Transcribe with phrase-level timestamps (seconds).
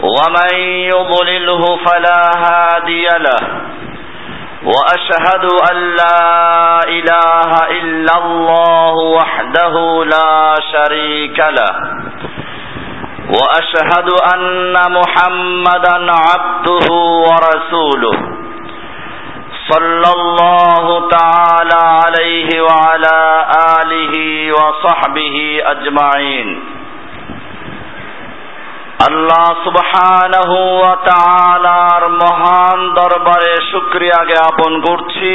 [0.00, 0.54] ومن
[0.94, 3.60] يضلله فلا هادي له.
[4.64, 11.74] وأشهد أن لا إله إلا الله وحده لا شريك له.
[13.28, 16.92] وأشهد أن محمدا عبده
[17.28, 18.18] ورسوله.
[19.70, 23.46] صلى الله تعالى عليه وعلى
[23.82, 24.14] آله
[24.52, 26.73] وصحبه أجمعين.
[28.98, 35.32] আল্লাহ সুবহানাহু ওয়া তাআলার মহান দরবারে শুকরিয়া জ্ঞাপন করছি।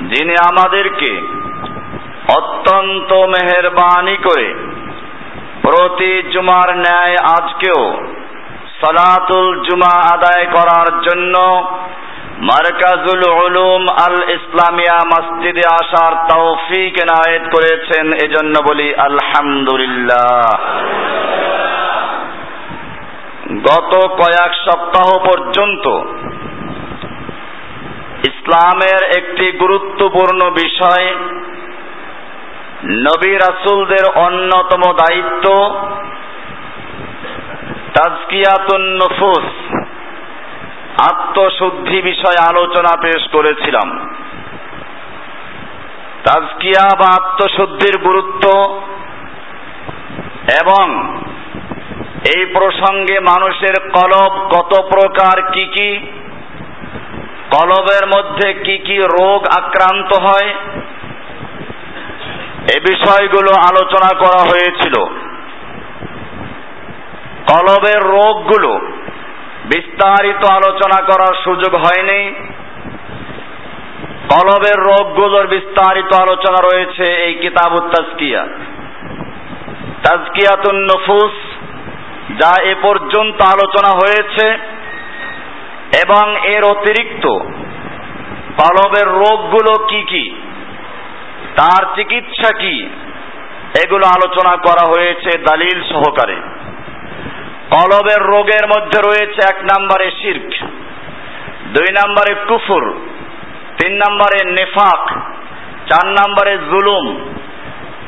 [0.00, 1.22] যিনি আমাদেরকে
[2.38, 4.54] অত্যন্ত মেহেরবানি করে
[5.62, 7.82] প্রতি জুমার ন্যায় আজকেও
[8.80, 11.34] সালাতুল জুমা আদায় করার জন্য
[12.48, 20.58] মার্কাজুল উলুম আল ইসলামিয়া মসজিদে আসার তৌফিক এনায়েত করেছেন, এজন্য বলি আলহামদুলিল্লাহ।
[23.64, 25.84] গত কয়েক সপ্তাহ পর্যন্ত
[28.30, 31.06] ইসলামের একটি গুরুত্বপূর্ণ বিষয়
[33.06, 35.46] নবী রাসুলদের অন্যতম দায়িত্ব
[37.94, 39.46] তাজকিয়াতুন নফুস।
[41.02, 44.14] আত্মশুদ্ধি বিষয়ে আলোচনা পেশ করেছিলাম।
[46.24, 48.80] তাজকিয়া বা আত্মশুদ্ধির গুরুত্ব
[50.62, 51.16] এবং
[52.36, 55.98] এই প্রসঙ্গে মানুষের কলব কত প্রকার, কি কি?
[57.52, 60.54] কলবের মধ্যে কি কি রোগ আক্রান্ত হয়?
[62.76, 65.04] এ বিষয়গুলো আলোচনা করা হয়েছিল।
[67.50, 68.99] কলবের রোগগুলো
[69.72, 72.22] বিস্তারিত আলোচনা করার সুযোগ হয়নি।
[74.32, 78.42] কলবের রোগগুলোর বিস্তারিত আলোচনা রয়েছে এই কিতাব তাজকিয়া।
[80.04, 81.34] তাজকিয়াতুন নফুস,
[82.40, 84.46] যা এ পর্যন্ত আলোচনা হয়েছে
[86.02, 87.24] এবং এর অতিরিক্ত
[88.60, 90.24] কলবের রোগগুলো কি কি,
[91.56, 92.74] তার চিকিৎসা কি,
[93.84, 96.38] এগুলো আলোচনা করা হয়েছে দালিল সহকারে।
[97.72, 100.50] কলবের রোগের মধ্যে রয়েছে এক নম্বরে শির্ক,
[101.74, 102.84] দুই নম্বরে কুফুর,
[103.78, 105.02] তিন নম্বরে নেফাক,
[105.90, 107.06] চার নম্বরে জুলুম,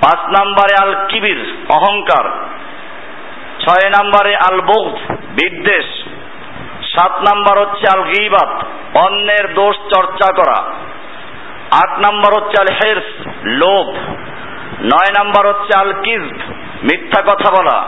[0.03, 2.27] পাঁচ নম্বরে আল কিবির অহংকার,
[3.65, 4.99] ছয় নম্বরে আল বৌদ্ধ
[5.39, 5.89] বিদ্বেষ,
[6.95, 8.53] সাত নম্বর হচ্ছে আল গিবাত
[8.97, 10.59] অন্যের দোষ চর্চা করা,
[11.83, 13.09] আট নম্বর হচ্ছে আল হেরস
[13.61, 13.87] লোভ,
[14.93, 16.27] নয় নম্বর হচ্ছে আল কিজ
[16.83, 17.79] মিথ্যা কথা বলা।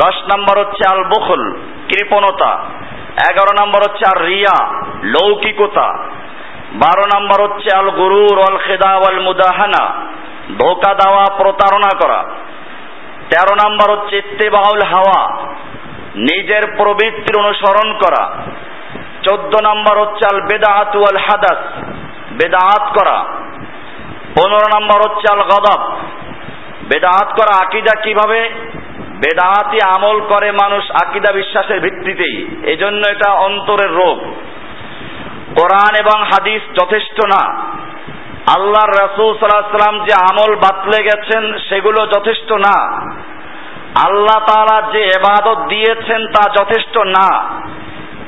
[0.00, 1.42] দশ নম্বর হচ্ছে আল বখল
[1.88, 2.52] কৃপণতা।
[3.30, 4.56] এগারো নম্বর হচ্ছে আর রিয়া
[5.04, 5.88] লৌকিকতা।
[6.74, 9.84] বারো নম্বর হচ্ছে আল গুরুর অল খেদা আল মুদাহানা
[10.58, 12.20] ধোকা দেওয়া, প্রতারণা করা।
[13.30, 15.20] তেরো নম্বর হচ্ছে ইত্তেবাউল হাওয়া,
[16.16, 18.24] নিজের প্রবৃত্তির অনুসরণ করা।
[19.22, 21.60] চোদ্দ নম্বর হচ্ছে আল বেদাহাত আল হাদাস
[22.32, 23.18] বেদাহাত করা।
[24.34, 25.80] পনেরো নম্বর হচ্ছে আল গদব
[26.88, 28.40] বেদাহাত করা। আকিদা কীভাবে?
[29.20, 34.18] বেদাহাতি আমল করে মানুষ আকিদা বিশ্বাসের ভিত্তিতেই। এজন্য এটা অন্তরের রোগ।
[35.60, 37.54] কোরআন এবং হাদিস যথেষ্ট না।
[38.56, 42.92] আল্লাহর রাসূল সাল্লাম যে আমল বাতলে গেছেন, সেগুলো যথেষ্ট না।
[44.06, 47.60] আল্লাহ তাআলা যে এবাদত দিয়েছেন তা যথেষ্ট না।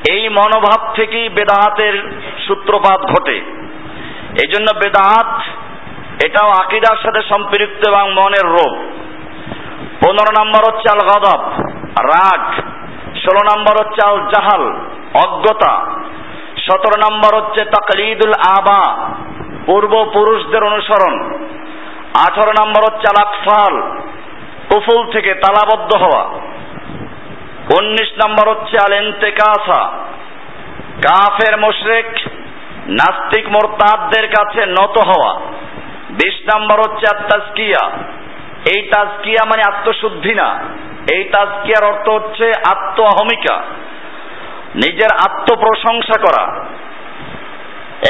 [0.09, 3.41] এই মনোভাব থেকেই বেদাহাতের সূত্রপাত ঘটে।
[4.43, 5.41] এই জন্য বেদাহাত
[6.25, 9.02] এটাও আকিদার সাথে সম্পৃক্ত এবং মনের রোগ।
[10.03, 11.41] পনেরো নম্বর হচ্ছে আল গদব
[12.11, 12.51] রাগ।
[13.15, 14.63] ষোলো নম্বর হচ্ছে আল জাহাল
[15.23, 15.73] অজ্ঞতা।
[16.65, 19.09] সতেরো নম্বর হচ্ছে তাকলিদুল আবা,
[19.65, 21.15] পূর্বপুরুষদের অনুসরণ।
[22.13, 23.81] আঠারো নম্বর হচ্ছে আল আকফাল
[24.69, 26.23] কুফুল থেকে তালাবদ্ধ হওয়া।
[27.79, 29.81] উনিশ নম্বর হচ্ছে আল ইন্তেকাসা
[31.05, 32.09] কাফের মুশরিক,
[32.87, 35.39] নাস্তিক মোরতাদদের কাছে নত হওয়া।
[36.09, 37.91] বিশ নম্বর হচ্ছে আত্মাজকিয়া
[38.65, 40.63] এই তাজকিয়া মানে আত্মশুদ্ধি না।
[41.13, 43.55] এই তাজকিয়ার অর্থ হচ্ছে আত্ম অহমিকা
[44.75, 46.65] নিজের আত্মপ্রশংসা করা।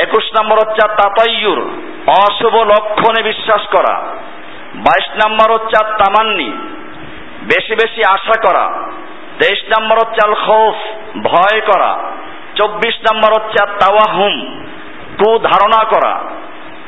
[0.03, 1.59] একুশ নম্বর হচ্ছে তাতাইয়ুর
[2.07, 3.95] অশুভ লক্ষণে বিশ্বাস করা।
[4.75, 6.51] বাইশ নম্বর হচ্ছে তামান্নি
[7.43, 8.65] বেশি বেশি আশা করা।
[9.39, 10.75] তেইশ নম্বর হচ্ছে আল খৌফ
[11.17, 11.91] ভয় করা।
[12.55, 14.63] চব্বিশ নম্বর হচ্ছে তাওয়াহুম
[15.17, 16.21] কু ধারণা করা।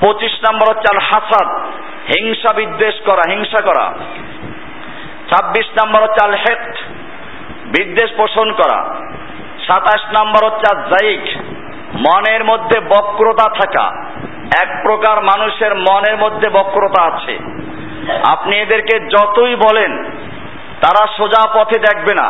[0.01, 1.47] পঁচিশ নম্বর হচ্ছে আল হাসাদ।
[2.07, 3.93] হিংসা বিদ্বেষ করা, হিংসা করা।
[5.31, 6.75] ছাব্বিশ নম্বর হচ্ছে আল হেট,
[7.65, 8.95] বিদ্বেষ পোষণ করা।
[9.67, 11.23] সাতাশ নম্বর হচ্ছে জাইক
[11.95, 14.05] মনের মধ্যে বক্রতা থাকা।
[14.63, 17.39] এক প্রকার মানুষের মনের মধ্যে বক্রতা আছে।
[18.27, 20.03] আপনি এদেরকে যতই বলেন,
[20.81, 22.29] তারা সোজা পথে দেখবে না,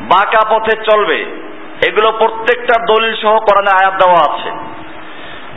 [0.00, 1.24] বাঁকা পথে চলবে।
[1.88, 4.50] এগুলো প্রত্যেকটা দলিল সহ কোরআনে আয়াত দেওয়া আছে।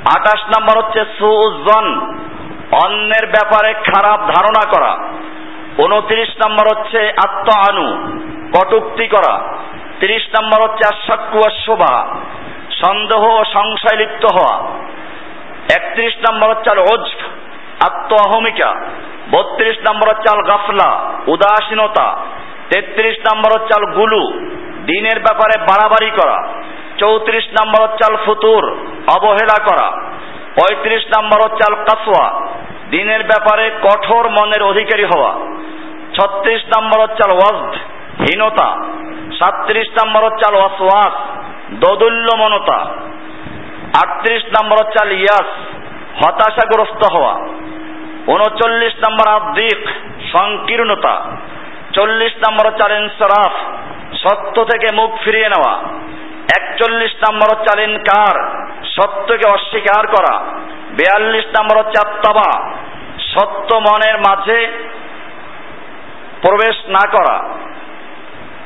[0.10, 2.16] আঠাশ নম্বর হচ্ছে সুজন,
[2.86, 4.98] অন্যের ব্যাপারে খারাপ ধারণা করা।
[5.78, 8.16] উনত্রিশ নম্বর হচ্ছে আত্ম আনু
[8.56, 9.44] কটুক্তি করা।
[10.00, 12.06] তিরিশ নম্বর হচ্ছে আশাক্কু শোভা,
[12.86, 14.56] সন্দেহ ও সংশয় লিপ্ত হওয়া।
[15.74, 17.06] একত্রিশ নম্বর হচ্ছে আল ওজ
[17.86, 18.76] আত্ম অহমিকা
[19.32, 22.16] বত্রিশ নম্বর হচ্ছে আল গাফলা, উদাসীনতা।
[22.70, 24.34] তেত্রিশ নম্বর হচ্ছে আল গুলু,
[24.86, 26.44] দিনের ব্যাপারে বাড়াবাড়ি করা।
[26.98, 29.92] চৌত্রিশ নম্বর হচ্ছে আল ফুতুর অবহেলা করা।
[30.56, 32.42] পঁয়ত্রিশ নম্বর হচ্ছে আল কাসওয়া
[32.90, 35.32] দিনের ব্যাপারে কঠোর মনের অধিকারী হওয়া।
[36.14, 37.56] ছত্রিশ নম্বর হচ্ছে আল
[38.20, 38.76] হীনতা।
[39.40, 41.14] সাত্রিশ নম্বর হচ্ছে আল ওয়াসওয়াস
[41.74, 42.78] দোদুল্য মনতা
[44.04, 45.50] আটত্রিশ নম্বর হচ্ছে আল ইয়াস
[46.24, 47.34] হতাশাগ্রস্ত হওয়া।
[48.28, 49.90] উনচল্লিশ নম্বর আদিক
[50.38, 51.22] সংকীর্ণতা।
[51.94, 53.54] চল্লিশ নম্বর হচ্ছে আল ইনসরাফ
[54.16, 55.80] সত্য থেকে মুখ ফিরিয়ে নেওয়া।
[56.60, 58.64] একচল্লিশ নম্বর হচ্ছে আল ইনকার
[58.96, 60.40] সত্যকে অস্বীকার করা।
[60.92, 62.72] বিয়াল্লিশ নম্বর হচ্ছে আত্মাবা
[63.20, 64.68] সত্য মনের মাঝে
[66.42, 67.50] প্রবেশ না করা।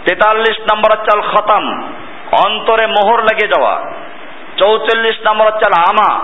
[0.06, 1.92] তেতাল্লিশ নম্বর হচ্ছে খতাম
[2.46, 3.92] অন্তরে মোহর লেগে যাওয়া।
[4.58, 6.20] চৌচল্লিশ নম্বর হচ্ছে আমা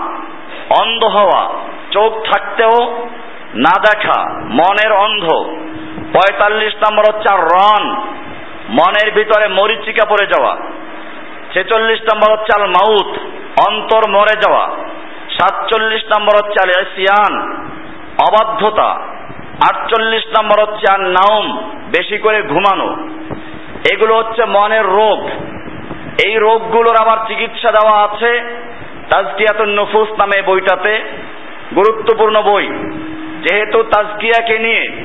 [0.82, 1.42] অন্ধ হওয়া।
[1.90, 3.06] চোখ থাকতেও
[3.54, 5.24] না দেখা। মনের অন্ধ।
[6.12, 7.84] পঁয়তাল্লিশ নম্বর হচ্ছে রন
[8.68, 10.56] মনের ভিতরে মরিচিকা পড়ে যাওয়া।
[11.54, 13.18] ছেচল্লিশ নম্বর হচ্ছে আল মাউত,
[13.68, 14.66] অন্তর মরে যাওয়া।
[15.30, 17.56] সাতচল্লিশ নম্বর হচ্ছে আল এসিয়ান
[18.28, 19.14] অবাধ্যতা।
[19.70, 23.08] আটচল্লিশ নম্বর হচ্ছে আর নাউম বেশি করে ঘুমানো।
[23.92, 25.26] এগুলো হচ্ছে মনের রোগ।
[26.24, 28.60] এই রোগগুলোর আবার চিকিৎসা দেওয়া আছে
[29.10, 31.02] তাজকিয়াতুন নফুস নামে বইটাতে।
[31.74, 32.66] গুরুত্বপূর্ণ বই।
[33.42, 35.04] যেহেতু তাজকিয়াকে নিয়ে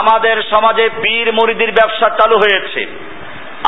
[0.00, 3.12] আমাদের সমাজে পীর মুরিদির ব্যবসা চালু হয়েছে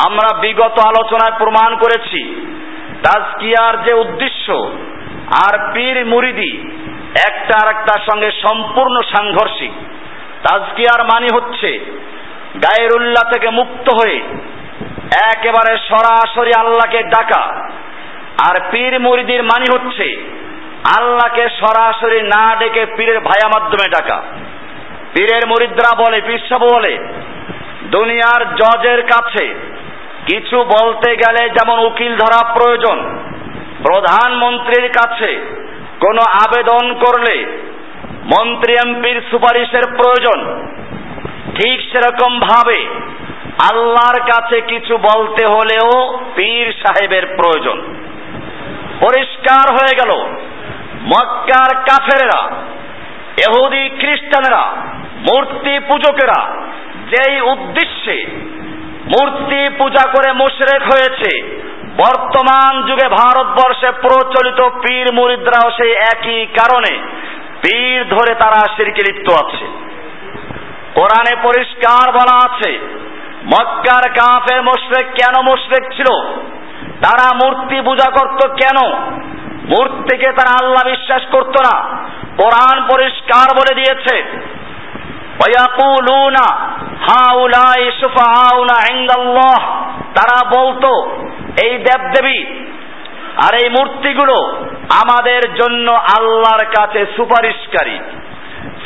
[0.06, 2.50] আমরা বিগত আলোচনায় প্রমাণ করেছি,
[3.04, 4.52] তাজকিয়ার যে উদ্দেশ্য
[5.48, 6.68] আর পীর মুরিদি
[7.28, 9.72] একটা আর একটার সঙ্গে সম্পূর্ণ সাংঘর্ষিক।
[10.48, 11.78] তাজকিয়ার মানে হচ্ছে,
[12.54, 14.18] গায়েরুল্লাহ থেকে মুক্ত হয়ে
[15.36, 17.42] একেবারে সরাসরি আল্লাহকে ডাকা।
[18.50, 20.22] আর পীর মুরিদির মানি হচ্ছে,
[20.98, 24.22] আল্লাহকে সরাসরি না ডেকে পীরের ভায়া মাধ্যমে ডাকা।
[25.14, 27.08] পীরের মুরিদরা বলে পিসাব বলে,
[27.84, 29.73] দুনিয়ার জজের কাছে
[30.26, 32.98] কিছু বলতে গেলে যেমন উকিল ধরা প্রয়োজন,
[33.82, 35.30] প্রধানমন্ত্রীর কাছে
[36.00, 37.36] কোনো আবেদন করলে
[38.24, 40.38] মন্ত্রী এমপির সুপারিশের প্রয়োজন।
[41.54, 42.78] ঠিক সেরকম ভাবে
[43.70, 47.78] আল্লাহর কাছে কিছু বলতে হলেও পীর সাহেবের প্রয়োজন।
[49.00, 50.12] পরিষ্কার হয়ে গেল,
[51.04, 52.42] মক্কার কাফেরেরা
[53.46, 54.64] এহুদি খ্রিস্টানেরা,
[55.16, 56.40] মূর্তি পূজকেরা
[57.10, 58.16] যেই উদ্দেশ্যে
[59.04, 61.60] মূর্তি পূজা করে মুশরেক হয়েছে।
[61.96, 66.98] বর্তমান যুগে ভারতবর্ষে প্রচলিত পীর মুরিদরাও সেই একই কারণে
[67.62, 69.66] পীর ধরে তারা শিরকে লিপ্ত আছে।
[70.94, 72.78] কোরআনে পরিষ্কার বলা আছে,
[73.46, 76.10] মক্কার কাফের মুশরেক কেন মুশরেক ছিল?
[77.02, 78.88] তারা মূর্তি পূজা করত কেন?
[79.68, 81.76] মূর্তিকে তারা আল্লাহ বিশ্বাস করত না।
[82.38, 84.16] কোরআন পরিষ্কার বলে দিয়েছে
[90.14, 91.16] তারা বলতো,
[91.62, 92.44] এই দেবদেবী
[93.46, 94.56] আর এই মূর্তিগুলো
[95.02, 97.98] আমাদের জন্য আল্লাহর কাছে সুপারিশকারী।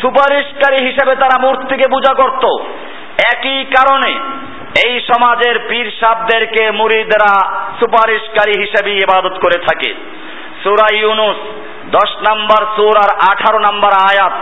[0.01, 2.45] সুপারিশকারী হিসেবে তারা মূর্তিকে পূজা করত।
[3.35, 4.21] একই কারণে
[4.87, 9.95] এই সমাজের পীর সাবদেরকে মুরিদরা সুপারিশকারী হিসেবে ইবাদত করে থাকে।
[10.63, 11.37] সুরা ইউনুস,
[11.91, 14.33] দশ নম্বর সুর আর আঠারো নম্বর আয়াত।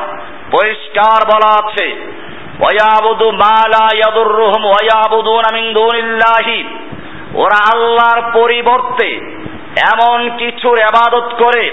[0.51, 1.87] পরিষ্কার বলা আছে।
[2.61, 6.59] ওয়াবুদু মালা ইয়াদুররুহুম ওয়ায়াবুদুনা মিন দুনিল্লাহি।
[7.35, 9.09] ওরা আল্লাহর পরিবর্তে
[9.93, 11.65] এমন কিছুর ইবাদত করে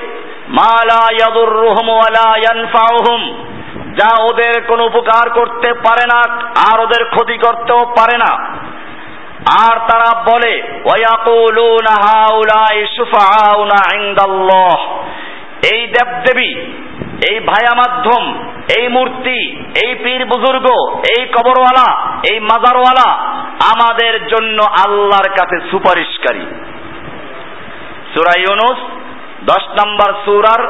[0.47, 3.21] মালা ইয়াদুররুহুম ওয়ালা ইয়ানফাউহুম,
[3.93, 6.19] যা ওদের কোনো উপকার করতে পারে না
[6.73, 8.31] আর ওদের ক্ষতি করতেও পারে না।
[9.63, 10.53] আর তারা বলে
[15.73, 16.51] এই দেবদেবী
[17.29, 18.23] এই ভায়া মাধ্যম
[18.79, 19.39] এই মূর্তি,
[19.85, 20.67] এই পীর বুজুর্গ,
[21.17, 21.89] এই কবরওয়ালা,
[22.31, 23.09] এই মাজারওয়ালা
[23.73, 26.45] আমাদের জন্য আল্লাহর কাছে সুপারিশকারী।
[28.13, 28.79] সুরা ইউনুস,
[29.45, 30.61] দশ নম্বর সুরার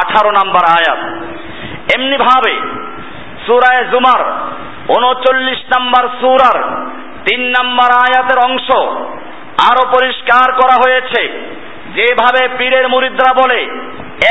[0.00, 1.00] আঠারো নম্বর আয়াত।
[1.94, 2.54] এমনি ভাবে
[3.46, 4.22] সুরায় জুমার
[4.96, 6.58] উনচল্লিশ নম্বর সুরার
[7.26, 8.68] তিন নম্বর আয়াতের অংশ
[9.70, 11.22] আরও পরিষ্কার করা হয়েছে।
[11.96, 13.60] যেভাবে পীরের মুরিদরা বলে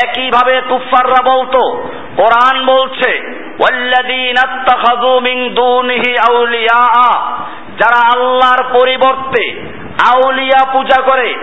[0.04, 1.84] একইভাবে কুফাররা বলতো,
[2.18, 3.12] কোরআন বলছে
[7.78, 9.44] যারা আল্লাহর পরিবর্তে
[10.14, 11.34] আউলিয়া পূজা করে,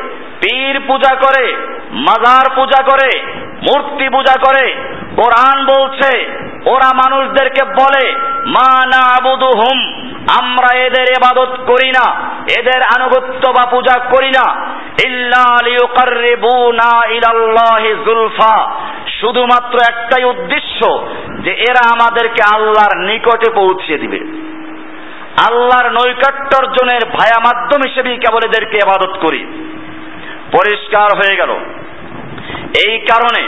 [0.40, 1.56] পীর পূজা করে,
[1.90, 3.10] মাজার পূজা করে
[3.60, 4.74] মূর্তি পূজা করে,
[5.16, 8.12] কোরআন বলছে, ওরা মানুষদেরকে বলে,
[8.46, 14.70] মা না আবুদু হুম আমরা এদের এবাদত করি না, এদের আনুগত্য বা পূজা করি না।
[19.20, 21.08] শুধুমাত্র একটাই উদ্দেশ্য,
[21.40, 24.18] যে এরা আমাদেরকে আল্লাহর নিকটে পৌঁছে দিবে।
[25.48, 29.38] আল্লাহর নৈকট্য অর্জনের ভায়া মাধ্যম হিসেবেই কেবল এদেরকে আবাদত করি।
[30.52, 31.56] পরিষ্কার হয়ে গেল।
[32.72, 33.42] এই কারণে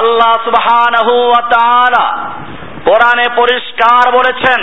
[0.00, 2.06] আল্লাহ সুবহানাহু ওয়া তাআলা
[2.84, 4.60] কোরআনে পরিষ্কার বলেছেন,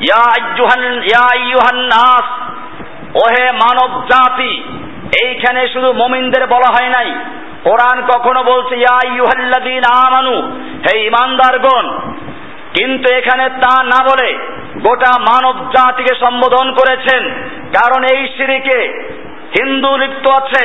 [0.00, 2.26] ইয়া আইয়ুহান ইয়া আইয়ুহান নাস,
[3.14, 4.62] ওহে মানব জাতি,
[5.24, 7.10] এইখানে শুধু মুমিনদের বলা হয় নাই।
[7.64, 10.36] কোরআন কখনো বলছে, ইয়া আইয়ুহাল্লাযীনা আমানু,
[10.84, 11.86] হে ঈমানদারগণ,
[12.74, 14.30] কিন্তু এখানে তা না বলে
[14.80, 17.22] গোটা মানব জাতিকে সম্বোধন করেছেন,
[17.80, 19.08] কারণ এই সিরিকে
[19.56, 20.64] হিন্দু লিপ্ত আছে,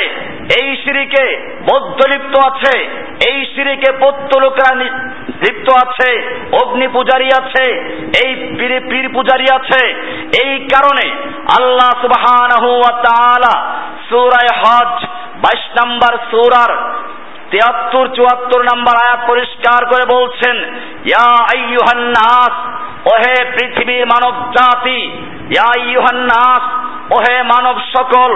[0.59, 1.25] এই সিঁড়িকে
[1.69, 2.75] বৌদ্ধ লিপ্ত আছে,
[3.29, 4.69] এই সিঁড়িকে পত্য লোকরা
[5.43, 6.09] লিপ্ত আছে,
[6.61, 7.65] অগ্নি পূজারী আছে,
[8.23, 8.31] এই
[8.89, 9.81] পীর পূজারী আছে।
[10.43, 11.07] এই কারণে
[11.57, 13.53] আল্লাহ সুবহানাহু ওয়া তাআলা
[14.61, 14.93] হজ
[15.45, 16.71] 22 নম্বর সূরার
[17.51, 20.55] তিয়াত্তর, চুয়াত্তর নম্বর আয়াত পরিষ্কার করে বলছেন,
[21.11, 22.55] ইয়া আইয়ুহান নাস
[23.11, 25.01] ওহে পৃথিবীর মানব জাতি
[25.55, 26.63] ইয়া আইয়ুহান নাস
[27.15, 28.31] ওহে মানব সকল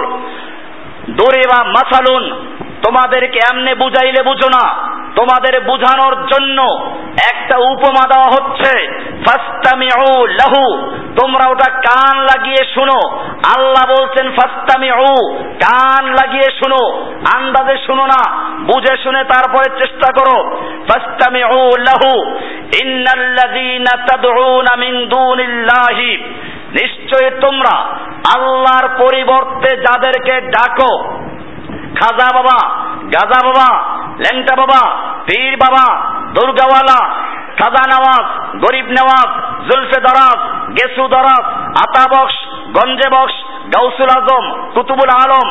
[1.10, 6.62] দূরে বা মাসালুন, তোমাদেরকে এমনে বুঝাইলে বুঝো না। তোমাদের বুঝানোর জন্য
[7.34, 8.86] একটা উপমা দেওয়া হচ্ছে
[10.26, 10.90] লাহু।
[11.20, 13.18] তোমরা ওটা কান লাগিয়ে শুনো।
[13.56, 20.56] আল্লাহ বলছেন ফাস্তামি ফাস্তামিউ, কান লাগিয়ে শুনো। আন্দাজে শুনো না, বুঝে শুনে তারপরে চেষ্টা করো।
[20.60, 22.30] ফাস্তামিউ লাহু,
[22.84, 26.34] ইন্নাল্লাযীনা তাদউনা মিন দুনিল্লাহি।
[26.74, 27.74] নিশ্চয়ই তোমরা
[28.34, 30.92] আল্লাহর পরিবর্তে যাদেরকে ডাকো,
[32.00, 32.58] খাজা বাবা,
[33.06, 33.68] গাজা বাবা,
[34.18, 34.82] ল্যাংটা বাবা,
[35.26, 35.86] পীর বাবা,
[36.32, 37.00] দুর্গাওয়ালা,
[37.58, 38.26] খাজা নওয়াজ
[38.62, 39.30] গরিব নওয়াজ
[39.68, 40.40] জুলফে দরাজ
[40.78, 41.44] গেসু দরাজ
[41.84, 42.36] আতা বক্স,
[42.76, 43.36] গঞ্জে বক্স,
[43.74, 45.48] গাউসুল আজম, কুতুবুল আলম,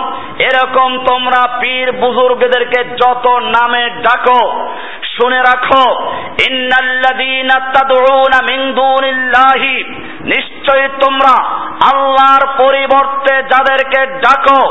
[0.48, 3.26] এরকম তোমরা পীর বুজুর্গদেরকে যত
[3.56, 4.42] নামে ডাকো,
[5.16, 5.86] শুনে রাখো
[10.32, 11.36] নিশ্চয়ই তোমরা
[11.92, 14.62] আল্লাহর পরিবর্তে যাদেরকে ডাকো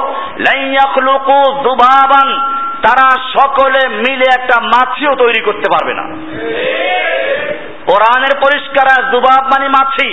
[0.47, 2.29] লাইয়াখলুকু যুবাবান
[2.85, 6.05] তারা সকলে মিলে একটা মাছিও তৈরি করতে পারবে না।
[7.91, 10.09] কোরআনের পরিষ্কার জুবাব মানে মাছি।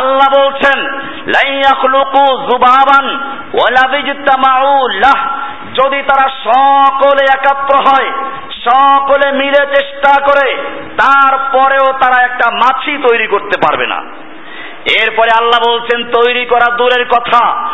[0.00, 0.78] আল্লাহ বলছেন
[1.26, 3.06] লাইয়াখলুকু জুবাবান
[3.54, 4.88] ওয়ালা বিজতামাউ
[5.74, 8.10] যদি তারা সকলে একাত্র হয়,
[8.64, 10.46] সকলে মিলে চেষ্টা করে,
[10.98, 14.27] তারপরেও তারা একটা মাছি তৈরি করতে পারবে না।
[14.92, 17.68] এরপরে আল্লাহ বলছেন, তৈরি করা দূরের কথা।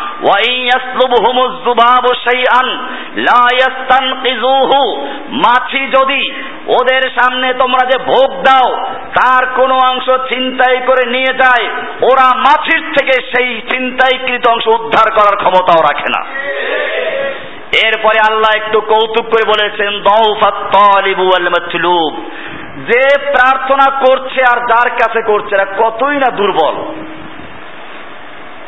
[5.29, 6.33] মাছি যদি
[6.67, 8.77] ওদের সামনে তোমরা যে ভোগ দাও,
[9.09, 11.67] তার কোনো অংশ ছিনতাই করে নিয়ে যায়,
[12.03, 16.25] ওরা মাছির থেকে সেই ছিনতাইকৃত অংশ উদ্ধার করার ক্ষমতাও রাখে না।
[17.87, 20.01] এরপরে আল্লাহ একটু কৌতুক করে বলেছেন
[22.91, 26.75] যে প্রার্থনা করছে আর যার কাছে করছে কতই না দুর্বল।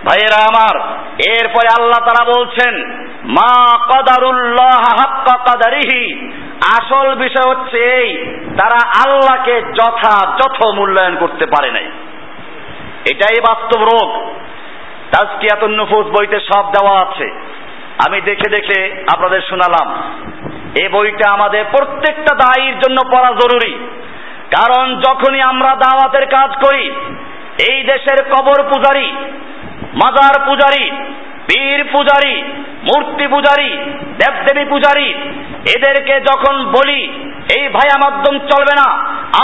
[0.07, 0.81] ভাইয়েরা আমার,
[1.29, 2.95] এরপরে আল্লাহ তারা বলছেন,
[3.25, 6.31] মা কদারুল্লাহ হাক্কা কাদারিহি।
[6.79, 8.27] আসল বিষয় হচ্ছে এই,
[8.59, 11.85] তারা আল্লাহকে যথাযথ মূল্যায়ন করতে পারে নাই।
[13.11, 14.33] এটাই বাস্তব রোগ।
[15.11, 17.31] তাজকিয়াতুন নুফুস বইতে সব দেওয়া আছে।
[18.09, 20.03] আমি দেখে দেখে আপনাদের শোনালাম,
[20.83, 23.96] এ বইটা আমাদের প্রত্যেকটা দায়ীর জন্য পড়া জরুরি।
[24.51, 26.85] কারণ যখনই আমরা দাওয়াতের কাজ করি,
[27.71, 29.13] এই দেশের কবর পূজারী,
[30.05, 30.91] মাজার পূজারী,
[31.47, 32.43] পীর পূজারী,
[32.83, 33.79] মূর্তি পূজারী,
[34.19, 35.15] দেবদেবী পূজারী,
[35.77, 37.01] এদেরকে যখন বলি,
[37.57, 38.89] এই ভাইয়া মাধ্যম চলবে না,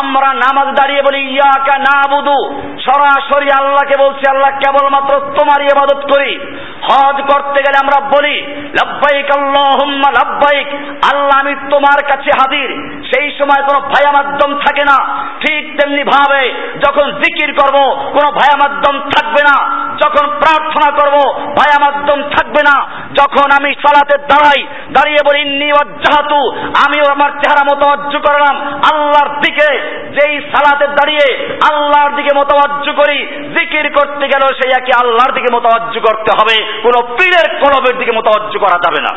[0.02, 2.38] আমরা নামাজ দাঁড়িয়ে বলি, ইয়াকা না বুধু
[2.78, 6.38] সরাসরি আল্লাহকে বলছি, আল্লাহ, কেবলমাত্র তোমারই ইবাদত করি।
[6.82, 8.36] হজ করতে গেলে আমরা বলি,
[8.80, 10.66] লাব্বাইক আল্লাহুম্মা, লাব্বাইক,
[11.12, 12.70] আল্লাহ, আমি তোমার কাছে হাজির।
[13.12, 16.54] সেই সময় কোনো ভাইয়া মাধ্যম থাকে না। ঠিক তেমনি ভাবে
[16.86, 22.86] যখন জিকির করব, কোনো ভাইয়া মাধ্যম থাকবে না। যখন প্রার্থনা করব ভায়া মাধ্যম থাকবে না।
[23.20, 28.56] যখন আমি সালাতে দাঁড়াই, দাঁড়িয়ে বলি, ইন্নি ওয়াজ্জাহাতু আমিও আমার চেহারা মতওয়াজ্জু করলাম।
[28.92, 29.68] আল্লাহর দিকে
[30.08, 33.18] যেই সালাতে দাঁড়িয়ে আল্লাহর দিকে মতওয়াজ্জু করি,
[33.58, 38.58] জিকির করতে গেল সেই একই আল্লাহর দিকে মতওয়াজ্জু করতে হবে। কোনো পীরের কলবের দিকে মতওয়াজ্জু
[38.58, 39.12] করা যাবে না।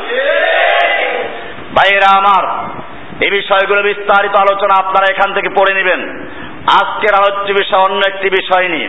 [1.75, 2.43] ভাইয়েরা আমার
[3.21, 6.29] এই বিষয়গুলো বিস্তারিত আলোচনা আপনারা এখান থেকে পড়ে নেবেন।
[6.81, 8.87] আজকের আলোচ্য বিষয় অন্য একটি বিষয় নিয়ে।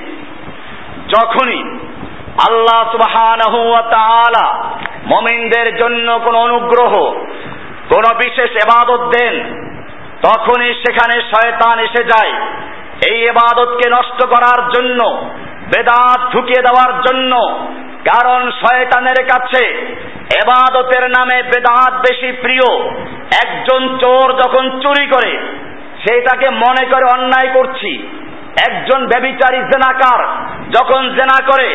[1.09, 1.61] যখনই
[2.49, 3.75] আল্লাহ সুবহানাহু
[5.07, 6.93] মুমিনদের জন্য কোন অনুগ্রহ,
[7.89, 9.35] কোন বিশেষ এবাদত দেন,
[10.23, 12.33] তখনই সেখানে শয়তান এসে যায়।
[13.13, 15.31] এই এবাদতকে নষ্ট করার জন্য,
[15.77, 17.33] বেদাত ঢুকিয়ে দেওয়ার জন্য
[18.13, 19.65] কারণ শয়তানের কাছে
[20.37, 22.69] এবাদতের নামে বেদাত বেশি প্রিয়।
[23.45, 25.33] একজন চোর যখন চুরি করে
[26.05, 28.09] সেটাকে মনে করে অন্যায় করছি।
[28.71, 30.21] একজন ব্যবিচারী জেনাকার
[30.71, 31.69] যখন জেনা করে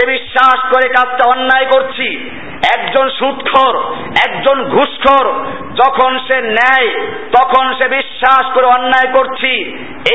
[0.00, 2.08] সে বিশ্বাস করে কাজটা অন্যায় করছি,
[2.76, 3.74] একজন সুৎখর,
[4.28, 5.26] একজন ঘুষখর,
[5.74, 6.88] যখন সে নেয়
[7.38, 9.52] তখন সে বিশ্বাস করে অন্যায় করছি,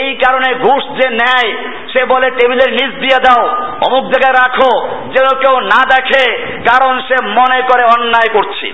[0.02, 1.52] এই কারণে ঘুষ যে নেয়
[1.94, 3.44] সে বলে টেবিলের নিচ দিয়ে দাও,
[3.88, 4.72] অমুক জায়গায় রাখো,
[5.10, 6.26] যেন কেউ না দেখে,
[6.72, 8.70] কারণ সে মনে করে অন্যায় করছি।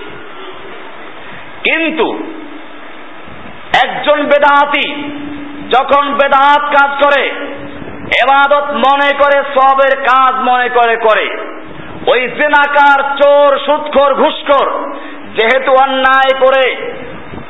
[1.64, 2.06] কিন্তু
[3.84, 4.86] একজন বেদাহাতি
[5.68, 7.22] যখন বেদাত কাজ করে
[8.20, 11.26] এবাদত মনে করে, সবের কাজ মনে করে করে।
[12.06, 14.68] ওই জেনাকার চোর, সুৎখর, ঘুষখোর
[15.36, 16.64] যেহেতু অন্যায় করে,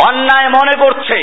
[0.09, 1.19] অন্যায় মনে করছে,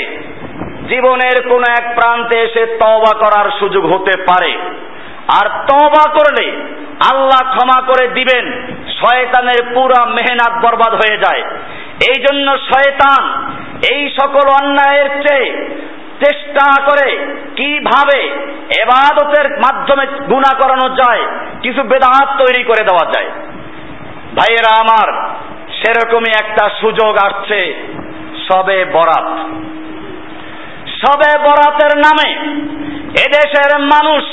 [0.88, 4.52] জীবনের কোন এক প্রান্তে এসে তবা করার সুযোগ হতে পারে।
[5.40, 6.46] আর তবা করলে
[7.12, 8.44] আল্লাহ ক্ষমা করে দিবেন,
[9.00, 11.42] শয়তানের পুরা মেহনাত বরবাদ হয়ে যায়।
[12.08, 13.22] এই জন্য শয়তান
[13.92, 15.76] এই সকল অন্যায়ের চেয়ে
[16.24, 17.10] চেষ্টা করে
[17.56, 18.18] কীভাবে
[18.80, 21.22] এবাদতের মাধ্যমে গুণা করানো যায়,
[21.62, 23.30] কিছু বেদাত তৈরি করে দেওয়া যায়।
[24.34, 25.08] ভাইয়েরা আমার,
[25.72, 27.60] সেরকমই একটা সুযোগ আসছে
[28.48, 29.28] সবে বরাত।
[30.90, 32.30] সবে বরাতের নামে
[33.20, 34.24] এদেশের মানুষ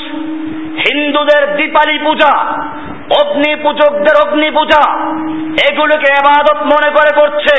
[0.88, 2.32] হিন্দুদের দীপালি পূজা,
[3.20, 4.82] অগ্নি পূজকদের অগ্নি পূজা,
[5.68, 7.54] এগুলোকে এবাদত মনে করে করছে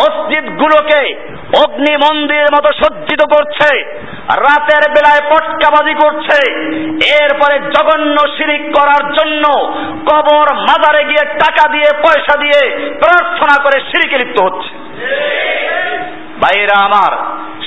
[0.00, 1.02] মসজিদ গুলোকে
[1.62, 3.70] অগ্নি মন্দিরের মতো সজ্জিত করছে,
[4.46, 6.38] রাতের বেলায় পটকাবাজি করছে,
[7.22, 9.44] এরপরে জঘন্য শিরিক করার জন্য
[10.10, 12.60] কবর মাজারে গিয়ে টাকা দিয়ে, পয়সা দিয়ে
[12.98, 14.70] প্রার্থনা করে শিরিকে লিপ্ত হচ্ছে।
[16.42, 17.12] ভাইরা আমার,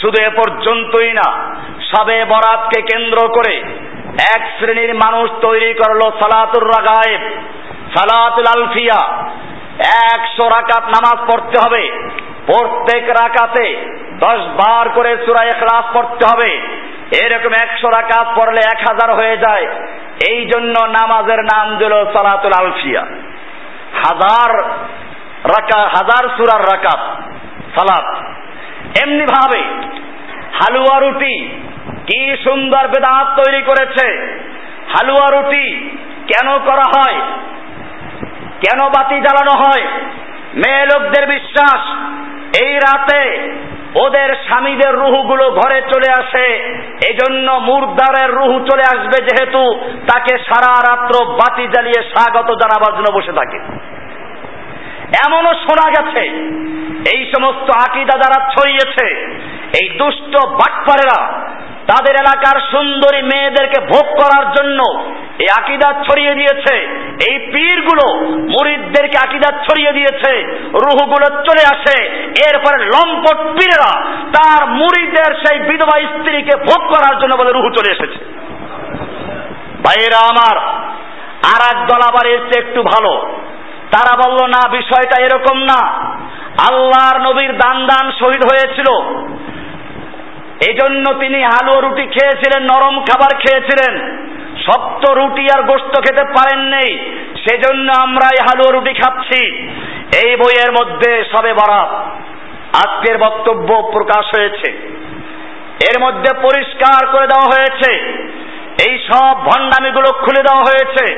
[0.01, 1.27] শুধু এ পর্যন্তই না,
[1.91, 3.55] সবে বরাতকে কেন্দ্র করে
[4.35, 7.21] এক শ্রেণির মানুষ তৈরি করল সালাতুর রাগায়েব,
[7.97, 9.23] সালাতুল আলফিয়া।
[10.13, 12.11] একশো রাকাত নামাজ পড়তে হবে।
[12.45, 16.51] প্রত্যেক রাকাতে দশ বার করে সুরায় এখলাস পড়তে হবে।
[17.23, 19.65] এরকম একশো রাকাত পড়লে এক হাজার হয়ে যায়।
[20.29, 23.01] এই জন্য নামাজের নাম দিল সালাতুল আলফিয়া।
[24.05, 24.59] হাজার
[25.55, 26.99] রাকা হাজার সুরার রাকাত,
[27.79, 28.17] সালাত।
[29.03, 29.61] এমনি ভাবে
[30.53, 31.63] হালুয়া রুটি
[32.07, 34.05] কি সুন্দর বেদাত তৈরি করেছে?
[34.93, 35.65] হালুয়া রুটি
[36.31, 37.17] কেন করা হয়?
[38.63, 39.85] কেন বাতি জ্বালানো হয়?
[40.55, 41.81] মেয়ে লোকদের বিশ্বাস,
[42.63, 43.21] এই রাতে
[43.95, 46.45] ওদের স্বামীদের রুহুগুলো ঘরে চলে আসে,
[47.09, 49.61] এজন্য মুরদারের রুহু চলে আসবে যেহেতু
[50.07, 53.59] তাকে সারা রাত্র বাতি জ্বালিয়ে স্বাগত জানাবার জন্য বসে থাকে।
[55.25, 56.23] এমনও শোনা গেছে,
[57.13, 59.05] এই সমস্ত আকিদা যারা ছড়িয়েছে,
[59.79, 61.19] এই দুষ্ট বাটপারেরা
[61.87, 65.05] তাদের এলাকার সুন্দরী মেয়েদেরকে ভোগ করার জন্য
[65.39, 66.75] এই আকিদাত ছড়িয়ে দিয়েছে।
[67.29, 70.41] এই পীরগুলো মুরিদদেরকে আকিদাত ছড়িয়ে দিয়েছে।
[70.73, 72.03] রুহগুলো চলে আসে।
[72.49, 78.25] এরপরে লম্পট পীরেরা তার মুরিদের সেই বিধবা স্ত্রীকে ভোগ করার জন্য বলে রুহু চলে এসেছে।
[79.85, 80.57] ভাইয়েরা আমার
[81.55, 83.39] আর এক দল আবার এর একটু ভালো।
[83.91, 85.87] তারা বলল, না, বিষয়টা এরকম না।
[86.69, 89.17] আল্লাহর নবীর দান দান শহীদ হয়েছিল।
[90.65, 94.17] এই জন্য তিনি হালুয়া রুটি খেয়েছিলেন, নরম খাবার খেয়েছিলেন।
[94.65, 99.67] শক্ত রুটি আর গোস্ত খেতে পারেন নেই। সেজন্য আমরা এই হালুয়া রুটি খাচ্ছি।
[100.25, 101.89] এই বইয়ের মধ্যে সবে বরাত।
[102.87, 104.71] আজকের বক্তব্য প্রকাশ হয়েছে।
[105.93, 107.91] এর মধ্যে পরিষ্কার করে দেওয়া হয়েছে।
[108.89, 111.15] এই সব ভণ্ডামিগুলো খুলে দেওয়া হয়েছে।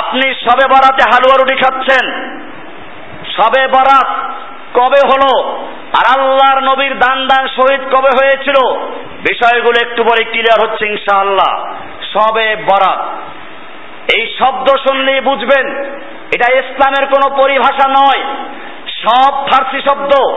[0.00, 2.36] আপনি সবে বরাতে হালুয়া রুটি খাচ্ছেন।
[3.36, 4.32] সবে বরাত
[4.74, 5.58] কবে হলো?
[5.92, 8.76] আর আল্লাহর নবীর দান দান শহীদ কবে হয়েছিল?
[9.02, 11.74] বিষয়গুলো একটু পরে ক্লিয়ার হচ্ছে ইনশাআল্লাহ।
[12.12, 13.04] সবে বরাত।
[14.16, 15.84] এই শব্দ শুনলেই বুঝবেন,
[16.34, 18.24] এটা ইসলামের কোনো পরিভাষা নয়।
[18.86, 20.28] সব ফার্সি শব্দ।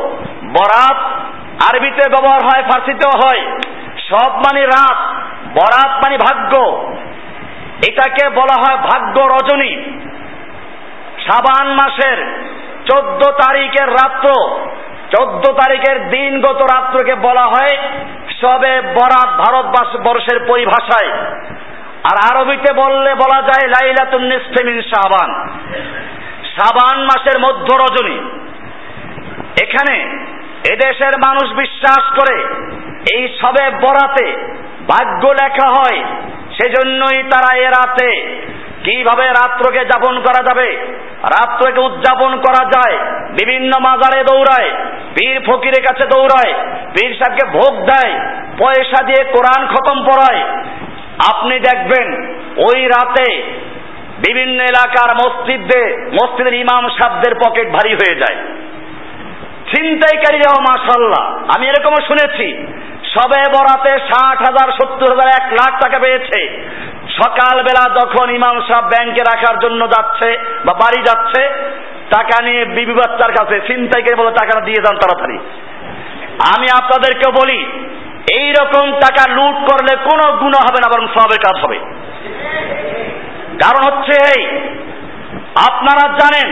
[0.43, 0.97] বরাত
[1.69, 3.59] আরবিতে ব্যবহার হয়, ফার্সিতেও হয়।
[4.09, 4.97] সব মানে রাত,
[5.47, 6.61] বরাত মানে ভাগ্য।
[7.87, 9.99] এটাকে বলা হয় ভাগ্য রজনী।
[11.27, 12.45] সাবান মাসের
[12.89, 14.29] চোদ্দ তারিখের রাত্র,
[15.15, 17.75] চোদ্দ তারিখের দিনগত রাত্রকে বলা হয়
[18.41, 21.11] সবে বরাত ভারতবর্ষ বর্ষের পরিভাষায়।
[22.09, 25.29] আর আরবিতে বললে বলা যায় লাইলাতুন নিসফেমিন সাবান
[26.55, 28.17] সাবান মাসের মধ্য রজনী।
[29.63, 29.95] এখানে
[30.73, 32.37] এদেশের মানুষ বিশ্বাস করে
[33.15, 34.27] এই সবে বরাতে
[34.87, 35.99] ভাগ্য লেখা হয়,
[36.57, 38.09] সেজন্যই তারা এ রাতে
[38.85, 40.75] কীভাবে রাত্রকে যাপন করা যাবে?
[41.23, 42.97] রাত্রকে উদযাপন করা যায়।
[43.31, 44.71] বিভিন্ন মাজারে দৌড়ায়,
[45.15, 46.53] পীর ফকিরের কাছে দৌড়ায়,
[46.89, 48.19] পীর সাহেবকে ভোগ দেয়,
[48.59, 50.41] পয়সা দিয়ে কোরআন খতম পড়ায়।
[51.31, 53.43] আপনি দেখবেন, ওই রাতে
[54.17, 58.35] বিভিন্ন এলাকার মসজিদে মসজিদের ইমাম সাহেবদের পকেট ভারী হয়ে যায়।
[59.71, 62.67] ছিনতাইকারীরাও মাসাল্লাহ আমি এরকমও শুনেছি।
[63.13, 66.39] সবে বরাতে ষাট হাজার, সত্তর হাজার, এক লাখ টাকা পেয়েছে।
[67.19, 70.29] সকালবেলা যখন ইমাম সাহেব ব্যাংকে রাখার জন্য যাচ্ছে
[70.65, 71.41] বা বাড়ি যাচ্ছে,
[72.09, 75.37] টাকা নিয়ে বিবি বাচ্চার কাছে ছিনতাইকারী বলে টাকাটা দিয়ে যান তাড়াতাড়ি।
[76.55, 77.59] আমি আপনাদেরকে বলি
[78.33, 81.77] এই রকম টাকা লুট করলে কোনো গুণ হবে না, বরং সবের কাজ হবে।
[83.63, 84.41] কারণ হচ্ছে এই,
[85.69, 86.49] আপনারা জানেন,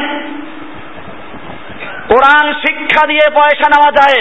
[2.08, 4.20] কোরআন শিক্ষা দিয়ে পয়সা নেওয়া যায়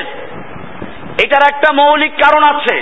[1.24, 2.76] এটার একটা মৌলিক কারণ আছে।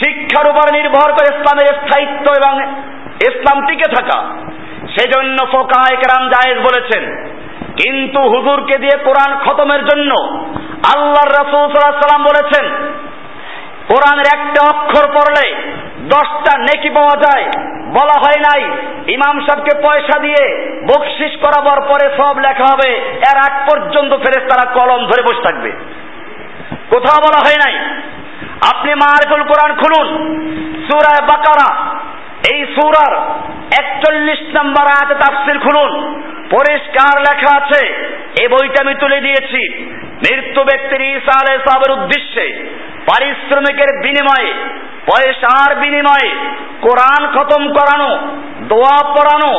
[0.00, 2.54] শিক্ষার উপর নির্ভর করে ইসলামের স্থায়িত্ব এবং
[3.28, 4.18] ইসলাম টিকে থাকা।
[4.94, 7.02] সেজন্য ফোকায় কেরাম জায়েজ বলেছেন,
[7.80, 10.10] কিন্তু হুজুরকে দিয়ে কোরআন খতমের জন্য
[10.92, 12.64] আল্লাহর রাসূল সাল্লাম বলেছেন,
[13.90, 15.46] কোরআনের একটা অক্ষর পড়লে
[16.14, 17.44] দশটা নেকি পাওয়া যায়,
[17.98, 18.62] বলা হয় নাই,
[19.16, 20.42] ইমাম সাহেবকে পয়সা দিয়ে
[20.90, 22.90] বকশিস করাবার পরে সব লেখা হবে,
[23.30, 25.70] এর আগ পর্যন্ত ফেরেস তারা কলম ধরে বসে থাকবে।
[26.92, 27.74] কোথাও বলা হয় নাই
[28.60, 30.08] আপনি মারফুল কোরআন খুলুন।
[30.86, 31.68] সুরায় বাকারা,
[32.54, 33.14] এই সুরার
[33.78, 37.86] একচল্লিশ নম্বর আয়াতে তাফসির খুলুন। পরিষ্কার লেখা আছে,
[38.40, 42.70] এই বইটা আমি তুলে দিয়েছি। মৃত্যু ব্যক্তির ঈসা আলাইহিস সালামের উদ্দেশ্যে,
[43.06, 44.54] পারিশ্রমিকের বিনিময়ে,
[45.06, 46.30] পয়সার বিনিময়ে
[46.80, 48.10] কোরআন খতম করানো,
[48.60, 49.52] দোয়া পড়ানো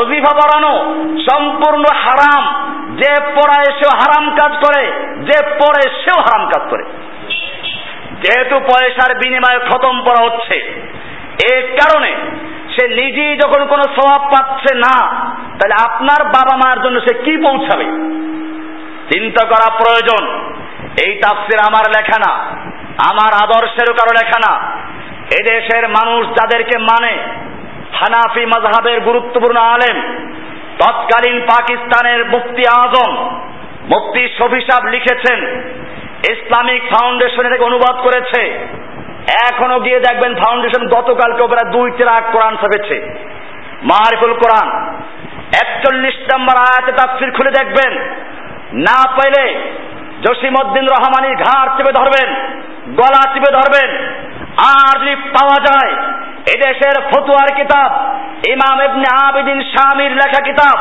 [0.00, 0.94] অজিফা পড়ানো
[1.30, 4.86] সম্পূর্ণ হারাম। যে পড়ায় সেও হারাম কাজ করে,
[5.22, 6.84] যে পড়ে সেও হারাম কাজ করে।
[8.22, 10.56] যেহেতু পয়সার বিনিময়ে খতম করা হচ্ছে,
[11.52, 12.12] এর কারণে
[12.74, 14.96] সে নিজেই যখন কোনো স্বভাব পাচ্ছে না,
[15.58, 17.86] তাহলে আপনার বাবা মার জন্য সে কি পৌঁছাবে?
[19.12, 20.22] চিন্তা করা প্রয়োজন।
[21.04, 22.32] এই তাফসির আমার লেখা না,
[23.10, 24.52] আমার আদর্শেরও কারও লেখা না।
[25.40, 27.12] এদেশের মানুষ যাদেরকে মানে
[27.92, 29.96] হানাফি মজহাবের গুরুত্বপূর্ণ আলেম,
[30.78, 33.12] তৎকালীন পাকিস্তানের মুফতি আজম,
[33.90, 35.38] মুফতি সাহেব লিখেছেন
[36.30, 38.68] ইসলামিক ফাউন্ডেশন এটাকে অনুবাদ করেছে।
[39.50, 42.96] এখনও গিয়ে দেখবেন ফাউন্ডেশন গতকালকে প্রায় দুই ট্রাক কোরআন ছাপেছে।
[43.82, 44.68] মারিফুল কোরআন।
[45.64, 47.98] একচল্লিশ নম্বর আয়াতে তাফসির খুলে দেখবেন।
[48.74, 49.60] না পাইলে
[50.22, 52.28] জসিমউদ্দিন রহমানির ঘাড় চেপে ধরবেন,
[52.96, 53.90] গলা চেপে ধরবেন,
[54.56, 55.92] আর যদি পাওয়া যায়
[56.54, 57.90] এদেশের ফতুয়ার কিতাব,
[58.48, 60.78] ইমাম ইবনে আবিদিন শামির লেখা কিতাব,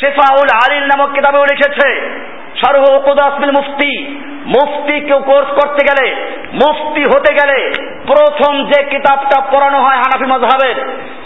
[0.00, 1.88] শেফাউল আলিল নামক কিতাবেও লিখেছে।
[2.62, 6.14] সর্ব কুদাসমিল মুফতি। মুফতি কেউ কোর্স করতে গেলে,
[6.52, 7.70] মুফতি হতে গেলে
[8.06, 10.74] প্রথম যে কিতাবটা পড়ানো হয় হানাফি মজহাবের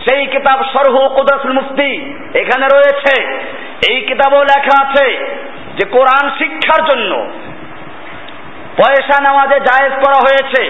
[0.07, 3.23] সেই কিতাব সর্ব কুদাসুল মুফতি এখানে রয়েছে।
[3.93, 5.15] এই কিতাবও লেখা আছে
[5.79, 7.31] যে কোরআন শিক্ষার জন্য
[8.77, 10.63] পয়সা নেওয়া যে জায়েজ করা হয়েছে।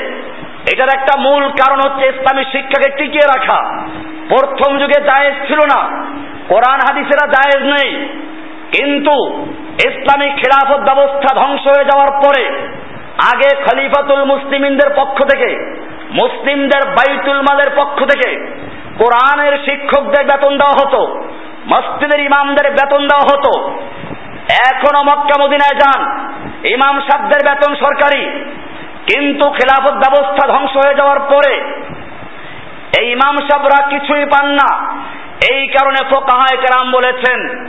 [0.73, 3.89] এটার একটা মূল কারণ হচ্ছে ইসলামী শিক্ষাকে টিকিয়ে রাখা।
[4.29, 5.83] প্রথম যুগে জায়েজ ছিল না।
[6.49, 8.09] কোরআন হাদিসেরা জায়েজ নেই।
[8.77, 9.47] কিন্তু
[9.85, 12.45] ইসলামী খেলাফত ব্যবস্থা ধ্বংস হয়ে যাওয়ার পরে,
[13.33, 15.77] আগে খলিফাতুল মুসলিমিনদের পক্ষ থেকে,
[16.11, 18.57] মুসলিমদের বাইতুল মালের পক্ষ থেকে
[18.99, 21.21] কোরআনের শিক্ষকদের বেতন দেওয়া হতো,
[21.67, 23.71] মসজিদের ইমামদের বেতন দেওয়া হতো।
[24.69, 26.01] এখনও মক্কা মদিনায় যান,
[26.65, 28.23] ইমাম সাহেবদের বেতন সরকারি।
[29.13, 31.55] কিন্তু খেলাফত ব্যবস্থা ধ্বংস হয়ে যাওয়ার পরে,
[33.01, 34.97] এই ইমাম সাহেবরা কিছুই পান না।
[35.53, 37.67] এই কারণে ফোকাহায় কেরাম বলেছেন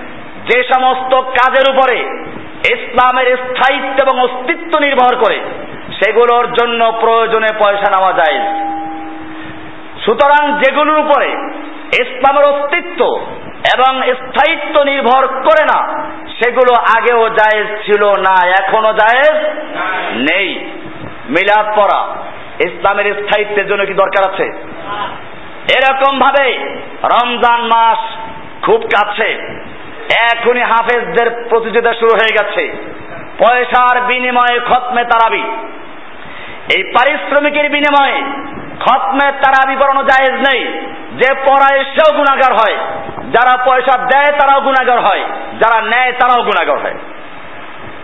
[0.50, 1.98] যে সমস্ত কাজের উপরে
[2.76, 5.40] ইসলামের স্থায়িত্ব এবং অস্তিত্ব নির্ভর করে,
[6.00, 8.40] সেগুলোর জন্য প্রয়োজনে পয়সা নেওয়া যায়।
[10.06, 11.30] সুতরাং যেগুলোর উপরে
[12.04, 13.02] ইসলামের অস্তিত্ব
[13.76, 15.80] এবং স্থায়িত্ব নির্ভর করে না,
[16.40, 19.38] সেগুলো আগেও জায়েজ ছিল না এখনও জায়েজ
[20.32, 20.50] নেই।
[21.30, 22.02] মিলাদ পড়া,
[22.68, 24.48] ইসলামের স্থায়িত্বের জন্য কি দরকার আছে?
[25.78, 26.48] এরকম ভাবে
[27.04, 28.00] রমজান মাস
[28.66, 29.30] খুব কাছে।
[30.24, 32.94] এখনই হাফেজদের প্রতিযোগিতা শুরু হয়ে গেছে।
[33.40, 35.44] পয়সার বিনিময়ে খতমে তারাবি।
[36.76, 38.22] এই পারিশ্রমিকের বিনিময়ে
[38.80, 40.66] খতমের তারাবি বিবরণ জায়েজ নেই।
[41.18, 42.78] যে পড়ায় সেও গুণাগার হয়।
[43.32, 45.24] যারা পয়সা দেয় তারাও গুণাগার হয়।
[45.60, 46.96] যারা নেয় তারাও গুণাগার হয়।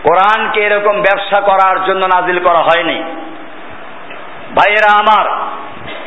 [0.02, 3.02] কোরআনকে এরকম ব্যবসা করার জন্য নাজিল করা হয়নি।
[4.54, 5.50] ভাইয়েরা আমার,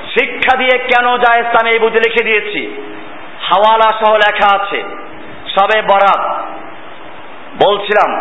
[0.09, 2.91] শিক্ষা দিয়ে কেন যায় আমি এই বুঝে লিখে দিয়েছি।
[3.41, 4.83] হাওয়ালা সহ লেখা আছে।
[5.57, 6.21] সবে বরাত।
[7.67, 8.11] বলছিলাম,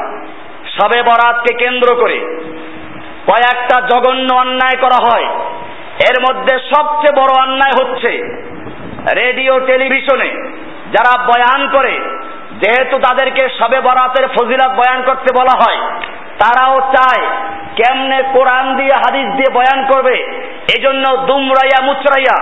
[0.78, 2.18] সবে বরাতকে কেন্দ্র করে
[3.26, 5.24] কয়েকটা জঘন্য অন্যায় করা হয়।
[6.08, 8.10] এর মধ্যে সবচেয়ে বড় অন্যায় হচ্ছে
[9.14, 10.30] রেডিও, টেলিভিশনে
[10.92, 11.94] যারা বয়ান করে,
[12.62, 15.80] যেহেতু তাদেরকে সবে বরাতের ফজিলাত বয়ান করতে বলা হয়,
[16.38, 17.26] তারাও চায়
[17.76, 20.16] কেমনে কোরআন দিয়ে, হাদিস দিয়ে বয়ান করবে।
[20.78, 22.36] এজন্য দুমরাইয়া, মুচরাইয়া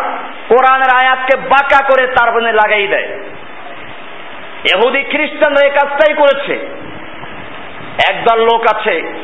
[0.48, 3.08] কোরআনের আয়াতকে বাঁকা করে তার লাগাই দেয়।
[4.72, 6.54] এহুদি খ্রিস্টানরা এই কাজটাই করেছে।
[8.10, 9.14] একদল লোক আছে,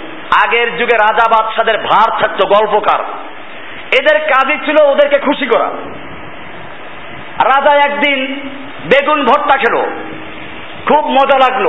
[0.46, 3.04] আগের যুগে রাজা বাদশাদের ভার থাকতো গল্পকার।
[4.00, 5.66] এদের কাজই ছিল ওদেরকে খুশি করা।
[7.44, 8.48] রাজা একদিন
[8.84, 9.82] বেগুন ভর্তা খেলো।
[10.86, 11.68] খুব মজা লাগল।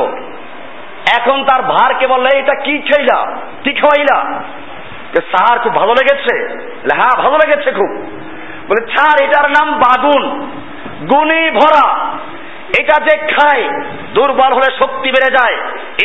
[1.19, 4.43] এখন তার ভার ভারকে বললে এটা কি খাইলা কি খাওয়াইলা?
[5.13, 6.47] স্যার, খুব ভালো লেগেছে?
[6.93, 7.89] হ্যাঁ ভালো লেগেছে খুব।
[8.69, 10.51] বলে ছাড় এটার নাম বাগুন।
[11.13, 12.17] গুণী ভরা।
[12.79, 13.63] এটা যে খায়,
[14.13, 15.57] দুর্বল হলে শক্তি বেড়ে যায়,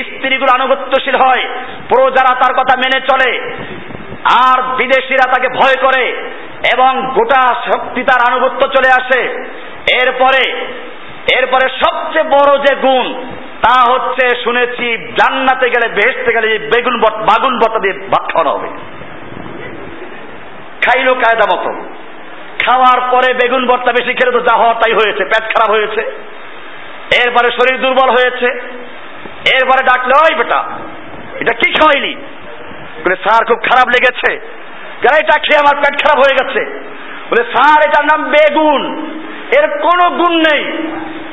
[0.02, 1.44] স্ত্রীগুলো আনুগত্যশীল হয়,
[1.88, 3.30] প্রজারা তার কথা মেনে চলে,
[4.44, 6.04] আর বিদেশিরা তাকে ভয় করে,
[6.72, 9.20] এবং গোটা শক্তি তার আনুগত্য চলে আসে।
[10.02, 10.70] এরপরে
[11.38, 13.06] এরপরে সবচেয়ে বড় যে গুণ,
[13.62, 18.68] তা হচ্ছে শুনেছি, জান্নাতে গেলে বেহেসতে গেলে বেগুন বাগুন বটা দিয়ে ভাত খাওয়ানো হবে।
[20.84, 21.70] খাইলো কায়দা মতো।
[22.64, 26.02] খাওয়ার পরে বেগুন ভর্তা বেশি খেলে তো যা হওয়ার তাই হয়েছে, পেট খারাপ হয়েছে।
[27.14, 28.48] এরপরে শরীর দুর্বল হয়েছে।
[29.54, 30.60] এরপরে ডাকলে, ওই বেটা,
[31.40, 32.14] এটা কি খাওয়াইলি?
[33.04, 34.30] বলে, স্যার, খুব খারাপ লেগেছে।
[35.20, 36.62] এটা খেয়ে আমার পেট খারাপ হয়ে গেছে?
[37.30, 38.82] বলে, স্যার, এটার নাম বেগুন।
[39.58, 40.62] এর কোনো গুণ নেই।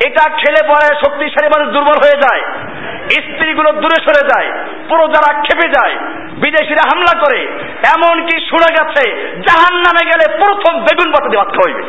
[0.06, 2.42] এটা খেলে পরে শক্তিশালী মানুষ দুর্বল হয়ে যায়,
[3.26, 4.50] স্ত্রীগুলো দূরে সরে যায়
[4.90, 5.96] পুরো যারা খেপে যায়,
[6.44, 7.40] বিদেশিরা হামলা করে।
[7.94, 9.04] এমন কি শোনা গেছে
[9.48, 11.84] জাহান নামে গেলে প্রথম বেগুন পাতা দিয়ে ভাত খাওয়াইবে।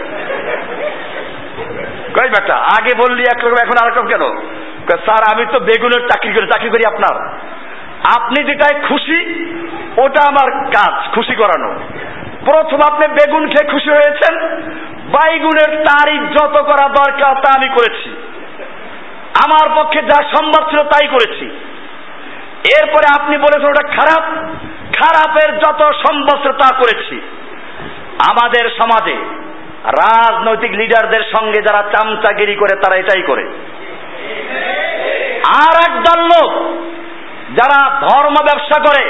[2.14, 2.56] কই বেটা?
[2.56, 4.22] আগে বললি একরকম এখন আরেকরকম কেন?
[5.04, 7.28] স্যার, আমি তো বেগুনের চাকরি করি চাকরি করি আপনার।
[8.16, 9.20] আপনি যেটাই খুশি,
[9.96, 11.74] ওটা আমার কাজ, খুশি করানো।
[12.44, 14.60] প্রথম আপনি বেগুন খেয়ে খুশি হয়েছেন,
[15.12, 18.10] বাইগুনের তারিখ যত করা দরকার তা আমি করেছি।
[19.46, 21.44] আমার পক্ষে যা সম্ভব ছিল তাই করেছি।
[22.80, 24.22] এরপরে আপনি বলেছেন, ওটা খারাপ।
[24.96, 27.20] খারাপের যত সম্ভব ছিল তা করেছি।
[28.30, 29.43] আমাদের সমাজে
[29.84, 33.44] রাজনৈতিক লিডারদের সঙ্গে যারা চামচাগিরি করে, তারা এটাই করে।
[35.62, 36.50] আর একদল লোক
[37.54, 39.04] যারা ধর্ম ব্যবসা করে,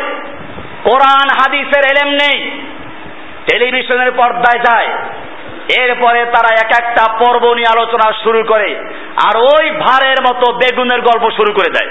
[0.85, 2.61] কোরআন, হাদিসের এলেম নেই,
[3.51, 4.89] টেলিভিশনের পর্দায় যায়,
[5.83, 8.75] এরপরে তারা এক একটা পর্ব নিয়ে আলোচনা শুরু করে,
[9.25, 11.91] আর ওই ভারের মতো বেগুনের গল্প শুরু করে দেয়।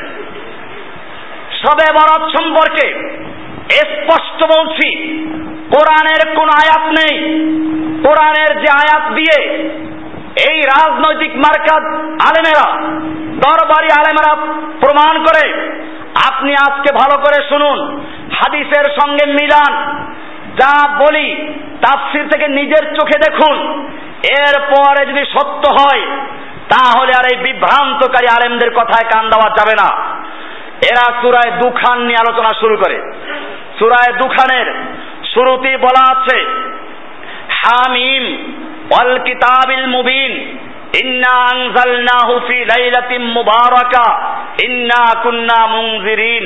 [1.64, 2.88] সবে বরাত সম্পর্কে
[3.72, 4.90] স্পষ্ট বলছি,
[5.72, 7.16] কোরআনের কোন আয়াত নেই।
[8.04, 9.68] কোরআনের যে আয়াত দিয়ে
[10.50, 11.84] এই রাজনৈতিক মার্কাজ
[12.30, 12.72] আলেমেরা,
[13.36, 14.36] দরবারি আলেমেরা
[14.80, 15.74] প্রমাণ করে,
[16.30, 18.02] আপনি আজকে ভালো করে শুনুন,
[18.34, 20.04] হাদিসের সঙ্গে মিলান,
[20.62, 21.48] যা বলি,
[21.82, 23.84] তাফসির থেকে নিজের চোখে দেখুন।
[24.40, 26.02] এরপরে যদি সত্য হয়,
[26.70, 30.14] তাহলে আর এই বিভ্রান্তকারী আলেমদের কথায় কান দেওয়া যাবে না।
[30.90, 32.98] এরা সুরায় দুখান নিয়ে আলোচনা শুরু করে।
[33.80, 34.68] সুরায় দুখানের
[35.34, 36.38] শুরুতেই বলা আছে,
[37.60, 38.24] হামিম
[38.92, 40.34] ওয়াল কিতাবিল মুবিন,
[41.04, 44.08] ইন্না আনজালনাহু ফি লাইলাতিন মুবারাকা,
[44.64, 46.46] ইন্না কুন্না মুনজিরিন,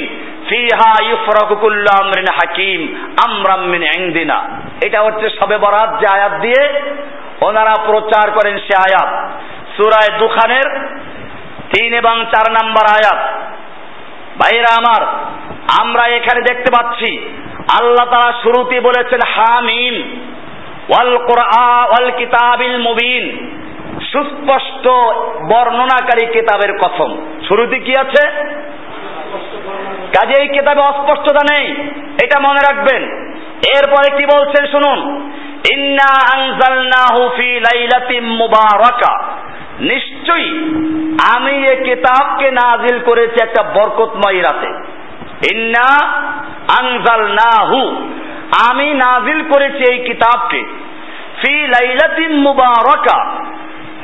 [0.49, 2.81] ফিহা ইউফরাকু কুল্লু আমরিন হাকিম,
[3.25, 4.37] আমরাম মিন ইনদিনা।
[4.85, 6.61] এটা হচ্ছে সবে বরাত যে আয়াত দিয়ে
[7.41, 9.11] ওনারা প্রচার করেন সে আয়াত।
[9.77, 10.67] সূরায়ে দুখানের
[11.73, 13.19] তিন এবং চার নাম্বার আয়াত।
[14.41, 15.01] ভাইরা আমার,
[15.81, 17.17] আমরা এখানে দেখতে পাচ্ছি,
[17.79, 19.95] আল্লাহ তারা শুরুতে বলেছেন, হামিম,
[20.89, 23.25] ওয়াল কোরআ, ওয়াল কিতাবিল মুবিন।
[24.11, 24.87] সুস্পষ্ট
[25.51, 28.23] বর্ণনাকারী কিতাবের কথম। শুরুতে কি আছে?
[30.15, 31.67] কাজে এই কিতাবে অস্পষ্টতা নেই,
[32.23, 33.03] এটা মনে রাখবেন।
[33.77, 34.99] এরপরে কি বলছেন শুনুন,
[35.73, 39.13] ইন্না আনজালনাহু ফি লাইলাতিন মুবারাকা।
[39.79, 40.49] নিশ্চয়ই
[41.33, 44.67] আমি এই কিতাবকে নাজিল করেছি একটা বরকতময় রাতে।
[45.55, 46.13] ইন্না
[46.79, 48.09] আনজালনাহু।
[48.69, 50.63] আমি নাজিল করেছি এই কিতাবকে।
[51.41, 52.53] ফি লাইলাতিন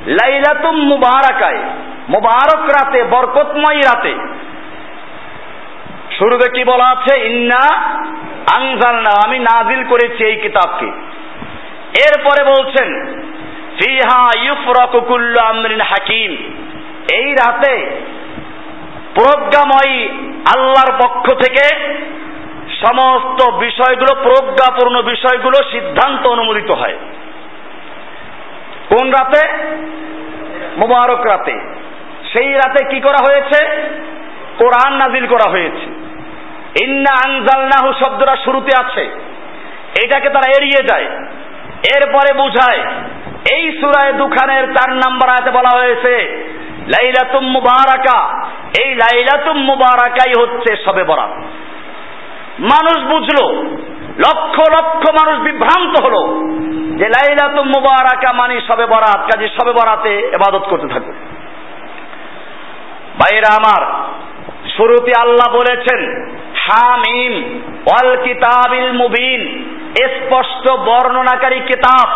[0.08, 1.60] লাইলাতুম মুবারাকায়।
[2.10, 4.16] মুবারক রাতে, বরকতময় রাতে।
[6.18, 7.26] শুরুতে কি বলা আছে?
[7.26, 7.78] ইন্না
[8.56, 10.86] আনজালনা, আমি নাজিল করেছি এই কিতাবকে।
[12.10, 13.22] এরপরে বলছেন,
[13.80, 16.63] ফিহা ইউফরাকু কুল্লু আমরিন হাকিম।
[17.12, 18.02] এই রাতে
[19.16, 20.08] প্রজ্ঞাময়ী
[20.56, 21.94] আল্লাহর পক্ষ থেকে
[22.86, 26.98] সমস্ত বিষয়গুলো, প্রজ্ঞাপূর্ণ বিষয়গুলো সিদ্ধান্ত অনুমোদিত হয়।
[28.90, 29.48] কোন রাতে?
[30.78, 31.60] মুবারক রাতে।
[32.34, 33.66] সেই রাতে কি করা হয়েছে?
[34.58, 36.04] কোরআন নাজিল করা হয়েছে।
[36.84, 39.02] ইন্না আনজালনাহু শব্দটা শুরুতে আছে।
[40.04, 41.06] এটাকে তারা এড়িয়ে যায়।
[41.96, 42.80] এরপরে বুঝায়,
[43.52, 46.44] এই সুরায় দুখানের চার নাম্বার আয়াতে বলা হয়েছে
[46.88, 48.48] লাইলাতুম মুবারাকা।
[48.84, 51.30] এই লাইলাতুম মুবারাকাই হচ্ছে সবে বরাত।
[52.60, 53.64] মানুষ বুঝলো,
[54.18, 56.50] লক্ষ লক্ষ মানুষ বিভ্রান্ত হলো
[56.98, 61.12] যে লাইলাতুম মুবারাকা মানে সবে বরাত, কাজে সবে বরাতে এবাদত করতে থাকবে।
[63.14, 63.82] ভাইরা আমার,
[64.78, 69.42] শুরুতে আল্লাহ বলেছেন, হামিম ওয়াল কিতাবিল মুবিন,
[69.92, 72.10] স্পষ্ট বর্ণনাকারী কিতাব।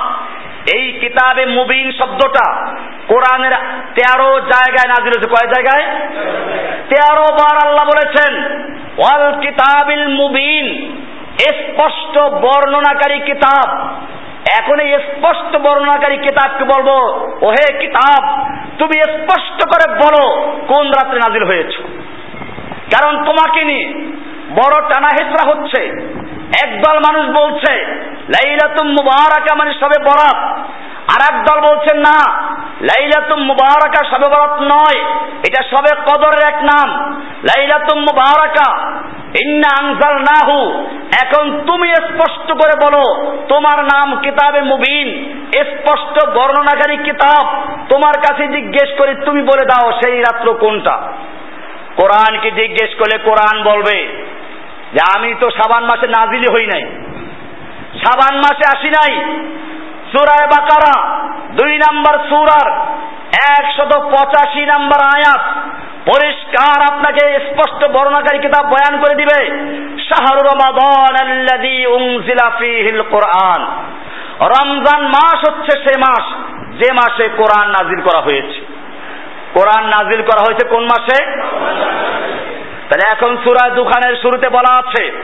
[0.75, 2.65] এই কিতাবে মুবিন শব্দটা
[3.07, 3.51] কোরআনের
[3.95, 5.85] তেরো জায়গায় নাজিল হয়েছে। কয় জায়গায়?
[6.89, 8.33] তেরো বার আল্লাহ বলেছেন,
[8.97, 10.91] ওয়াল কিতাবিল মুবিন,
[11.39, 13.95] স্পষ্ট বর্ণনাকারী কিতাব।
[14.59, 16.87] এখন এই স্পষ্ট বর্ণনাকারী কিতাবকে বলব,
[17.41, 21.73] ওহে কিতাব, তুমি স্পষ্ট করে বলো কোন রাত্রে নাজিল হয়েছ।
[22.95, 23.93] কারণ তোমাকে নিয়ে
[24.55, 25.09] বড় টানা
[25.49, 25.81] হচ্ছে।
[26.63, 27.73] একদল মানুষ বলছে,
[28.35, 30.39] লাইলাতুম মুবারাকা মানে সবে বরাত।
[31.13, 32.17] আর একদল বলছেন না,
[32.81, 34.99] লাইলাতুম মুবারাকা সবে বরাত নয়,
[35.47, 38.69] এটা সবে কদরের এক নাম। লাইলাতুম মুবারাকা,
[39.45, 39.73] ইন্না
[40.19, 40.59] নাহু
[41.23, 43.03] এখন তুমি স্পষ্ট করে বলো,
[43.49, 45.07] তোমার নাম কিতাবে মুবিন,
[45.63, 47.43] স্পষ্ট বর্ণনাকারী কিতাব।
[47.89, 50.95] তোমার কাছে জিজ্ঞেস করি, তুমি বলে দাও সেই রাত্র কোনটা?
[51.97, 54.23] কোরআনকে জিজ্ঞেস করলে কোরআন বলবে
[54.93, 56.81] যে আমি তো সাবান মাসে নাজিলি হই নাই।
[57.99, 59.15] সাবান মাসে আসি নাই।
[60.11, 61.17] সুরায় বাকারা,
[61.51, 62.71] দুই নাম্বার সুরার
[63.59, 65.41] একশত পঁচাশি নাম্বার আয়াত
[66.09, 69.39] পরিষ্কার আপনাকে স্পষ্ট বর্ণাকারী কিতাব বয়ান করে দিবে।
[69.99, 72.49] শাহরু রমাদান আল্লাযী উনজিলা
[73.09, 73.61] কোরআন।
[74.41, 76.25] রমজান মাস হচ্ছে সে মাস
[76.71, 78.76] যে মাসে কোরআন নাজিল করা হয়েছে।
[79.53, 81.25] কোরআন নাজিল করা হয়েছে কোন মাসে?
[82.89, 85.23] তাহলে এখন সূরা দুখানের শুরুতে বলা আছে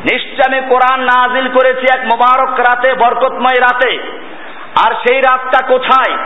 [0.00, 3.98] নিশ্চয় আমি কোরআন নাজিল করেছি এক মুবারক রাতে, বরকতময় রাতে।
[4.86, 6.16] আর সেই রাতটা কোথায়?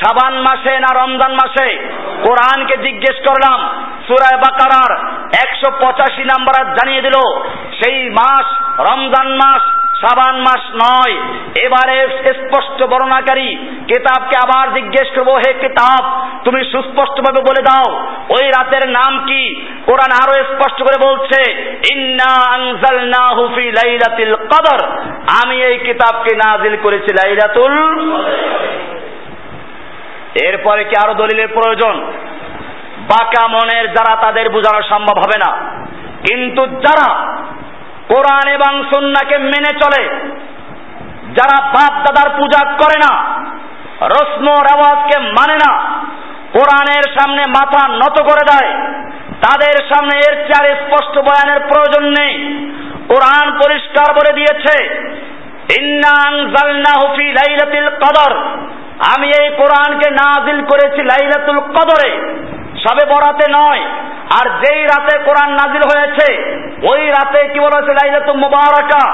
[0.00, 1.76] সাবান মাসে না রমজান মাসে?
[2.24, 3.68] কোরআনকে জিজ্ঞেস করলাম
[4.06, 4.98] সুরায় বাকারার
[5.46, 7.42] একশো পঁচাশি নাম্বার জানিয়ে দিল,
[7.80, 8.46] সেই মাস,
[8.80, 9.62] রমজান মাস
[10.00, 11.14] সাবান মাস নয়।
[11.62, 11.96] এবারে
[12.32, 13.48] স্পষ্ট বর্ণাকারী
[13.88, 16.02] কেতাবকে আবার জিজ্ঞেস করব, হে কেতাব,
[16.44, 17.88] তুমি সুস্পষ্টভাবে বলে দাও,
[18.28, 19.42] ওই রাতের নাম কি?
[19.86, 21.40] কোরআন আরও স্পষ্ট করে বলছে
[24.46, 24.80] কদর।
[25.42, 27.74] আমি এই কিতাবকে নাজিল করেছি লাইলাতুল
[30.42, 31.94] এরপরে কি আরও দলিলের প্রয়োজন?
[33.08, 35.50] বাঁকা মনের যারা তাদের বোঝানো সম্ভব হবে না।
[36.26, 37.08] কিন্তু যারা
[38.10, 40.02] কোরআন এবং সুন্নাকে মেনে চলে।
[41.34, 43.12] যারা বাপ দাদার পূজা করে না,
[44.06, 45.72] রস্ম রেওয়াজকে মানে না,
[46.52, 48.70] কোরআনের সামনে মাথা নত করে দেয়,
[49.42, 52.34] তাদের সামনে এর চেয়ে স্পষ্ট বয়ানের প্রয়োজন নেই।
[53.08, 54.76] কোরআন পরিষ্কার বলে দিয়েছে
[58.00, 58.32] কদর।
[59.14, 62.10] আমি এই কোরআনকে নাজিল করেছি লাইলাতুল কদরে।
[62.84, 63.82] সবে বরাতে নয়,
[64.40, 66.28] আর যেই রাতে কোরআন নাজিল হয়েছে,
[66.92, 69.04] ওই রাতে কি বলা হয়েছে লাইলাতুল মুবারাকা?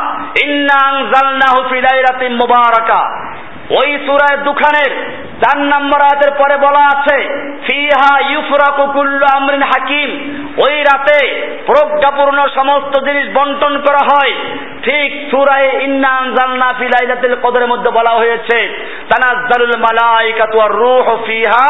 [0.44, 3.00] ইন্না আনজালনাহু ফি লাইলাতিন মুবারাকা।
[3.70, 4.92] ওই সূরায় দুখানের
[5.42, 7.16] চার নম্বর আয়াতের পরে বলা আছে,
[7.66, 10.10] ফিহা ইউফরাকু কুল্লু আমরিন হাকিম।
[10.58, 11.18] ওই রাতে
[11.66, 14.32] প্রজ্ঞাপূর্ণ সমস্ত জিনিস বন্টন করা হয়।
[14.82, 18.58] ঠিক সুরায় ইন্না আনজালনা ফি লাইলাতিল কদরের মধ্যে বলা হয়েছে,
[19.10, 21.68] তানাজ্জালুল মালাইকাতু ওয়ার রূহু ফিহা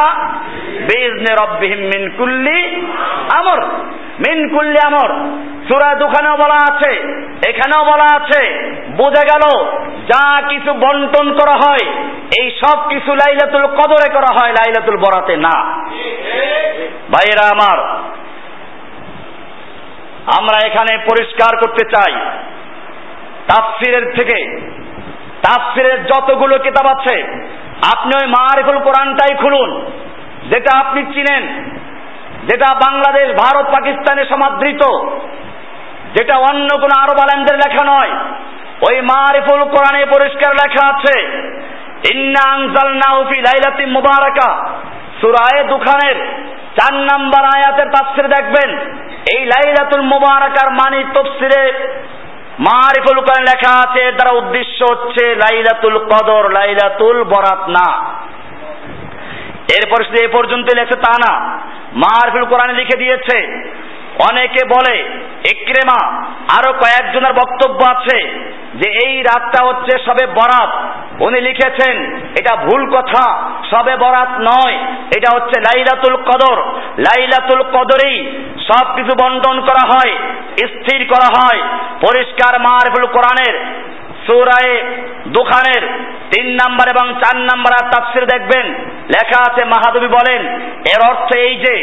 [0.88, 2.82] বিইজনি রাব্বিহিম মিন কুল্লি
[3.38, 3.62] আমর।
[4.18, 5.10] মিন কুল্লি আমর।
[5.68, 6.90] সূরা দুখানেও বলা আছে,
[7.48, 8.42] এখানেও বলা আছে,
[8.96, 9.64] বোঝা গেল,
[10.06, 11.85] যা কিছু বন্টন করা হয়
[12.40, 15.56] এই সব কিছু লাইলাতুল কদরে করা হয় লাইলাতুল বরাতে, না।
[17.10, 17.78] ভাইয়েরা আমার,
[20.38, 22.12] আমরা এখানে পরিষ্কার করতে চাই,
[23.48, 24.38] তাফসিরের থেকে,
[25.42, 27.16] তাফসিরের যতগুলো কিতাব আছে,
[27.94, 29.70] আপনি ওই মারিফুল কোরআনটাই খুলুন,
[30.50, 31.44] যেটা আপনি চিনেন,
[32.46, 34.82] যেটা বাংলাদেশ, ভারত, পাকিস্তানে সমাদৃত,
[36.14, 38.12] যেটা অন্য কোনো আরব আলেমদের লেখা নয়,
[38.88, 41.16] ওই মারিফুল কোরআনে পরিষ্কার লেখা আছে।
[43.86, 44.72] মুবারাকা।
[45.20, 46.16] সূরায়ে দুখানের
[46.76, 48.78] চার নাম্বার আয়াতের তাফসীর দেখবেন।
[49.36, 51.72] এই লাইলাতুল মুবারাকার মানে তফসিরে
[52.58, 58.16] মারিফুল কোরআন লেখা আছে দ্বারা উদ্দেশ্য হচ্ছে লাইলাতুল কদর, লাইলাতুল বরাত না।
[59.76, 61.58] এরপর শুধু এ পর্যন্ত লেখে তা না।
[61.92, 63.66] মারিফুল কোরআনে লিখে দিয়েছে
[64.30, 64.96] অনেকে বলে
[65.50, 66.00] একরেমা
[66.58, 68.18] আরও কয়েকজনের বক্তব্য আছে
[68.74, 70.70] যে এই রাতটা হচ্ছে সবে বরাত।
[71.22, 74.78] উনি লিখেছেন, এটা ভুল কথা, সবে বরাত নয়,
[75.16, 76.62] এটা হচ্ছে লাইলাতুল কদর।
[76.98, 80.16] লাইলাতুল কদরেই সব কিছু বন্টন করা হয়,
[80.66, 81.60] স্থির করা হয়।
[82.00, 83.54] পরিষ্কার মারফুল কোরআনের
[84.26, 84.74] সুরায়
[85.26, 85.82] দুখানের
[86.30, 88.66] তিন নাম্বার এবং চার নাম্বার আর তাফসির দেখবেন।
[89.08, 90.40] লেখা আছে, মাহাদবী বলেন,
[90.92, 91.74] এর অর্থ এই যে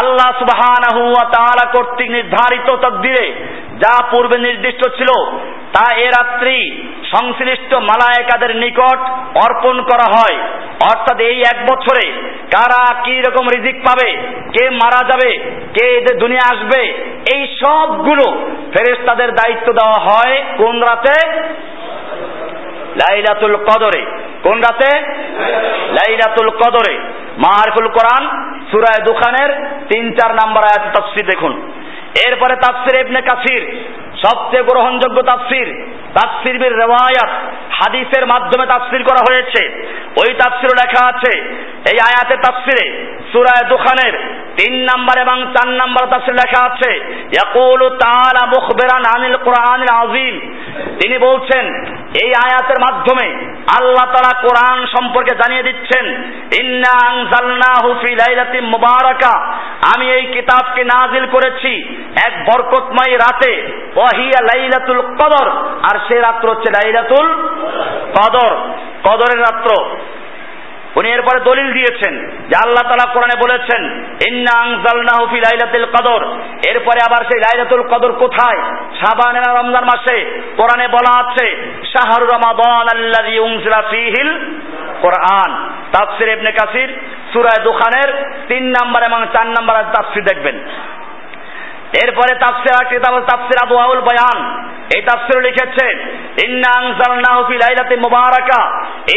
[0.00, 3.34] আল্লাহ সুবহানাহু ওয়া তাআলা কর্তৃক নির্ধারিত তকদিরে
[3.78, 5.10] যা পূর্বে নির্দিষ্ট ছিল,
[5.72, 6.56] তা এ রাত্রি
[7.10, 8.98] সংশ্লিষ্ট মালায়েকাদের নিকট
[9.44, 10.38] অর্পণ করা হয়।
[10.90, 12.04] অর্থাৎ এই এক বছরে
[12.54, 14.08] কারা কি রকম রিজিক পাবে,
[14.54, 15.30] কে মারা যাবে,
[15.74, 15.86] কে
[16.18, 16.80] দুনিয়া আসবে,
[17.34, 18.26] এই সবগুলো
[18.72, 21.16] ফেরেশতাদের দায়িত্ব দেওয়া হয় কোন রাতে?
[22.96, 24.06] লাইলাতুল কদরে।
[24.42, 25.00] কোন রাতে?
[25.92, 26.98] লাইলাতুল কদরে।
[27.38, 31.72] মাহারফুল কোরআন, সুরায় দুখানের তিন চার নাম্বার আয়াত তফসির দেখুন।
[32.28, 33.84] এরপরে তাফসির ইবনে কাসির।
[34.24, 35.68] সবচেয়ে গ্রহণযোগ্য তাফসির
[36.14, 37.30] তাফসির বির রেওয়ায়াত,
[37.70, 39.62] হাদিসের মাধ্যমে তাফসির করা হয়েছে।
[40.22, 41.32] ওই তাফসিরও লেখা আছে,
[41.92, 42.86] এই আয়াতে তাফসিরে
[43.32, 44.14] সূরায়ে দুখানের
[44.56, 46.90] তিন নাম্বার এবং চার নাম্বার তাফসির লেখা আছে,
[47.34, 50.36] ইয়াকুলু তাআলা মুখবিরান আনিল কোরআনিল আযীম।
[51.00, 51.64] তিনি বলছেন,
[52.22, 53.26] এই আয়াতের মাধ্যমে
[53.78, 56.04] আল্লাহ তাআলা কোরআন সম্পর্কে জানিয়ে দিচ্ছেন,
[56.60, 59.34] ইন্না আনজালনাহু ফি লাইলাতিন মুবারাকা।
[59.94, 61.72] আমি এই কিতাবকে নাজিল করেছি
[62.26, 63.52] এক বরকতময় রাতে
[64.20, 65.50] লাইলাতুল কদর।
[65.82, 67.26] আর সে রাত্র হচ্ছে লাইলাতুল
[68.14, 68.56] কদর।
[69.04, 69.96] কদরের রাত্র।
[70.96, 76.24] উনি এরপরে দলিল দিয়েছেন যে আল্লাহ তালা কোরআনে বলেছেন, ইন্না আনজালনাহু ফি লাইলাতুল কদর।
[76.68, 78.62] এরপরে আবার সেই লাইলাতুল কদর কোথায়?
[78.94, 84.60] শাবান রমজান মাসে কোরআনে বলা আছে, শাহরু রমাদান আল্লাযী উনজিলা ফীহিল
[85.02, 87.00] কোরআন। তাফসির ইবনে কাসির,
[87.32, 90.68] সূরা দুখানের তিন নাম্বার এবং চার নাম্বার তাফসির দেখবেন।
[92.04, 95.86] এরপরে তাফসির কিতাব তাফসির আবু আউল বয়ান। এই তাফসির লিখেছে,
[96.46, 98.60] ইন্না আনজালনাহু ফি লাইলাতিন মুবারাকা।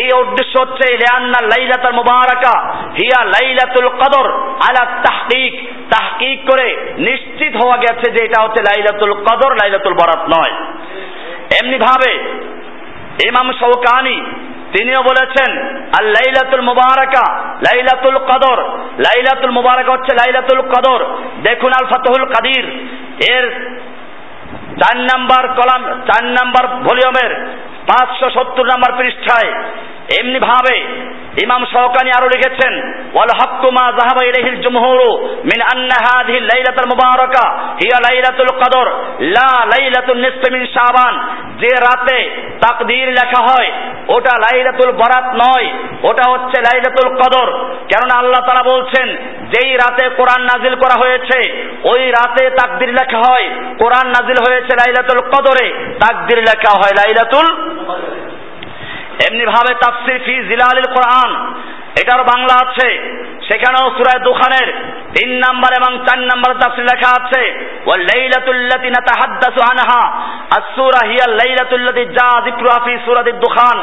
[0.01, 2.53] এই উদ্দেশ্য হচ্ছে, লিআন্না লাইলাতুল মুবারাকা
[2.97, 4.31] হিয়া লাইলাতুল কদর
[4.69, 5.53] আলা তাহকিক।
[5.93, 10.53] তাহকিক করে নিশ্চিত হওয়া গেছে যে এটা হচ্ছে লাইলাতুল কদর, লাইলাতুল বরাত নয়।
[11.61, 12.13] এমনি ভাবে
[13.25, 14.25] ইমাম শৌকানি
[14.77, 18.63] তিনিও বলেছেন আর লাইলাতুল মুবারাকা, লাইলাতুল কদর।
[18.99, 21.05] লাইলাতুল মুবারাকা হচ্ছে লাইলাতুল কদর।
[21.43, 22.89] দেখুন আল ফাতহুল কাদির।
[23.31, 23.69] এর
[24.81, 27.57] চার নাম্বার কলাম, চার নাম্বার ভলিউমের
[27.89, 29.51] পাঁচশো সত্তর নাম্বার পৃষ্ঠায়
[30.19, 30.75] এমনি ভাবে
[31.43, 32.73] ইমাম শওকানি আরও লিখেছেন,
[33.15, 35.09] ওয়াল হাক্কু মা যাহাবা ইলাইহিল জুমহুরু
[35.49, 37.45] মিন আন্না হাযিহি লাইলাতুল মুবারাকা
[37.81, 38.87] হিয়া লাইলাতুল কদর,
[39.37, 41.15] লা লাইলাতুন নিসফি মিন শাবান।
[41.61, 42.19] যে রাতে
[42.63, 43.69] তাকদীর লেখা হয়,
[44.07, 45.67] ওটা লাইলাতুল বরাত নয়,
[46.09, 47.47] ওটা হচ্ছে লাইলাতুল কদর।
[47.89, 49.07] কেননা আল্লাহ তাআলা বলছেন,
[49.53, 51.39] যেই রাতে কোরআন নাজিল করা হয়েছে,
[51.91, 53.47] ওই রাতে তাকদির লেখা হয়।
[53.81, 55.67] কোরআন নাজিল হয়েছে লাইলাতুল কদরে,
[56.03, 57.47] তাকদির লেখা হয় লাইলাতুল
[59.27, 61.31] এমনি ভাবে তাফসির ফি জিলালিল কোরআন,
[62.01, 62.89] এটার বাংলা আছে,
[63.47, 64.67] সেখানেও সুরায় দুখানের
[65.15, 67.43] তিন নাম্বার এবং চার নাম্বার তাফসির লেখা আছে
[67.85, 70.03] ও লাইলাতুল্লাতি নাতাহাদ্দাসু আনহা,
[70.57, 73.77] আস-সূরা হিয়া লাইলাতুল্লাতি জা যিকরুহা ফি সূরাতিদ দুখান,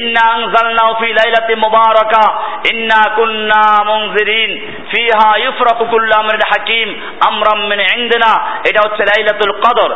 [0.00, 2.24] ইন্না আনজালনাহু ফি লাইলাতি মুবারাকা
[2.70, 4.50] ইন্না কুন্না মুনজিরিন
[4.90, 6.88] ফিহা ইউফরাকু কুল্লু আমরিন হাকিম
[7.28, 8.32] আমরাম মিন ইনদিনা
[8.68, 9.90] এটা হচ্ছে লাইলাতুল কদর।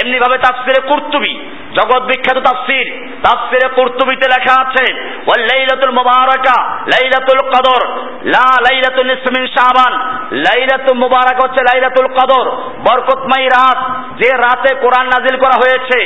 [0.00, 1.34] এমনি ভাবে তাফসিরে কুরতুবি,
[1.76, 2.86] জগৎ বিখ্যাত তাফসির।
[3.24, 4.84] তাফসিরে কুরতুবিতে লেখা আছে,
[5.26, 6.56] ওয়াল লাইলাতুল মুবারাকা,
[6.86, 7.82] লাইলাতুল কদর,
[8.24, 9.92] লা লাইলাতুল নিসফ মিন শাবান।
[10.46, 12.46] লাইলাতুল মুবারাক হচ্ছে লাইলাতুল কদর,
[12.86, 13.78] বরকতময় রাত।
[14.20, 15.98] যে রাতে কোরআন নাজিল করা হয়েছে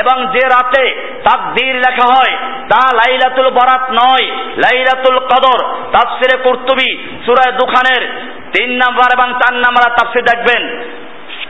[0.00, 0.84] এবং যে রাতে
[1.24, 2.34] তাকদীর লেখা হয়,
[2.68, 5.49] তা লাইলাতুল বরাত নয়, লাইলাতুল কদর।
[5.92, 10.84] তাফসিরে কুর্তুবি সুরায় দুখানের তিন নাম্বার এবং চার নাম্বার তাফসির দেখবেন।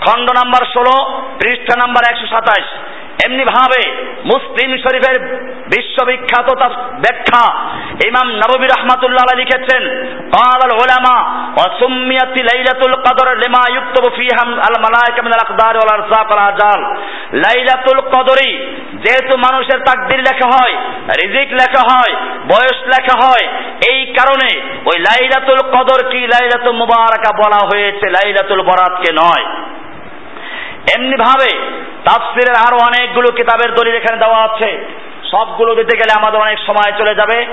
[0.07, 2.65] খণ্ড নাম্বার ষোলো, পৃষ্ঠা নাম্বার একশো সাতাশ।
[3.26, 3.82] এমনি ভাবে
[4.26, 5.18] মুসলিম শরীফের
[5.68, 7.44] বিশ্ববিখ্যাত তার ব্যাখ্যা
[8.10, 9.84] ইমাম নববী রহমাতুল্লাহ লিখেছেন
[10.32, 11.22] قال العلماء
[11.58, 16.82] وسميت ليلة القدر لما يكتب فيها الملائكة من الأقدار والأرزاق والآجال
[17.44, 18.52] লাইলাতুল কদরি
[19.04, 20.74] যেহেতু মানুষের তাকদির লেখা হয়
[21.22, 22.14] রিজিক লেখা হয়
[22.48, 23.46] বয়স লেখা হয়
[23.92, 24.50] এই কারণে
[24.90, 29.46] ওই লাইলাতুল কদর কি লাইলাতুল মুবারাকা বলা হয়েছে লাইলাতুল বরাতকে নয়
[30.97, 31.59] এমনি ভাবে
[32.05, 34.89] তাফসিরের আরও অনেকগুলো কিতাবের দলিল এখানে দেওয়া আছে।
[35.31, 37.47] সবগুলো দিতে গেলে আমাদের অনেক সময় চলে যাবে।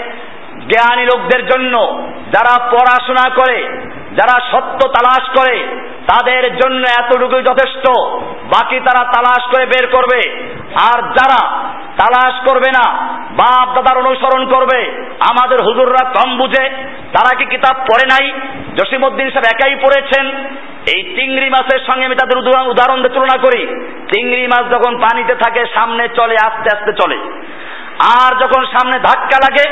[0.60, 3.82] জ্ঞানী লোকদের জন্য যারা পড়াশোনা করে,
[4.16, 7.90] যারা সত্য তালাশ করে, তাদের জন্য এতটুকুই যথেষ্ট।
[8.28, 10.52] বাকি তারা তালাশ করে বের করবে।
[10.82, 11.50] আর যারা
[11.98, 12.92] তালাশ করবে না,
[13.32, 16.70] বাপ দাদার অনুসরণ করবে, আমাদের হুজুররা কম বুঝে,
[17.14, 18.32] তারা কি কিতাব পড়ে নাই?
[18.76, 20.46] জসিমুদ্দিন সাহেব একাই পড়েছেন।
[20.96, 23.68] এই চিংড়ি মাছের সঙ্গে আমি তাদের উদাহরণ তুলনা করি।
[24.14, 27.16] চিংড়ি মাছ যখন পানিতে থাকে, সামনে চলে, আস্তে আস্তে চলে।
[28.00, 29.70] আর যখন সামনে ধাক্কা লাগে,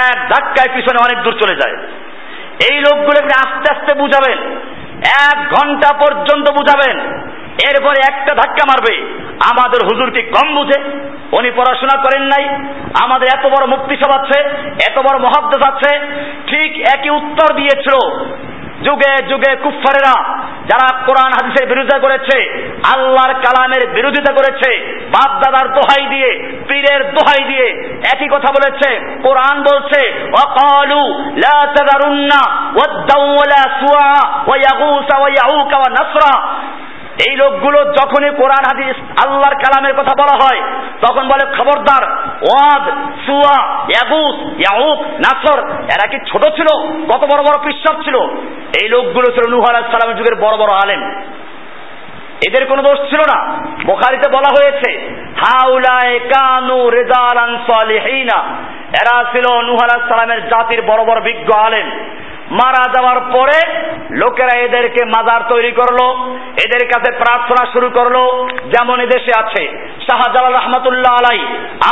[0.00, 1.86] এক ধাক্কায় পিছনে অনেক দূর চলে যায়।
[2.70, 4.38] এই লোকগুলোকে আস্তে আস্তে বুঝাবেন।
[5.30, 6.98] এক ঘণ্টা পর্যন্ত বুঝাবেন।
[7.54, 8.96] এরপরে একটা ধাক্কা মারবে।
[9.50, 10.80] আমাদের হুজুর কি কম বুঝে।
[11.32, 12.44] উনি পড়াশোনা করেন নাই।
[13.02, 14.40] আমাদের এত বড় মুক্তি সব আছে,
[14.90, 15.98] এত বড় মহাদ্দেশ আছে।
[16.46, 18.24] ঠিক একই উত্তর দিয়েছিল।
[18.84, 20.16] যুগে যুগে কুফারেরা
[20.70, 22.36] যারা কোরআন হাদিসের বিরোধিতা করেছে,
[22.92, 24.70] আল্লাহর কালামের বিরোধিতা করেছে
[25.08, 26.30] বাপ দাদার দোহাই দিয়ে,
[26.68, 27.66] পীরের দোহাই দিয়ে
[28.12, 28.88] একই কথা বলেছে,
[29.22, 30.00] কোরআন বলছে
[30.44, 31.02] অকালু
[31.36, 32.40] লা তাদারুন্না
[32.76, 34.12] ওয়ালা সুয়া
[34.46, 36.34] ওয়া ইয়াগুসা ওয়া ইয়াউকা ওয়া নাসরা।
[37.28, 40.72] এই লোকগুলো যখনই কোরআন, হাদিস, আল্লাহর কালামের কথা বলা হয়,
[41.06, 42.10] তখন বলে, খবরদার,
[42.42, 42.90] ওয়াদ,
[43.26, 46.66] সুয়া ইয়াগুস ইয়াউক নাসর, এরা কি ছোট ছিল?
[47.06, 48.16] কত বড় বড় পৃষ্ঠক ছিল?
[48.82, 51.22] এই লোকগুলো ছিল নূহ আলাইহিস সালামের যুগের বড় বড় আলেম।
[52.48, 53.56] এদের কোনো দোষ ছিল না।
[53.86, 58.42] বোখারিতে বলা হয়েছে হাউলায়ে কানু রিজালান সালিহিনা।
[59.02, 61.90] এরা ছিল নূহ আলাইহিস সালামের জাতির বড় বড় বিজ্ঞ আলেম।
[62.50, 66.30] মারা যাওয়ার পরে লোকেরা এদেরকে মাজার তৈরি করল,
[66.66, 71.46] এদের কাছে প্রার্থনা শুরু করল, যেমন এদেশে আছে। শাহজালাল রহমতুল্লাহ আলাই,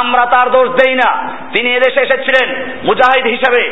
[0.05, 3.63] আমরা তার দোষ দেই না। তিনি এদেশে এসেছিলেন, মুজাহিদ হিসেবে।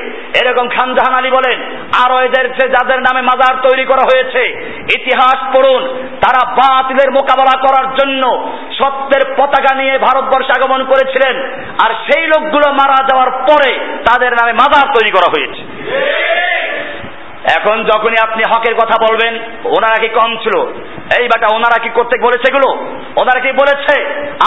[0.44, 1.60] এরকম খানজাহান আলী বলেন,
[2.04, 4.48] আরও এদের যাদের নামে মাজার তৈরি করা হয়েছে,
[4.94, 11.42] ইতিহাস পড়ুন, তারা বাতিলের মোকাবেলা করার জন্য সত্যের পতাকা নিয়ে ভারতবর্ষে আগমন করেছিলেন।
[11.84, 15.69] আর সেই লোকগুলো মারা যাওয়ার পরে তাদের নামে মাজার তৈরি করা হয়েছে।
[17.56, 20.56] এখন যখনই আপনি হকের কথা বলবেন, ওনারা কি কম ছিল?
[21.20, 22.68] এই বাটা, ওনারা কি করতে বলেছে এগুলো?
[23.20, 23.94] ওনারা কি বলেছে,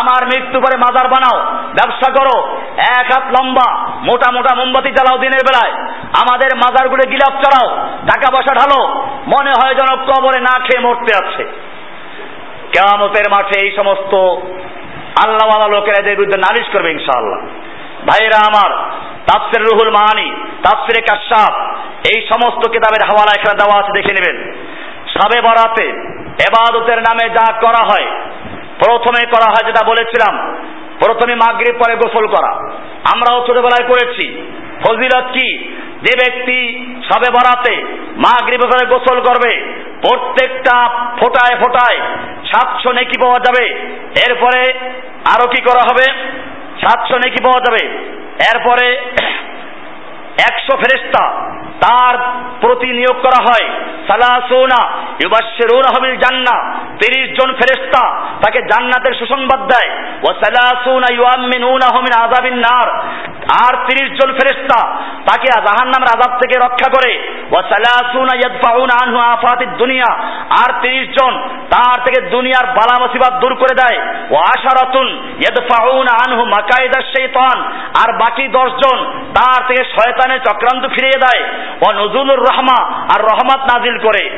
[0.01, 1.37] আমার মৃত্যু পরে মাজার বানাও,
[1.73, 2.57] ব্যবসা করো,
[2.99, 3.69] এক হাত লম্বা,
[4.03, 5.73] মোটা মোটা মোমবাতি জ্বালাও দিনের বেলায়,
[6.21, 7.67] আমাদের মাজারগুলো গিলাপ চড়াও
[8.07, 8.81] টাকা পয়সা ঢালো,
[9.35, 11.43] মনে হয় যেন কবরে না খেয়ে মরতে আছে।
[12.73, 14.13] কেয়ামতের মাঠে এই সমস্ত
[15.25, 17.39] আল্লাহ লোকেরা এদের বিরুদ্ধে নালিশ করবে ইনশাআল্লাহ।
[18.07, 18.71] ভাইরা আমার,
[19.31, 20.31] তাফসির রুহুল মাহানি,
[20.63, 21.53] তাফসিরে কাশাফ,
[22.13, 24.53] এই সমস্ত কিতাবের হাওয়ালা এখানে দেওয়া আছে, দেখে নেবেন।
[25.07, 25.87] সবে বরাতে
[26.47, 28.21] এবাদতের নামে যা করা হয়,
[28.85, 30.55] প্রথমে করা হয় যেটা বলেছিলাম,
[31.05, 32.69] প্রথমে মাগরিব, পরে গোসল করা।
[33.13, 34.51] আমরাও ছোটবেলায় করেছি।
[34.85, 35.73] ফজিলত কি?
[36.03, 37.75] যে ব্যক্তি সবে বরাতে
[38.17, 40.89] মাগরিব, পরে গোসল করবে, প্রত্যেকটা
[41.19, 41.99] ফোটায় ফোটায়
[42.45, 43.69] সাতশো নেকি পাওয়া যাবে।
[44.27, 44.73] এরপরে
[45.35, 46.21] আরও কি করা হবে?
[46.81, 47.83] সাতশো নেকি পাওয়া যাবে।
[48.51, 48.87] এরপরে
[50.41, 51.23] একশো ফেরেস্তা
[51.81, 52.17] তার
[52.61, 53.69] প্রতি নিয়োগ করা হয়।
[54.07, 54.91] সালাসুনা
[55.23, 62.23] ইউবাশশিরুনা বিল জান্নাহ। 30 জন ফেরেশতা তাকে জান্নাতের সুসংবাদ দেয়। ও ওয়া সালাসুনা ইউআমিনুনাহু মিন
[62.23, 62.89] আযাবিন নার।
[63.63, 64.89] আর 30 জন ফেরেশতা
[65.31, 70.13] তাকে জাহান্নামের আযাব থেকে রক্ষা করে। ওয়া সালাসুনা আনহু আফাতিদ দুনিয়া।
[70.49, 75.07] আর 30 জন তার থেকে দুনিয়ার বালা মুসিবত দূর করে দেয়। ওয়া আশারাতুন
[75.37, 77.63] ইয়াদফাউনা আনহু মাকাইদাশ শাইতান।
[78.03, 79.05] আর বাকি 10 জন
[79.35, 79.83] তার থেকে
[80.23, 81.49] শয়তানের চক্রান্ত ফিরিয়ে দেয়।
[81.87, 84.29] ও নজুলুর রহমা আর রহমত নাজিল করে।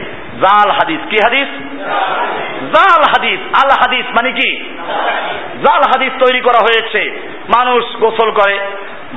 [0.42, 1.48] জাল হাদিস। কি হাদিস?
[2.62, 4.78] জাল হাদিস। আল হাদিস মানে কি?
[5.66, 8.60] জাল হাদিস তৈরি করা হয়েছে। মানুষ গোসল করে।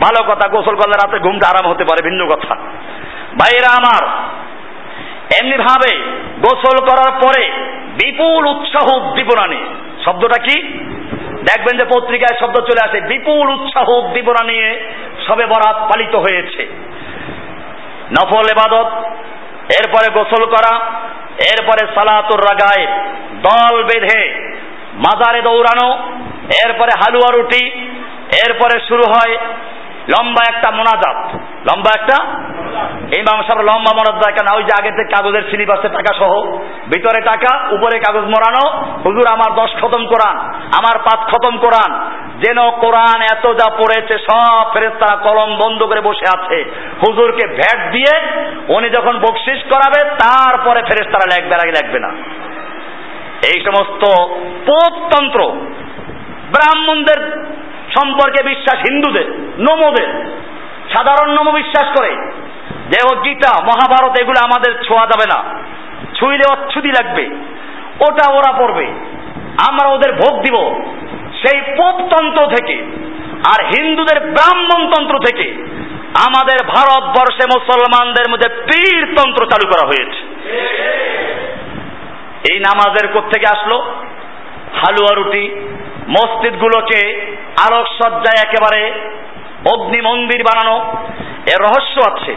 [0.00, 2.54] ভালো কথা, গোসল করলে রাতে ঘুমটা আরাম হতে পারে, ভিন্ন কথা।
[3.40, 4.08] ভাইরা আমার
[5.42, 5.96] এমনি ভাবে
[6.40, 7.50] গোসল করার পরে
[7.84, 9.66] বিপুল উৎসাহ উদ্দীপনা নিয়ে
[10.04, 10.78] শব্দটা কি?
[11.44, 14.80] দেখবেন যে পত্রিকায় শব্দ চলে আসে, বিপুল উৎসাহ উদ্দীপনা নিয়ে
[15.26, 16.68] সবে বরাত পালিত হয়েছে।
[18.10, 19.04] নফল এবাদত,
[19.80, 20.80] এরপরে গোসল করা,
[21.38, 22.86] এরপরে সালাতুর রাগায়
[23.42, 24.48] দল বেঁধে
[24.94, 25.98] মাজারে দৌড়ানো,
[26.64, 27.70] এরপরে হালুয়া রুটি,
[28.46, 29.36] এরপরে শুরু হয়
[30.08, 31.38] লম্বা একটা মোনাজাত।
[31.70, 32.24] লম্বা একটা?
[33.18, 34.56] ইমাম সাহেব লম্বা মোনাজাত কেন?
[34.56, 36.58] ওই যে আগে থেকে কাগজের আছে টাকা সহ,
[36.88, 42.10] ভিতরে টাকা, উপরে কাগজ মোড়ানো, হুজুর আমার দশ খতম কোরআন। আমার পাঁচ খতম কোরআন।
[42.46, 46.64] যেন কোরআন এত যা পড়েছে, সব ফেরেস্তারা কলম বন্ধ করে বসে আছে।
[47.06, 48.20] হুজুরকে ভ্যাট দিয়ে
[48.68, 52.08] উনি যখন বকশিস করাবে, তারপরে ফেরেস্তারা লেখবে আগে লেখবে না।
[53.54, 54.26] এই সমস্ত
[54.66, 55.40] পোপতন্ত্র
[56.52, 57.46] ব্রাহ্মণদের
[57.98, 60.26] সম্পর্কে বিশ্বাস হিন্দুদের, নমদের,
[60.96, 62.32] সাধারণ নম বিশ্বাস করে
[63.12, 65.60] ও গীতা, মহাভারত, এগুলো আমাদের ছোঁয়া যাবে না।
[66.14, 67.26] ছুঁইলে অচ্ছুতি লাগবে।
[68.00, 69.07] ওটা ওরা পড়বে।
[69.66, 70.56] আমরা ওদের ভোগ দিব।
[71.42, 72.74] সেই পোপতন্ত্র থেকে
[73.48, 75.52] আর হিন্দুদের ব্রাহ্মণতন্ত্র থেকে
[76.26, 80.20] আমাদের ভারতবর্ষে মুসলমানদের মধ্যে পীরতন্ত্র চালু করা হয়েছে।
[82.52, 83.76] এই নামাজের থেকে আসলো?
[84.74, 85.50] হালুয়া রুটি,
[86.08, 87.00] মসজিদগুলোকে
[87.70, 89.10] আলোকসজ্জায় একেবারে
[89.72, 91.06] অগ্নি মন্দির বানানো।
[91.46, 92.36] এর রহস্য আছে।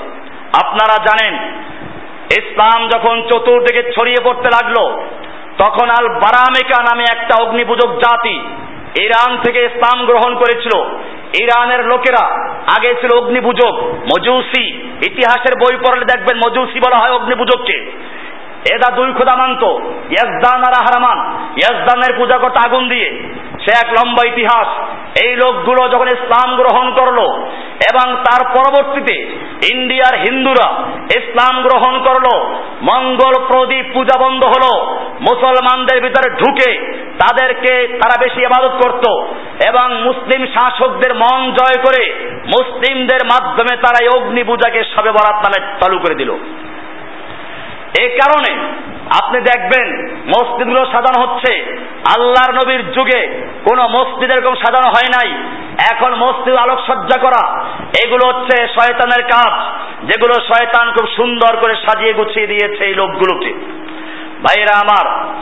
[0.63, 1.61] আপনারা জানেন,
[2.31, 5.03] ইসলাম যখন চতুর্দিকে ছড়িয়ে পড়তে লাগল
[5.61, 8.35] তখন আল বারামেকা নামে একটা অগ্নিপূজক জাতি
[8.99, 10.73] ইরান থেকে ইসলাম গ্রহণ করেছিল।
[11.41, 12.23] ইরানের লোকেরা
[12.77, 14.65] আগে ছিল অগ্নিপূজক, মজুসি।
[15.05, 17.91] ইতিহাসের বই পড়লে দেখবেন মজুসি বলা হয় অগ্নিপূজককে।
[18.69, 19.63] এদা দুই খোদা মানত,
[20.09, 21.17] ইয়াজদান আর আহরামান,
[21.55, 23.09] ইয়াজদানের পূজা করতে আগুন দিয়ে।
[23.63, 24.67] সে এক লম্বা ইতিহাস।
[25.25, 27.19] এই লোকগুলো যখন ইসলাম গ্রহণ করল
[27.91, 29.15] এবং তার পরবর্তীতে
[29.73, 30.67] ইন্ডিয়ার হিন্দুরা
[31.17, 32.27] ইসলাম গ্রহণ করল,
[32.81, 36.69] মঙ্গল প্রদীপ পূজা বন্ধ হলো, মুসলমানদের ভিতরে ঢুকে
[37.19, 39.05] তাদেরকে তারা বেশি ইবাদত করত
[39.67, 45.59] এবং মুসলিম শাসকদের মন জয় করে মুসলিমদের মাধ্যমে তারা এই অগ্নি পূজাকে সবে বরাত নামে
[45.81, 46.31] চালু করে দিল।
[47.99, 48.67] এই কারণে
[49.21, 51.77] আপনি দেখবেন মসজিদগুলো সাজানো হচ্ছে।
[52.15, 55.43] আল্লাহর নবীর যুগে কোন মসজিদ এরকম সাজানো হয় নাই।
[55.91, 57.65] এখন মসজিদ আলোকসজ্জা করা।
[58.05, 59.53] এগুলো হচ্ছে শয়তানের কাজ।
[60.05, 63.53] যেগুলো শয়তান খুব সুন্দর করে সাজিয়ে গুছিয়ে দিয়েছে এই লোকগুলোকে।
[64.43, 65.35] ভাইরা আমার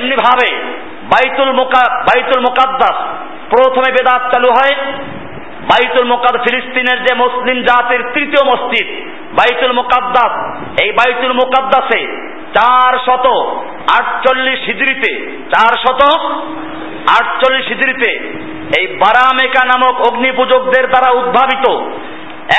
[0.00, 0.56] এমনি ভাবে
[1.02, 2.96] বাইতুল মোকা বাইতুল মোকাদ্দাস
[3.50, 4.92] প্রথমে বেদাত চালু হয়।
[5.68, 8.86] বাইতুল মোকাদ ফিলিস্তিনের যে মুসলিম জাতির তৃতীয় মসজিদ,
[9.38, 10.32] বাইতুল মোকাদ্দাস,
[10.82, 12.00] এই বাইতুল মোকাদ্দাসে
[12.56, 13.26] চার শত
[13.98, 15.10] আটচল্লিশ হিজড়িতে,
[15.54, 16.02] চার শত
[17.18, 18.10] আটচল্লিশ হিজড়িতে
[18.78, 21.66] এই বারামেকা নামক অগ্নিপূজকদের দ্বারা উদ্ভাবিত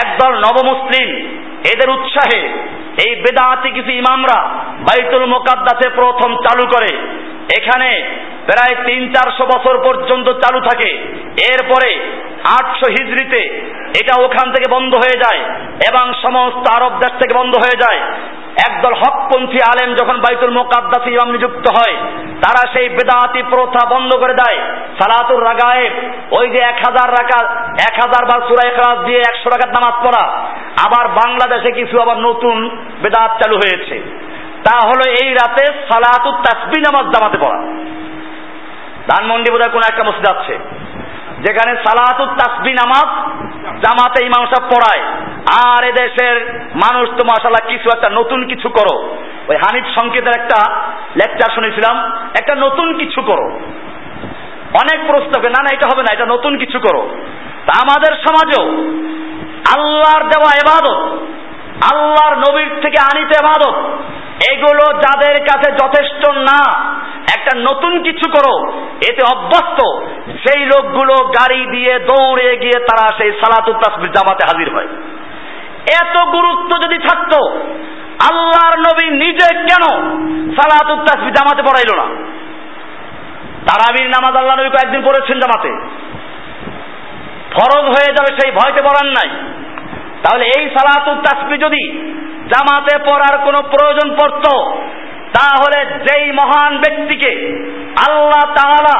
[0.01, 1.09] একদল নবমুসলিম,
[1.73, 2.41] এদের উৎসাহে
[3.05, 4.39] এই বেদাতি কিছু ইমামরা
[4.87, 6.91] বাইতুল মোকাদ্দাসে প্রথম চালু করে।
[7.57, 7.89] এখানে
[8.45, 10.89] প্রায় তিন চারশো বছর পর্যন্ত চালু থাকে।
[11.51, 11.89] এরপরে
[12.59, 13.41] আটশো হিজড়িতে
[13.99, 15.41] এটা ওখান থেকে বন্ধ হয়ে যায়
[15.89, 17.99] এবং সমস্ত আরব দেশ থেকে বন্ধ হয়ে যায়।
[18.69, 21.95] একদল হকপন্থী আলেম যখন বাইতুল মোকাদ্দাস ইমাম নিযুক্ত হয়,
[22.41, 24.59] তারা সেই বেদাতি প্রথা বন্ধ করে দেয়।
[24.99, 25.93] সালাতুর রাগায়েব,
[26.31, 27.39] ওই যে এক হাজার রাখা
[27.89, 30.23] এক হাজার বার সুরাই খারাজ দিয়ে একশো টাকার নামাজ পড়া।
[30.85, 32.69] আবার বাংলাদেশে কিছু আবার নতুন
[33.01, 34.01] বেদাত চালু হয়েছে।
[34.63, 37.59] তা হলো এই রাতে সালাতুর তাসবি নামাজ জামাতে পড়া।
[39.07, 40.59] ধানমন্ডি বোধহয় কোন একটা মসজিদ আছে।
[41.41, 43.07] যেখানে সালাতুত তাসবি নামাজ
[43.85, 45.11] জামাতে ইমাম সাহেব পড়ায়।
[45.65, 50.71] আর এদেশের মানুষ তো মাসাল্লাহ কিছু একটা নতুন কিছু করো। ওই হানিফ সংকেতের একটা
[51.15, 53.59] লেকচার শুনেছিলাম, একটা নতুন কিছু করো।
[54.73, 57.09] অনেক প্রস্তাবে না না, এটা হবে না, এটা নতুন কিছু করো।
[57.65, 58.67] তা আমাদের সমাজেও
[59.75, 60.99] আল্লাহর দেওয়া এবাদত,
[61.93, 63.75] আল্লাহর নবীর থেকে আনিত এবাদত
[64.51, 66.81] এগুলো যাদের কাছে যথেষ্ট না,
[67.37, 68.71] একটা নতুন কিছু করো,
[69.09, 69.79] এতে অভ্যস্ত।
[70.31, 74.87] সেই লোকগুলো গাড়ি দিয়ে দৌড়ে গিয়ে তারা সেই সালাতুল তাসবির জামাতে হাজির হয়।
[76.01, 77.59] এত গুরুত্ব যদি থাকতো,
[78.29, 79.83] আল্লাহর নবী নিজে কেন
[80.51, 82.23] সালাতুল তাসবির জামাতে পড়াইল না?
[83.67, 85.69] তারাবির নামাজ আল্লাহ নবী কয়েকদিন পড়েছেন জামাতে।
[87.53, 89.29] ফরজ হয়ে যাবে সেই ভয়তে পড়ান নাই।
[90.23, 92.13] তাহলে এই সালাতুল তাসবি যদি
[92.47, 94.45] জামাতে পড়ার কোনো প্রয়োজন পড়ত।
[95.37, 97.31] তাহলে যেই মহান ব্যক্তিকে
[98.07, 98.97] আল্লাহ তাআলা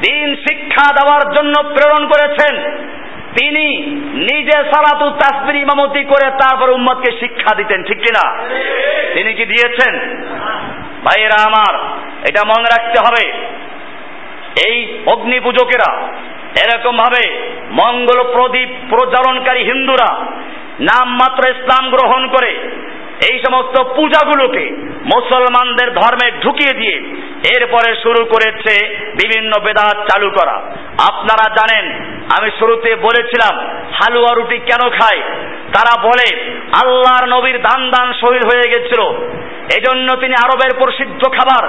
[0.00, 2.54] দিন শিক্ষা দেওয়ার জন্য প্রেরণ করেছেন,
[3.38, 3.66] তিনি
[4.30, 8.24] নিজে সালাতু তাসবির ইমামতি করে তারপর উম্মতকে শিক্ষা দিতেন, ঠিক কিনা?
[9.14, 9.92] তিনি কি দিয়েছেন?
[11.04, 11.74] ভাইয়েরা আমার,
[12.28, 13.24] এটা মনে রাখতে হবে,
[14.68, 14.76] এই
[15.06, 15.90] অগ্নি পূজকেরা
[16.64, 17.24] এরকম ভাবে
[17.70, 20.10] মঙ্গল প্রদীপ প্রজ্বলনকারী হিন্দুরা
[20.80, 22.50] নামমাত্র ইসলাম গ্রহণ করে
[23.32, 24.70] এই সমস্ত পূজাগুলোকে
[25.14, 26.96] মুসলমানদের ধর্মে ঢুকিয়ে দিয়ে
[27.60, 30.56] এরপরে শুরু করেছে বিভিন্ন বেদাত চালু করা।
[31.12, 31.92] আপনারা জানেন,
[32.38, 33.58] আমি শুরুতে বলেছিলাম,
[33.92, 35.22] হালুয়া রুটি কেন খায়?
[35.74, 39.02] তারা বলে, আল্লাহর নবীর দান দান শহীদ হয়ে গেছিল।
[39.78, 41.64] এজন্য তিনি আরবের প্রসিদ্ধ খাবার,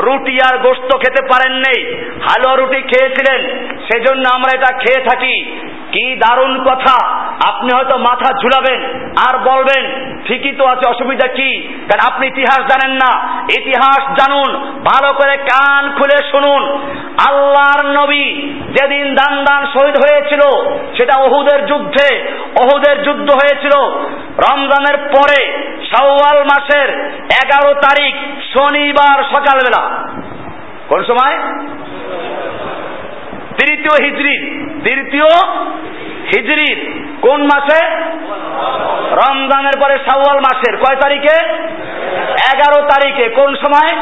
[0.00, 1.94] রুটি আর গোস্ত খেতে পারেন নেই
[2.28, 5.60] হালুয়া রুটি খেয়েছিলেন, সেজন্য আমরা এটা খেয়ে থাকি।
[5.92, 7.06] কি দারুণ কথা।
[7.48, 11.68] আপনি হয়তো মাথা ঝুলাবেন আর বলবেন, ঠিকই তো আছে, অসুবিধা কি?
[11.90, 13.28] কারণ আপনি ইতিহাস জানেন না।
[13.58, 16.62] ইতিহাস জানুন, ভালো করে কান খুলে শুনুন।
[17.28, 18.24] আল্লাহর নবী
[18.72, 20.40] যেদিন দান দান শহীদ হয়েছিল,
[20.96, 22.32] সেটা অহুদের যুদ্ধে
[22.62, 23.80] অহুদের যুদ্ধ হয়েছিল।
[24.30, 26.88] রমজানের পরে, শাওয়াল মাসের
[27.44, 28.14] এগারো তারিখ,
[28.58, 30.08] শনিবার সকালবেলা।
[30.88, 31.36] কোন সময়?
[33.60, 35.26] তৃতীয় হিজড়ির তৃতীয়
[36.36, 37.86] হিজড়ির কোন মাসে?
[39.10, 41.46] রমজানের পরে শাওয়াল মাসের। কয় তারিখে?
[42.54, 43.98] এগারো তারিখে। কোন সময়?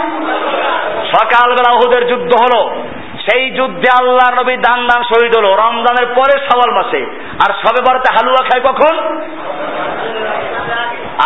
[1.13, 2.85] সকালবেলা ওহুদের যুদ্ধ হলো।
[3.31, 8.15] সেই যুদ্ধে আল্লাহ নবী দান দান শহীদ হলো। রমজানের পরে সওয়াল মাসে। আর সবে বরাতে
[8.15, 9.23] হালুয়া খায় কখন?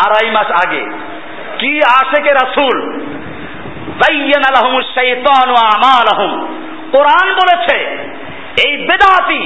[0.06, 0.90] আড়াই মাস আগে।
[1.58, 3.00] কি আসে কে রাসুল
[3.88, 4.76] জাইয়ান আলহম
[5.54, 6.58] আমালহম।
[6.92, 8.08] কোরআন বলেছে
[8.60, 9.42] এই বেদাতি,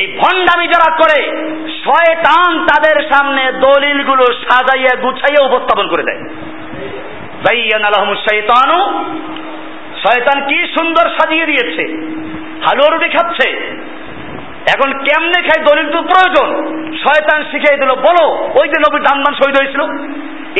[0.00, 1.18] এই ভণ্ডামি যারা করে,
[1.84, 6.20] শয়তান তাদের সামনে দলিলগুলো সাজাইয়া গুছাইয়া উপস্থাপন করে দেয়।
[7.44, 8.78] জাইয়ান আলহম শৈতানু
[10.04, 11.82] শয়তান কি সুন্দর সাজিয়ে দিয়েছে,
[12.66, 13.46] হালুয়া রুটি খাচ্ছে,
[14.74, 16.48] এখন কেমনে খাই দলিল তো প্রয়োজন,
[17.04, 19.82] শয়তান শিখিয়ে দিল, বলো, ওই যে দান দান শহীদ হয়েছিল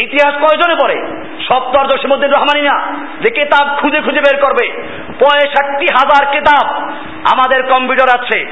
[0.03, 1.23] ইতিহাস কয়জনে পড়ে?
[1.49, 6.77] সপ্তর জসিমুদ্দিন রহমানি না। যে কেতাব খুঁজে খুঁজে বের করবে। পঁয়ষট্টি হাজার কেতাব
[7.33, 8.45] আমাদের কম্পিউটার আছে।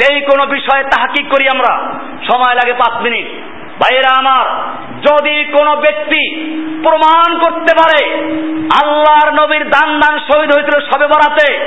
[0.00, 1.78] যেই কোনো বিষয়ে তাহাকিক করি আমরা।
[2.32, 3.26] সময় লাগে পাঁচ মিনিট।
[3.72, 4.44] ভাইয়েরা আমার,
[4.96, 6.40] যদি কোনো ব্যক্তি
[6.82, 8.14] প্রমাণ করতে পারে,
[8.82, 11.58] আল্লাহর নবীর দান দান শহীদ হয়েছিল সবে বরাতে,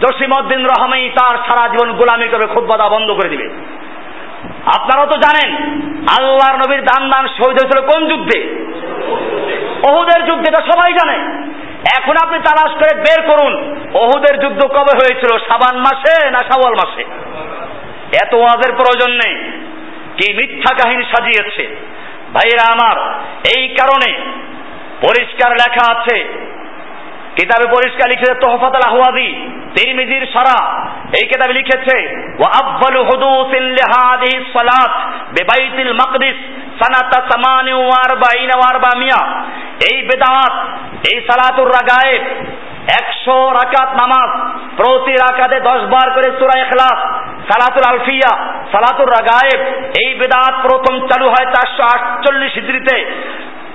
[0.00, 3.48] জসিমউদ্দিন রহমানি তার সারা জীবন গোলামি করবে খুদ্া বন্ধ করে দিবে।
[4.66, 5.54] আপনারাও তো জানেন,
[6.18, 8.40] আল্লাহর নবীর দান দান শহীদ হয়েছিল কোন যুদ্ধে?
[9.88, 11.18] ওহুদের যুদ্ধে, এটা সবাই জানে।
[11.98, 17.04] এখন আপনি তালাশ করে বের করুন, ওহুদের যুদ্ধ কবে হয়েছিল, সাবান মাসে না সাওয়াল মাসে?
[18.26, 19.34] এত ওয়াজের প্রয়োজন নেই।
[20.16, 21.76] কি মিথ্যা কাহিনী সাজিয়েছে।
[22.34, 23.14] ভাইরা আমার,
[23.56, 24.20] এই কারণে
[25.00, 26.48] পরিষ্কার লেখা আছে
[27.38, 29.28] কিতাবে পরিষ্কার লিখেছে তোহফাত আল আহওয়াজি,
[29.74, 30.58] তিরমিজির সারা।
[31.18, 31.96] এই কিতাবে লিখেছে,
[32.38, 34.92] ওয়া আফদালু হুদুসিন লিহাদিহি সালাত
[35.36, 36.38] বিবাইতিল মাকদিস
[36.80, 39.20] সানাতা সামানি ওয়া আরবাইনা ওয়া আরবামিয়া।
[39.90, 40.54] এই বেদাত,
[41.10, 42.22] এই সালাতুর রাগায়েব,
[43.00, 44.30] একশো রাকাত নামাজ,
[44.76, 46.98] প্রতি রাকাতে দশ বার করে সুরা এখলাস
[47.48, 48.32] সালাতুল আলফিয়া,
[48.72, 49.60] সালাতুর রাগায়েব।
[50.02, 52.96] এই বেদাত প্রথম চালু হয় চারশো আটচল্লিশ হিজড়িতে।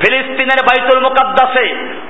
[0.03, 1.67] ফিলিস্তিনের বাইতুল মুকাদ্দাসে,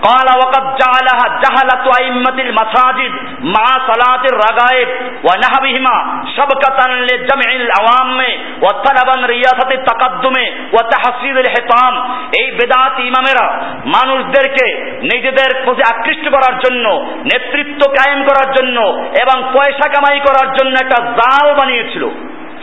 [0.07, 3.11] কালা ওয়াকাদ জাআলাহা জাহালাতু আইম্মাতিল মাসাজিদ
[3.45, 4.89] মা সালাতির রাগায়েব
[5.23, 13.61] ওয়া নাহবিহিমা সাবকাতান লিজামইল আওয়ামে ওয়া তালাবান রিয়াসাতিত তাকাদ্দুমে ওয়া তাহসিদুল হিতাম। এই বেদাত ইমামেরা
[13.85, 14.81] মানুষদেরকে
[15.13, 18.81] নিজেদের প্রতি আকৃষ্ট করার জন্য, নেতৃত্ব কায়েম করার জন্য
[19.23, 22.09] এবং পয়সা কামাই করার জন্য একটা জাল বানিয়েছিল।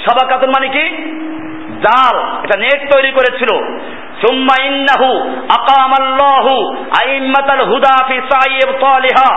[0.04, 0.84] সাবাকাতুন মানে কি?
[1.80, 3.50] জাল। এটা নেট তৈরি করেছিল।
[4.22, 5.10] সুম্মা ইন্নাহু
[5.58, 6.54] আকামাল্লাহু
[7.00, 9.28] আইম্মাতাল হুদা ফি সাইব তালিহা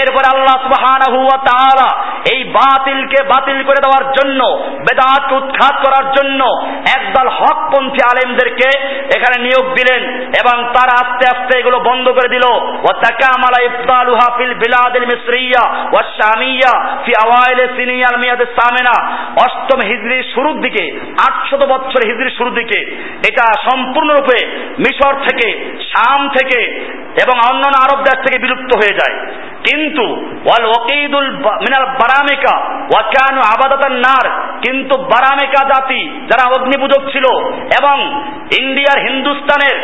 [0.00, 1.88] এরপর আল্লাহ সুবহানাহু ওয়া তাআলা
[2.34, 4.40] এই বাতিলকে বাতিল করে দেওয়ার জন্য
[4.86, 6.40] বেদাতকে উৎখাত করার জন্য
[6.96, 8.68] একদল হকপন্থী আলেমদেরকে
[9.16, 10.02] এখানে নিয়োগ দিলেন
[10.40, 12.44] এবং তারা আস্তে আস্তে এগুলো বন্ধ করে দিল।
[12.84, 15.62] ওয়া তাকামালা ইফতালুহা ফিল বিলাদিল মিসরিয়া
[15.92, 16.72] ওয়া শামিয়া
[17.04, 18.94] ফি আওয়াইল সিনিয়াল মিয়াদ সামেনা।
[19.44, 20.84] অষ্টম হিজরির শুরুর দিকে,
[21.26, 22.80] আটশত বছর হিজরির শুরুর দিকে
[23.28, 23.44] এটা
[24.24, 24.38] সম্পূর্ণরূপে
[24.78, 25.48] মিশর থেকে,
[25.90, 26.60] শাম থেকে
[27.22, 29.14] এবং অন্যান্য আরব দেশ থেকে বিলুপ্ত হয়ে যায়।
[29.66, 30.04] কিন্তু
[30.46, 31.28] ওয়াল ওয়াকিদুল
[31.64, 32.54] মিনাল বারামেকা
[32.92, 34.26] ওয়াকানু আবাদাতান নার,
[34.64, 36.00] কিন্তু বারামেকা জাতি
[36.30, 37.26] যারা অগ্নিপূজক ছিল
[37.78, 37.96] এবং
[38.60, 39.76] ইন্ডিয়ার হিন্দুস্তানের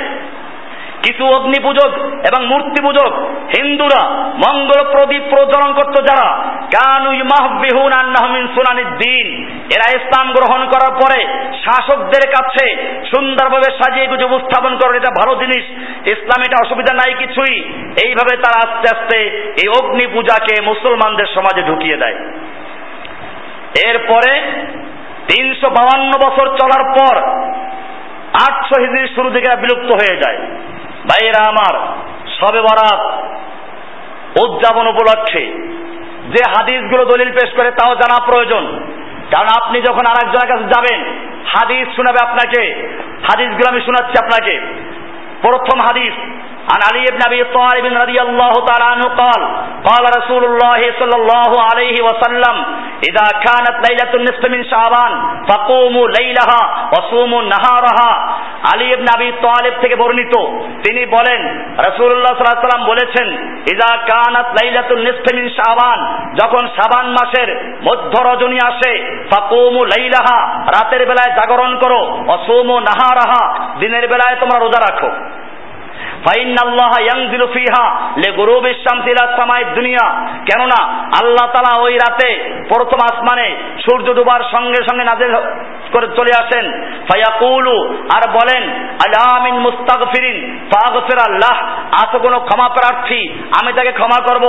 [1.07, 3.13] কিছু অগ্নি পূজক এবং মূর্তি পূজক
[3.59, 4.09] হিন্দুরা
[4.49, 6.43] মঙ্গল প্রদীপ প্রজ্বলন করত যারা?
[6.65, 11.25] কানু মাহবিহুন আন্নাহমিন সুনানির দিন। এরা ইসলাম গ্রহণ করার পরে
[11.65, 12.77] শাসকদের কাছে
[13.15, 15.65] সুন্দরভাবে সাজিয়ে গুজে উপস্থাপন করেন এটা ভালো জিনিস।
[16.09, 17.63] ইসলাম এটা অসুবিধা নাই কিছুই।
[18.05, 19.19] এইভাবে তারা আস্তে আস্তে
[19.63, 22.17] এই অগ্নি পূজাকে মুসলমানদের সমাজে ঢুকিয়ে দেয়।
[23.87, 24.41] এরপরে
[25.29, 27.17] তিনশো বাউান্ন বছর চলার পর
[28.49, 30.39] আটশো হিজড়ির শুরু থেকে বিলুপ্ত হয়ে যায়।
[31.05, 31.75] ভাইয়েরা আমার,
[32.41, 33.01] সবে বরাত
[34.41, 35.47] উদযাপন উপলক্ষে
[36.31, 38.65] যে হাদিসগুলো দলিল পেশ করে তাও জানা প্রয়োজন।
[39.31, 41.01] কারণ আপনি যখন আরেকজনের কাছে যাবেন,
[41.47, 42.63] হাদিস শোনাবে আপনাকে,
[43.31, 44.61] হাদিসগুলো আমি শোনাচ্ছি আপনাকে।
[45.43, 46.13] প্রথম হাদিস
[46.70, 49.41] عن علي بن ابي طالب رضي الله تعالى عنه قال
[49.89, 52.56] قال رسول الله صلى الله عليه وسلم
[53.10, 55.12] اذا كانت ليله النصف من شعبان
[55.50, 56.62] فقوموا ليلها
[56.93, 58.12] وصوموا نهارها
[58.72, 60.36] আলী ইবনে আবি তালিব থেকে বর্ণিত
[60.86, 61.41] তিনি বলেন
[61.88, 63.28] রাসূলুল্লাহ সাল্লাল্লাহু আলাইহি সাল্লাম বলেছেন
[63.74, 66.00] ইজা কানাত লাইলাতুন নিসফি মিন শাবান
[66.39, 67.50] যখন শাবান মাসের
[67.88, 68.93] মধ্য রজনী আসে
[69.32, 70.38] ফাকুমু লাইলাহা
[70.76, 72.02] রাতের বেলায় জাগরণ করো
[72.36, 73.43] অসুমু নাহারাহা
[73.82, 75.10] দিনের বেলায় তোমরা রোজা রাখো
[80.49, 80.81] কেননা
[81.21, 82.31] আল্লাহ তালা ওই রাতে
[82.68, 83.49] প্রথম আসমানে
[83.85, 85.33] সূর্য ডুবার সঙ্গে সঙ্গে নাজেল
[85.93, 86.66] করে চলে আসেন।
[87.09, 87.77] ফায়াকুলু,
[88.16, 88.62] আর বলেন
[89.07, 90.37] আলামিন মুস্তাগফিরিন
[90.73, 91.57] ফাগফির আল্লাহ
[92.03, 93.21] আছে কোনো ক্ষমা প্রার্থী,
[93.61, 94.45] আমি তাকে ক্ষমা করব।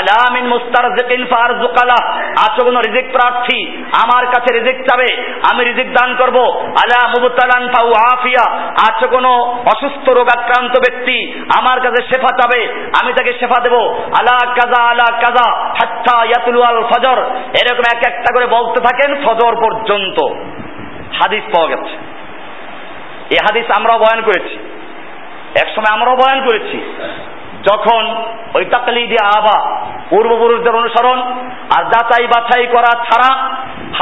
[0.00, 2.02] আলামিন মুস্তারজিকিন ফারজুকালাহ
[2.46, 3.58] আছে কোনো রিজিক প্রার্থী,
[4.04, 5.10] আমার কাছে রিজিক চাবে,
[5.52, 6.38] আমি রিজিক দান করব।
[6.82, 8.44] আলা মুবতালান ফাউ আফিয়া।
[8.88, 9.30] আছে কোনো
[9.74, 11.13] অসুস্থ রোগাক্রান্ত ব্যক্তি
[11.60, 16.82] আমার কাছে শেফা চাবে, আমি তাকে শেফা দেব। আলা কাজা আলা কাজা, হাত্তা ইয়াতুল আল
[16.82, 17.18] ফজর।
[17.60, 20.34] এরকম এক একটা করে বলতে থাকেন ফজর পর্যন্ত।
[21.22, 21.96] হাদিস পাওয়া গেছে।
[23.30, 24.58] এই হাদিস আমরাও বয়ান করেছি।
[25.62, 26.96] এক সময় আমরাও বয়ান করেছি।
[27.70, 31.22] যখন ওই তাকলিদি আবা, পূর্বপুরুষদের অনুসরণ
[31.78, 33.50] আর যাচাই বাছাই করা ছাড়া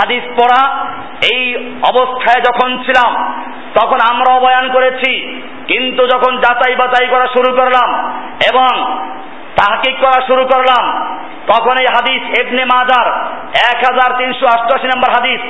[0.01, 0.87] হাদিস পড়া,
[1.33, 3.43] এই অবস্থায় যখন ছিলাম,
[3.81, 5.43] তখন আমরাও বয়ান করেছি
[5.73, 7.89] কিন্তু যখন যাচাই বাছাই করা শুরু করলাম
[8.51, 8.73] এবং
[9.59, 10.85] তাহকিক করা শুরু করলাম,
[11.53, 13.07] তখন এই হাদিস এবনে মাজার
[13.71, 15.41] এক হাজার তিনশো অষ্টআশি নম্বর হাদিস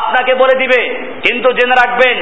[0.00, 0.80] আপনাকে বলে দিবে,
[1.24, 2.16] কিন্তু জেনে রাখবেন,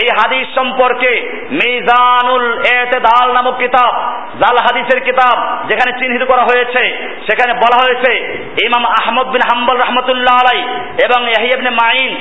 [0.00, 1.12] এই হাদিস সম্পর্কে
[1.60, 2.46] মিজানুল
[2.78, 3.92] এতেদাল নামক কিতাব,
[4.40, 5.36] জাল হাদিসের কিতাব
[5.68, 6.82] যেখানে চিহ্নিত করা হয়েছে,
[7.26, 8.12] সেখানে বলা হয়েছে,
[8.66, 10.60] ইমাম আহমদ বিন হাম্বল রহমতুল্লাহ আলাই
[11.06, 12.12] এবং ইয়াহিবনে মাইন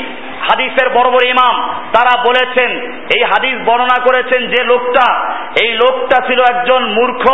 [0.42, 1.56] হাদিসের বড় বড় ইমাম,
[1.94, 2.72] তারা বলেছেন,
[3.16, 5.30] এই হাদিস বর্ণনা করেছেন যে লোকটা,
[5.64, 7.32] এই লোকটা ছিল একজন মূর্খ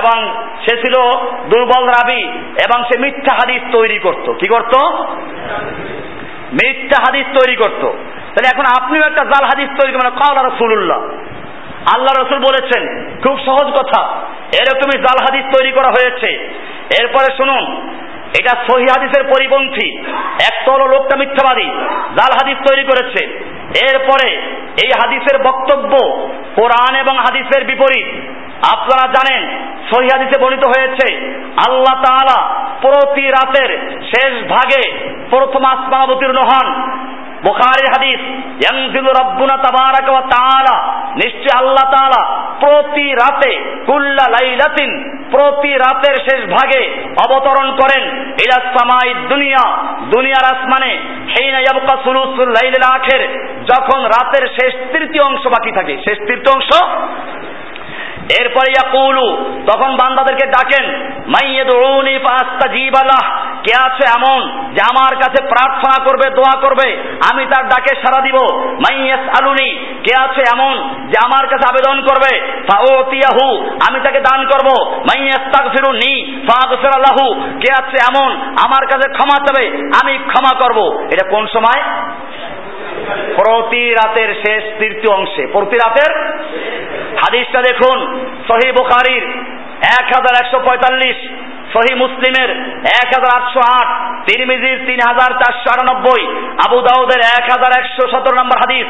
[0.00, 0.94] এবং সে ছিল
[1.48, 2.22] দুর্বল রাবি
[2.64, 4.74] এবং সে মিথ্যা হাদিস তৈরি করত। কি করত?
[6.52, 7.82] মিথ্যা হাদিস তৈরি করত।
[8.32, 11.00] তাহলে এখন আপনিও একটা জাল হাদিস তৈরি করেন কাউলা রসুল্লাহ
[11.94, 12.82] আল্লাহ রসুল বলেছেন,
[13.22, 14.00] খুব সহজ কথা,
[14.60, 16.30] এরকমই জাল হাদিস তৈরি করা হয়েছে।
[17.00, 17.90] এরপরে শুনুন
[18.38, 19.98] এটা সহি হাদিসের পরিপন্থী।
[20.42, 21.68] একতল লোকটা মিথ্যাবাদী
[22.18, 23.24] জাল হাদিস তৈরি করেছে।
[23.92, 24.30] এরপরে
[24.82, 25.98] এই হাদিসের বক্তব্য
[26.54, 28.06] কোরআন এবং হাদিসের বিপরীত।
[28.72, 29.58] আপনারা জানেন,
[29.94, 31.36] সহি হাদিসে বর্ণিত হয়েছে,
[31.68, 36.90] আল্লাহ তাআলা প্রতি রাতের শেষ ভাগে প্রথম আসমান অবতীর্ণ হন।
[37.46, 38.20] বুখারী হাদিস,
[38.64, 46.50] ইয়ানজিলু রাব্বুনা তাবারাকা ওয়া তাআলা। নিশ্চয় আল্লাহ তাআলা প্রতি রাতে, কুল্লা লাইলাতিন, প্রতি রাতের শেষ
[46.50, 49.76] ভাগে অবতরণ করেন, ইলা সামাই দুনিয়া,
[50.10, 50.98] দুনিয়ার আসমানে,
[51.38, 53.22] হেইনা ইয়াবকা সুলুসুল লাইলিল আখির,
[53.64, 56.84] যখন রাতের শেষ তৃতীয় অংশ বাকি থাকে। শেষ তৃতীয় অংশ?
[58.38, 66.30] এরপরে ইয়াকুলু, তখন বান্দাদেরকে ডাকেন মাইয়াদউনি ফাস্তাজিবালাহ, কে আছে এমন যে আমার কাছে প্রার্থনা করবে,
[66.30, 67.02] দোয়া করবে?
[67.32, 72.62] আমি তার ডাকে সাড়া দিব। মাইয়াস আলুনি কে আছে এমন যে আমার কাছে আবেদন করবে?
[72.70, 79.46] ফাওতিয়াহু আমি তাকে দান করব। মাইয়াস তাগফিরুনি ফাগফির আল্লাহু কে আছে এমন আমার কাছে ক্ষমা
[79.46, 79.66] চাবে?
[80.02, 81.82] আমি ক্ষমা করব। এটা কোন সময়?
[83.10, 86.28] প্রতি রাতের শেষ তৃতীয় অংশে। প্রতি রাতের?
[87.16, 89.22] হাদিসটা দেখুন, সহি বুখারির
[90.00, 91.16] এক হাজার একশো পঁয়তাল্লিশ,
[91.72, 92.50] সহি মুসলিমের
[92.82, 96.26] এক হাজার আটশো আট, তিরমিজির তিন হাজার চারশো আটানব্বই,
[96.66, 98.86] আবু দাউদের এক হাজার একশো সতেরো নম্বর হাদিস।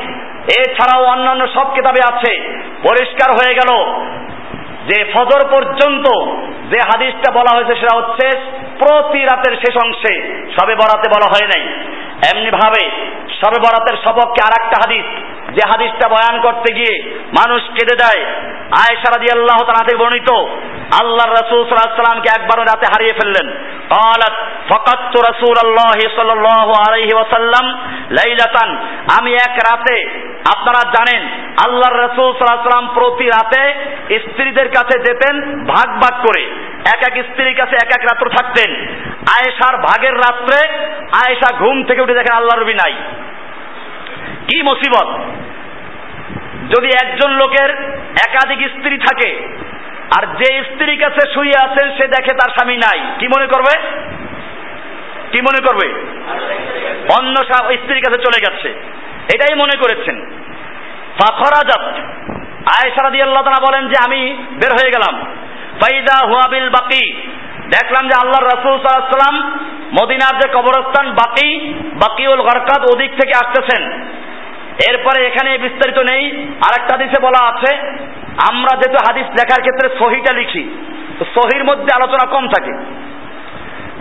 [0.59, 2.33] এছাড়াও অন্যান্য সব কিতাবে আছে।
[2.89, 3.71] পরিষ্কার হয়ে গেল
[4.89, 6.07] যে ফজর পর্যন্ত
[6.71, 8.39] যে হাদিসটা বলা হয়েছে সেটা হচ্ছে
[8.79, 10.15] প্রতি রাতের শেষ অংশে।
[10.61, 11.85] সবে বরাতে বলা হয় নাই।
[12.30, 12.84] এমনি ভাবে
[13.42, 15.06] সবে বরাতের সবককে আর একটা হাদিস
[15.56, 16.94] যে হাদিসটা বয়ান করতে গিয়ে
[17.40, 18.22] মানুষ কেঁদে দেয়
[18.82, 20.30] আয়েশা রাজি আল্লাহ তাআলা বর্ণিত
[21.02, 23.48] আল্লাহর রাসূল সাল্লাল্লাহু সাল্লামকে একবার রাতে হারিয়ে ফেললেন
[23.98, 24.36] قالت
[24.70, 27.66] فقدت رسول الله صلى الله عليه وسلم
[28.10, 28.70] লাইলাতান
[29.20, 29.96] আমি এক রাতে
[30.54, 31.22] আপনারা জানেন
[31.66, 33.64] আল্লাহর রাসূল সাল্লাল্লাহু সাল্লাম প্রতি রাতে
[34.26, 35.36] স্ত্রীদের কাছে যেতেন
[35.68, 36.44] ভাগ ভাগ করে
[36.94, 38.70] এক এক স্ত্রীর কাছে এক এক রাত্র থাকতেন
[39.36, 40.60] আয়েশার ভাগের রাত্রে
[41.22, 42.93] আয়েশা ঘুম থেকে উঠে দেখেন আল্লাহর নবী নাই।
[44.45, 45.19] কি মুসিবত?
[46.79, 47.71] যদি একজন লোকের
[48.29, 49.59] একাধিক স্ত্রী থাকে,
[50.17, 53.89] আর যে স্ত্রীর কাছে শুয়ে আছেন সে দেখে তার স্বামী নাই। কি মনে করবে?
[55.33, 55.89] কি মনে করবে?
[57.19, 58.69] অন্য স্ত্রীর কাছে চলে গেছে।
[59.35, 60.31] এটাই মনে করেছেন।
[61.21, 61.95] ফাখরাজাত।
[62.51, 65.37] আয়েশা রাদিয়াল্লাহু তাআলা বলেন যে, আমি বের হয়ে গেলাম।
[65.81, 67.29] ফাইদা হুয়াবিল বাকি।
[67.73, 69.59] দেখলাম যে আল্লাহর রাসূল সাল্লাম
[70.03, 73.91] মদিনার যে কবরস্থান বাকি, বাকিউল গরকাত ওদিক থেকে আসতেছেন।
[74.91, 77.77] এরপরে এখানে বিস্তারিত নেই। আরেকটা হাদিসে বলা আছে,
[78.51, 80.85] আমরা যেহেতু হাদিস লেখার ক্ষেত্রে সহিটা লিখি,
[81.19, 82.73] তো সহির মধ্যে আলোচনা কম থাকে।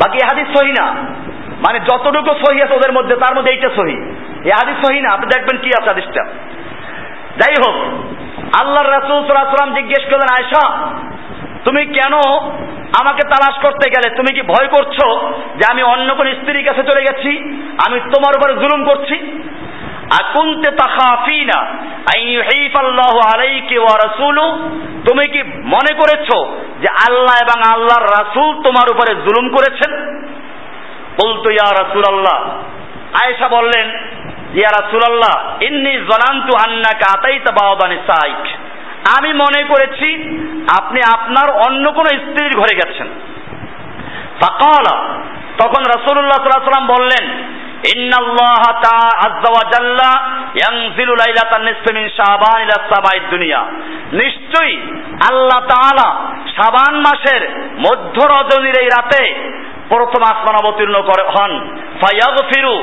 [0.04, 0.92] বাকি হাদিস সহি না।
[1.68, 3.96] মানে যতটুকু সহি আছে ওদের মধ্যে, তার মধ্যে এইটা সহি।
[4.46, 6.24] এই হাদিস সহি না, আপনি দেখবেন কি আছে হাদিসটা।
[7.38, 7.76] যাই হোক,
[8.62, 10.78] আল্লাহর রাসূল সাল্লাল্লাহু জিজ্ঞেস করলেন, আয়েশা,
[11.66, 12.14] তুমি কেন
[13.02, 15.06] আমাকে তালাশ করতে গেলে তুমি কি ভয় করছ
[15.56, 17.38] যে আমি অন্য কোন স্ত্রীর কাছে চলে গেছি?
[17.88, 19.44] আমি তোমার উপরে জুলুম করছি?
[20.22, 21.60] আকুনতে তাখাফিনা
[22.16, 24.42] আই ইউহিফাল্লাহু আলাইকি ওয়া রাসূলু।
[25.10, 26.28] তুমি কি মনে করেছ
[26.80, 30.22] যে আল্লাহ এবং আল্লাহর রাসূল তোমার উপরে জুলুম করেছেন?
[31.24, 32.50] বলতো, ইয়া রাসূলুল্লাহ।
[33.26, 33.90] আয়েশা বললেন,
[34.54, 38.48] ইয়া রাসূলুল্লাহ, ইন্নী জানান্তু আন্নাকা আতাইতা বাওদানি সাইক
[39.18, 40.10] আমি মনে করেছি
[40.80, 43.08] আপনি আপনার অন্য কোন স্ত্রীর ঘরে গেছেন।
[44.42, 44.96] ফাকালা,
[45.58, 47.26] তখন রাসূলুল্লাহ সাল্লাল্লাহু আলাইহি সাল্লাম বললেন,
[47.98, 48.62] ইন্নাল্লাহ
[49.26, 50.12] আজ্জা ওয়া জাল্লা
[50.56, 53.62] ইয়ানজিলু লাইলাতান নিসফি মিন শাবান ইলা সাবাইদ দুনিয়া।
[54.12, 54.76] নিশ্চয়ই
[55.30, 56.08] আল্লাহ তাআলা
[56.58, 57.42] শাবান মাসের
[57.80, 59.24] মধ্য রজনীর এই রাতে
[59.90, 61.52] প্রথম আসমান অবতীর্ণ করে হন।
[62.02, 62.76] ফাইয়াজ ফিরু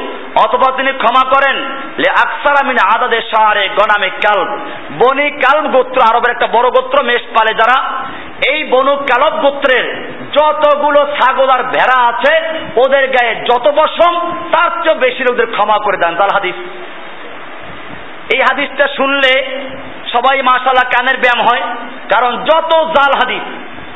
[0.44, 1.56] অথবা তিনি ক্ষমা করেন।
[1.98, 4.48] লে আকসারা আমিন আদাদের শাহরে গনামে কালব।
[4.98, 7.78] বনি কালব গোত্র, আরবের একটা বড় গোত্র মেষ পালে যারা,
[8.52, 9.86] এই বনু কালব গোত্রের
[10.32, 12.34] যতগুলো ছাগল আর ভেড়া আছে,
[12.84, 14.14] ওদের গায়ে যত বসম
[14.52, 16.54] তার চেয়ে বেশি লোকদের ক্ষমা করে দেন। তার হাদিস।
[18.34, 19.32] এই হাদিসটা শুনলে
[20.12, 21.62] সবাই মাসাল্লাহ কানের ব্যায়াম হয়,
[22.14, 23.44] কারণ যত জাল হাদিস,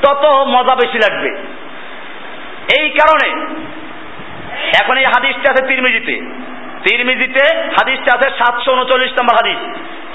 [0.05, 1.31] তত মজা বেশি লাগবে।
[2.79, 3.29] এই কারণে
[4.81, 6.14] এখন এই হাদিসটা আছে তিরমিজিতে।
[6.87, 7.45] তিরমিজিতে
[7.79, 9.61] হাদিসটা আছে সাতশো উনচল্লিশ নম্বর হাদিস।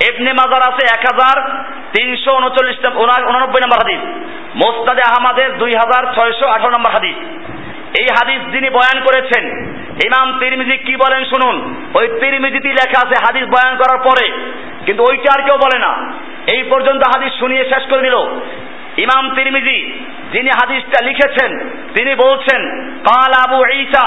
[0.07, 1.35] এবনে মাজার আছে এক হাজার
[1.93, 2.77] তিনশো উনচল্লিশ
[3.29, 4.01] উনানব্বই নম্বর হাদিস।
[4.63, 7.17] মোস্তাদে আহমাদের দুই হাজার ছয়শো আঠারো নম্বর হাদিস।
[7.99, 9.43] এই হাদিস যিনি বয়ান করেছেন,
[10.05, 11.55] ইমাম তিরমিজি কি বলেন শুনুন।
[11.93, 14.25] ওই তিরমিজিতে লেখা আছে, হাদিস বয়ান করার পরে।
[14.85, 15.91] কিন্তু ওইটা আর কেউ বলে না।
[16.55, 18.17] এই পর্যন্ত হাদিস শুনিয়ে শেষ করে দিল।
[18.96, 19.78] ইমাম তিরমিজি
[20.32, 21.50] যিনি হাদিসটা লিখেছেন
[21.94, 22.60] তিনি বলছেন
[23.04, 24.04] قال আবু ঈসা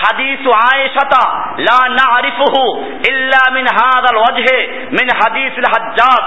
[0.00, 1.24] হাদিস আয়েশাতা
[1.60, 2.62] লা নারিফুহু
[3.10, 4.58] ইল্লা মিন হাদাল ওয়াজহে
[4.90, 6.24] মিন হাদিসিল হাজ্জাজ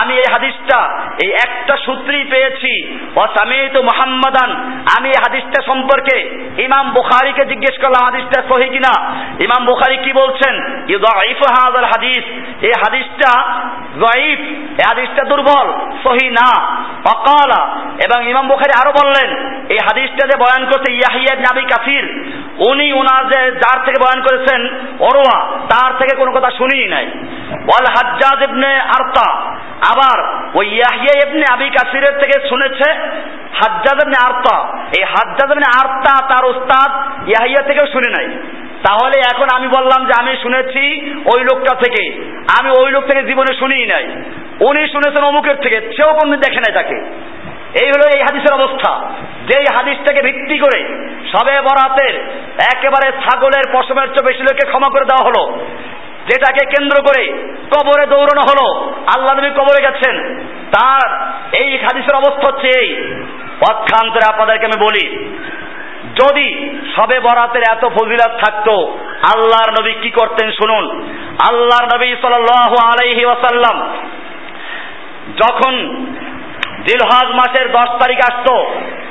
[0.00, 0.80] আমি এই হাদিসটা
[1.24, 2.72] এই একটা সূত্রেই পেয়েছি
[3.16, 4.50] ও সামিতু মুহাম্মাদান
[4.96, 6.16] আমি এই হাদিসটা সম্পর্কে
[6.66, 8.94] ইমাম বুখারীকে জিজ্ঞেস করলাম হাদিসটা সহি কিনা
[9.46, 10.54] ইমাম বুখারী কি বলছেন
[10.92, 12.24] ইউদাইফু হাদাল হাদিস
[12.68, 13.30] এই হাদিসটা
[14.02, 14.40] যায়ীফ
[14.80, 15.66] এই হাদিসটা দুর্বল
[16.04, 16.50] সহি না
[17.14, 17.47] অকালা
[18.05, 19.29] এবং ইমাম বুখারী আরও বললেন,
[19.69, 22.05] এই হাদিসটা যে বয়ান করছে ইয়াহিয়া নাবি কাসির,
[22.69, 24.61] উনি ওনার যে যার থেকে বয়ান করেছেন
[24.99, 27.05] অরোয়া, তার থেকে কোনো কথা শুনিই নাই।
[27.51, 29.29] ওয়াল হাজ্জাজ ইবনে আরতা,
[29.91, 30.17] আবার
[30.55, 32.93] ওই ইয়াহিয়া ইবনে আবি কাসিরের থেকে শুনেছে
[33.53, 34.57] হাজ্জাজ ইবনে আরতা।
[34.97, 36.89] এই হাজ্জাজ ইবনে আরতা তার উস্তাদ
[37.27, 38.27] ইয়াহিয়া থেকেও শুনে নাই।
[38.87, 42.03] তাহলে এখন আমি বললাম যে আমি শুনেছি ওই লোকটা থেকে।
[42.59, 44.05] আমি ওই লোক থেকে জীবনে শুনিই নাই।
[44.59, 46.97] উনি শুনেছেন অমুকের থেকে, সেও কোনদিন দেখে নাই তাকে।
[47.73, 48.91] এই হলো এই হাদিসের অবস্থা।
[49.47, 50.79] যেই হাদিসটাকে ভিত্তি করে
[51.31, 52.15] সবে বরাতের
[52.75, 55.59] একেবারে ছাগলের পশমের চেয়ে বেশি লোককে ক্ষমা করে দেওয়া হলো,
[56.29, 57.23] যেটাকে কেন্দ্র করে
[57.75, 62.89] কবরে দৌড়ানো হলো, আল্লাহ নবী কবরে গেছেন। তার এই হাদিসের অবস্থা হচ্ছে এই।
[63.67, 65.05] পক্ষান্তরে আপনাদেরকে আমি বলি,
[66.23, 68.97] যদি সবে বরাতের এত ফজিলাত থাকতো,
[69.33, 71.03] আল্লাহর নবী কি করতেন শুনুন।
[71.49, 73.77] আল্লাহর নবী সাল আলাইহি ওয়াসাল্লাম
[75.37, 76.05] যখন
[76.89, 78.55] জিলহজ মাসের দশ তারিখ আসতো।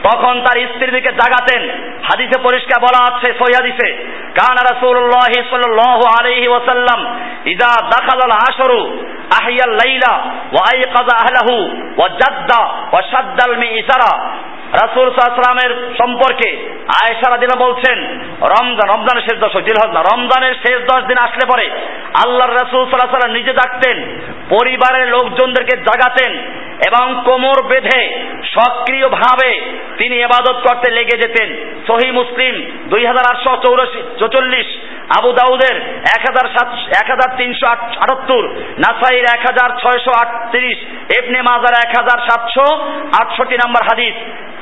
[0.02, 1.62] তখন তার স্ত্রী দিকে জাগাতেন।
[2.02, 3.88] হাদিসে পরিষ্কার বলা আছে, সহি হাদিসে,
[4.34, 7.00] কানা রাসূলুল্লাহ সাল্লাল্লাহু আলাইহি ওয়াসাল্লাম
[7.46, 8.98] ইযা দাখালাল আশরু
[9.42, 10.12] আহিয়াল লাইলা
[10.52, 11.56] ওয়া আইকাযা আহলাহু
[11.96, 12.60] ওয়া জাদ্দা
[12.92, 14.12] ওয়া শাদ্দাল মিইসারা
[14.72, 16.48] রাসূল সাল্লামের সম্পর্কে
[17.02, 17.98] আয়েশা বলছেন,
[18.40, 21.70] রমজান, রমজানের শেষ দশ, জিলহজ না, রমজানের শেষ দশ দিন আসলে পরে
[22.24, 23.96] আল্লাহর রাসূল সাল্লাল্লাহু আলাইহি নিজে ডাকতেন,
[24.50, 26.32] পরিবারের লোকজনদেরকে জাগাতেন
[26.88, 29.60] এবং কোমর বেঁধে সক্রিয়ভাবে
[29.98, 31.48] তিনি এবাদত করতে লেগে যেতেন।
[31.86, 32.54] সহি মুসলিম
[32.88, 34.66] দুই হাজার আটশো চৌরাশি, চৌচল্লিশ,
[35.18, 35.76] আবু দাউদের
[36.16, 36.68] এক হাজার সাত,
[37.02, 37.66] এক হাজার তিনশো
[38.00, 38.48] আটাত্তর,
[38.78, 40.78] নাসাইর এক হাজার ছয়শো আটত্রিশ
[41.18, 42.66] এবনে মাজার এক হাজার সাতশো
[43.20, 44.14] আটষট্টি নাম্বার হাদিস।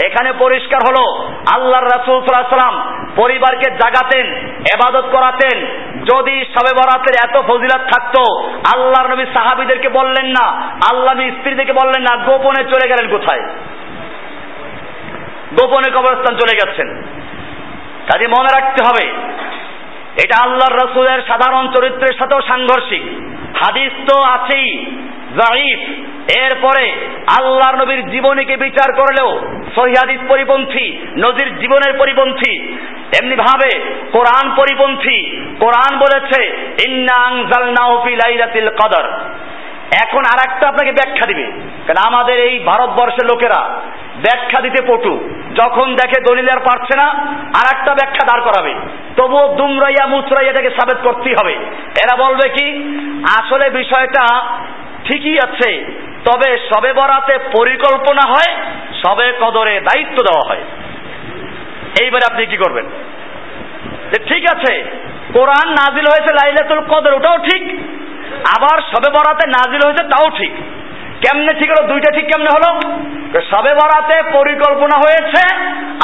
[0.04, 4.26] এখানে পরিষ্কার হলো, আল্লাহর রাসুল সাল্লাম পরিবারকে জাগাতেন,
[4.60, 5.66] এবাদত করাতেন।
[6.12, 10.46] যদি সবে বরাতের এত ফজিলাত থাকতো, আল্লাহর নবী সাহাবিদেরকে বললেন না,
[10.90, 13.40] আল্লাহ স্ত্রীদেরকে বললেন না, গোপনে চলে গেলেন কোথায়?
[15.60, 16.88] গোপনে কবরস্থান চলে গেছেন।
[18.12, 19.06] কাজে মনে রাখতে হবে,
[20.24, 23.02] এটা আল্লাহর রসুলের সাধারণ চরিত্রের সাথেও সাংঘর্ষিক।
[23.64, 24.86] হাদিস তো আছেই
[25.30, 25.78] জাইফ।
[26.38, 26.92] এরপরে
[27.38, 29.40] আল্লাহর নবীর জীবনীকে বিচার করলেও
[29.76, 32.60] সহিহাদিস পরিপন্থী নদীর জীবনের পরিপন্থী।
[33.22, 33.80] এমনি ভাবে
[34.12, 36.66] কোরআন পরিপন্থী। কোরআন বলেছে
[38.70, 39.10] কদর।
[40.04, 41.52] এখন আর একটা আপনাকে ব্যাখ্যা দিবে।
[41.86, 43.80] কারণ আমাদের এই ভারতবর্ষের লোকেরা
[44.16, 48.74] ব্যাখ্যা দিতে পটু। যখন দেখে দলিল আর পারছে না আর একটা ব্যাখ্যা দাঁড় করাবে।
[49.16, 51.52] তবুও দুমরাইয়া মুচরাইয়া এটাকে সাবেত করতেই হবে।
[52.04, 52.68] এরা বলবে কি,
[53.38, 54.48] আসলে বিষয়টা
[55.06, 55.84] ঠিকই আছে।
[56.24, 58.56] তবে সবে বরাতে পরিকল্পনা হয়,
[59.04, 60.64] সবে কদরে দায়িত্ব দেওয়া হয়।
[62.00, 62.84] এইবারে আপনি কি করবেন?
[64.12, 64.82] যে ঠিক আছে,
[65.32, 67.62] কোরআন নাজিল হয়েছে লাইলাতুল কদর, ওটাও ঠিক।
[68.58, 70.52] আবার সবে বরাতে নাজিল হয়েছে তাও ঠিক।
[71.20, 72.80] কেমনে ঠিক হলো, দুইটা ঠিক কেমনে হলো?
[73.40, 75.54] সবে বরাতে পরিকল্পনা হয়েছে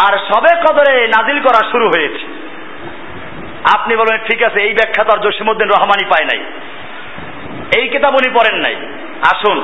[0.05, 2.26] আর সবে কদরে নাজিল করা শুরু হয়েছে।
[3.74, 6.53] আপনি বলবেন, ঠিক আছে, এই ব্যাখ্যা তো আর জসিমুদ্দিন রহমানি পায় নাই।
[7.76, 8.76] এই কিতাব উনি পড়েন নাই।
[9.32, 9.58] আসুন,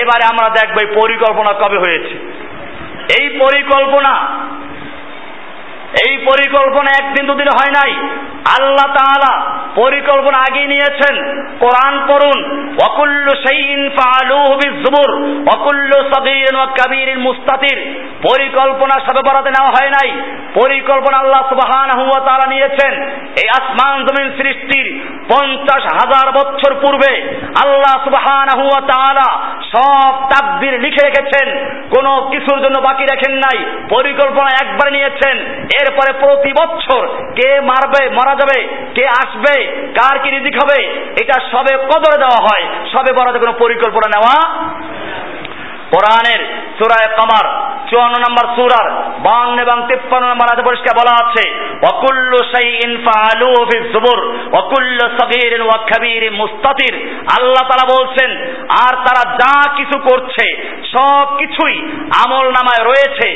[0.00, 2.14] এবারে আমরা দেখব এই পরিকল্পনা কবে হয়েছে।
[3.22, 4.12] এই পরিকল্পনা
[5.92, 8.08] এই পরিকল্পনা একদিন দুদিন হয় নাই।
[8.60, 16.08] আল্লাহ তাআলা পরিকল্পনা আগিয়ে নিয়েছেন। কোরআন পড়ুন। অকুল্লু সেইন ফালুহু বিজুবুর অকুল্লু
[16.56, 20.22] ওয়া কাবীরিন মুস্তাতির। পরিকল্পনা সবে বরাতে নেওয়া হয় নাই।
[20.54, 23.02] পরিকল্পনা আল্লাহ সুবহানাহু ওয়া তাআলা নিয়েছেন।
[23.42, 31.06] এই আসমান জমিন সৃষ্টির পঞ্চাশ হাজার বছর পূর্বে আল্লাহ সুবহানাহু ওয়া তাআলা সব তাকদির লিখে
[31.06, 33.58] রেখেছেন। কোনো কিছুর জন্য বাকি রাখেন নাই।
[33.90, 37.02] পরিকল্পনা একবার নিয়েছেন। এরপরে প্রতি বছর
[37.36, 38.58] কে মারবে, মারা যাবে,
[38.94, 39.54] কে আসবে,
[39.94, 40.78] কার কি রিজিক হবে,
[41.22, 44.34] এটা সবে কদরে দেওয়া হয়, সবে বরাতে কোনো পরিকল্পনা নেওয়া
[45.92, 46.40] কোরআনের
[46.78, 47.46] সুরায় কামার,
[47.90, 48.86] চুয়ান্ন নম্বর সুরার
[49.26, 51.44] বান্ন এবং তিপ্পান্ন নম্বর আজ পরিষ্কার বলা আছে
[51.90, 54.20] অকুল্লু শাইইন ফাআলুহু ফি জুবুর
[54.60, 56.94] অকুল্লু সগীরিন ওয়া কাবীরিন মুস্তাতির।
[57.36, 58.30] আল্লাহ তাআলা বলছেন,
[58.86, 60.44] আর তারা যা কিছু করছে
[60.94, 61.76] সব কিছুই
[62.24, 63.28] আমল নামায় রয়েছে,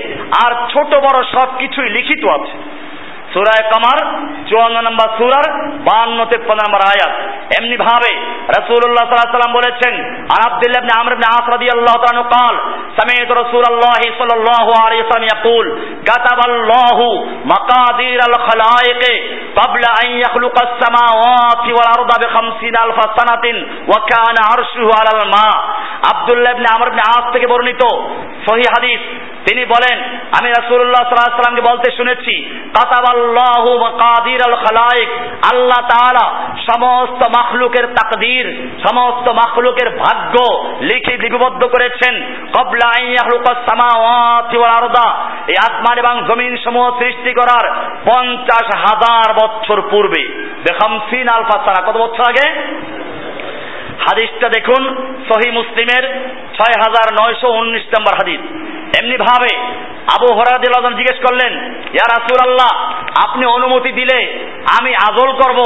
[0.45, 2.57] আর ছোট বড় সব কিছুই লিখিত আছে।
[3.34, 4.00] সুরায় কামার
[4.50, 5.46] চুয়ান্ন নম্বর সুরার
[5.88, 7.14] বান্ন তেপ্পান্ন নম্বর আয়াত
[7.58, 8.12] এমনি ভাবে
[8.58, 9.94] রসুল্লাহ সাল্লাহ সাল্লাম বলেছেন
[10.34, 12.56] আর আব্দুল্লাহ ইবনে আমর ইবনে আস রাদিয়াল্লাহু তাআলা قال
[13.00, 15.66] سمعت رسول الله صلى الله عليه وسلم يقول
[16.10, 17.00] كتب الله
[17.46, 19.02] مقادير الخلائق
[19.60, 23.46] قبل أن يخلق السماوات والأرض بخمسين ألف سنة
[23.92, 25.56] وكان عرشه على الماء
[26.12, 27.84] আব্দুল্লাহ ইবনে আমর ইবনে আস থেকে বর্ণিত
[28.46, 29.02] সহি হাদিস
[29.49, 29.99] তিনি বলেন,
[30.41, 32.35] আমি রাসূলুল্লাহ সাল্লাল্লাহু সাল্লামকে বলতে শুনেছি,
[32.79, 34.77] কাতাবাল্লাহু মাকাদির আল
[35.53, 36.27] আল্লাহ তাআলা
[36.73, 40.35] সমস্ত মাখলুকের তাকদীর, সমস্ত মাখলুকের ভাগ্য
[40.81, 42.15] লিখে লিপিবদ্ধ করেছেন
[42.59, 45.09] কবলা আন ইয়াখলুকাস সামাওয়াতি ওয়াল আরদা।
[45.47, 47.65] এই আসমান এবং জমিন সমূহ সৃষ্টি করার
[48.05, 50.23] পঞ্চাশ হাজার বছর পূর্বে
[50.65, 52.47] বেখামসিন আলফা সারা কত বছর আগে?
[54.07, 54.83] হাদিসটা দেখুন,
[55.29, 56.05] সহি মুসলিমের
[56.57, 58.43] ছয় হাজার নয়শো উনিশ নম্বর হাদিস।
[58.99, 59.53] এমনি ভাবে
[60.15, 61.53] আবু হরাদিল জিজ্ঞেস করলেন,
[61.97, 62.71] ইয়া রাসুল আল্লাহ
[63.27, 64.19] আপনি অনুমতি দিলে
[64.79, 65.61] আমি আজল করব,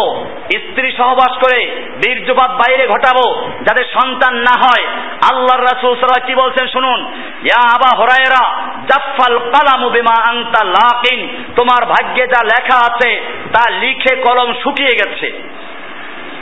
[0.65, 1.59] স্ত্রী সহবাস করে
[2.03, 3.27] বীর্যপাত বাইরে ঘটাবো,
[3.67, 4.85] যাতে সন্তান না হয়।
[5.31, 7.01] আল্লাহর রাসুল সাল্লাহ কি বলছেন শুনুন,
[7.45, 8.43] ইয়া আবা হরায়রা
[8.91, 11.21] জাফাল কালামু বিমা আংতা লাকিন,
[11.57, 13.11] তোমার ভাগ্যে যা লেখা আছে,
[13.55, 15.29] তা লিখে কলম শুকিয়ে গেছে।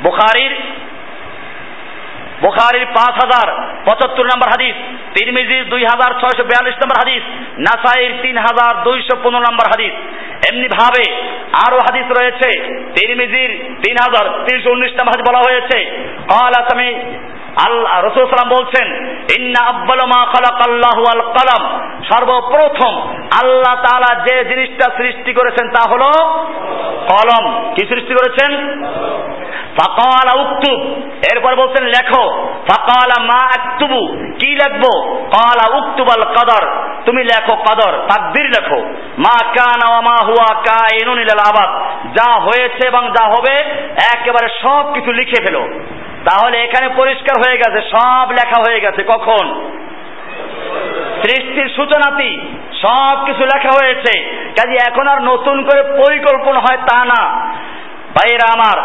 [0.02, 0.52] বুখারির
[2.42, 3.48] বুখারির পাঁচ হাজার,
[3.86, 4.76] পঁচাত্তর নম্বর হাদিস,
[5.14, 7.22] তিরমিজির দুই হাজার ছয়শো বিয়াল্লিশ নম্বর হাদিস,
[7.66, 9.94] নাসাইর তিন হাজার দুইশো পনেরো নম্বর হাদিস।
[10.48, 11.04] এমনি ভাবে
[11.66, 12.48] আরও হাদিস রয়েছে,
[12.96, 13.50] তিরমিজির
[13.82, 15.78] তিন হাজার তিনশো উনিশ নম্বর হাদিস বলা হয়েছে
[16.40, 16.90] অল আসামি
[17.66, 24.44] আল্লাহ রসুল সালাম বলছেন, ইন্না আব্বাল মা খালাক আল্লাহ আল কালাম। সর্বপ্রথম আল্লাহ তাআলা যে
[24.44, 26.10] জিনিসটা সৃষ্টি করেছেন তা হলো
[27.08, 28.84] কলম। কি সৃষ্টি করেছেন?
[29.80, 31.02] ফাকাল উক্তুব।
[31.34, 34.06] এরপর বলছেন, লেখো, ফাকালা মা আক্তুবু।
[34.38, 35.14] কি লিখব?
[35.14, 36.68] কালা উক্তুবাল কদর।
[37.04, 38.80] তুমি লেখো কদর তাকদির লেখো।
[39.18, 43.54] মা কানা মা হুয়া কাইনুন ইলাল আবাদ। যা হয়েছে এবং যা হবে,
[44.14, 45.68] একেবারে সব কিছু লিখে ফেলো।
[46.24, 49.70] তাহলে এখানে পরিষ্কার হয়ে গেছে, সব লেখা হয়ে গেছে। কখন?
[51.22, 52.40] সৃষ্টির সূচনাতি
[52.82, 54.18] সব কিছু লেখা হয়েছে।
[54.50, 57.52] কাজে এখন আর নতুন করে পরিকল্পনা হয় তা না।
[58.14, 58.78] ভাইয়েরা আমার,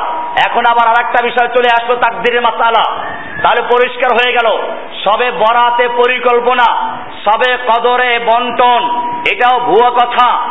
[0.50, 3.04] এখন আবার আর একটা বিষয় চলে আসলো, তাকদিরের মাসালা।
[3.42, 4.58] তাহলে পরিষ্কার হয়ে গেল।
[5.04, 10.48] সবে বরাতে পরিকল্পনা, সবে কদরে বন্টন, এটাও ভুয়া কথা।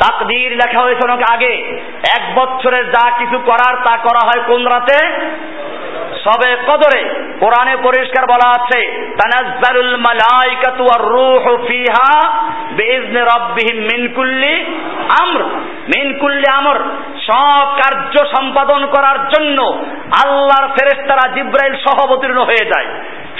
[0.00, 1.80] তাকদির লেখা হয়েছে অনেক আগে।
[2.18, 5.08] এক বছরের যা কিছু করার তা করা হয় কোন রাতে?
[6.24, 7.02] সবে কদরে
[7.40, 8.80] কোরআনে পরিষ্কার বলা আছে,
[9.12, 12.38] তানাজ্জালুল মালাইকাতু ওয়ার রূহু ফিহা
[12.70, 14.54] বিইজনি রাব্বিহিম মিন কুল্লি
[15.22, 15.42] আমর।
[15.92, 16.78] মিন কুল্লি আমর,
[17.26, 19.58] সব কার্য সম্পাদন করার জন্য
[20.24, 22.86] আল্লাহর ফেরেশতারা জিব্রাইল সহ অবতীর্ণ হয়ে যায়।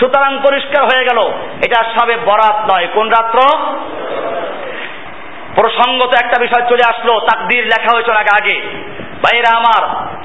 [0.01, 1.19] সুতরাং পরিষ্কার হয়ে গেল,
[1.67, 3.39] এটা সবে বরাত নয়, কোন রাত্র?
[5.55, 8.57] প্রসঙ্গত একটা বিষয় চলে আসলো, তাকদির লেখা হয়েছে অনেক আগে।
[9.21, 9.83] ভাইরা আমার,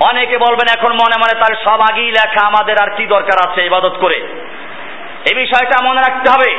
[0.10, 3.96] অনেকে বলবেন এখন মনে মনে তার সব আগেই লেখা আমাদের আর কি দরকার আছে ইবাদত
[4.02, 4.18] করে।
[5.30, 6.50] এই বিষয়টা মনে রাখতে হবে।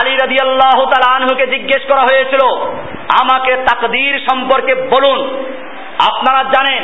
[0.00, 0.76] আলী রাজি আল্লাহ
[1.14, 2.42] আনহুকে জিজ্ঞেস করা হয়েছিল,
[3.22, 5.20] আমাকে তাকদির সম্পর্কে বলুন।
[6.08, 6.82] আপনারা জানেন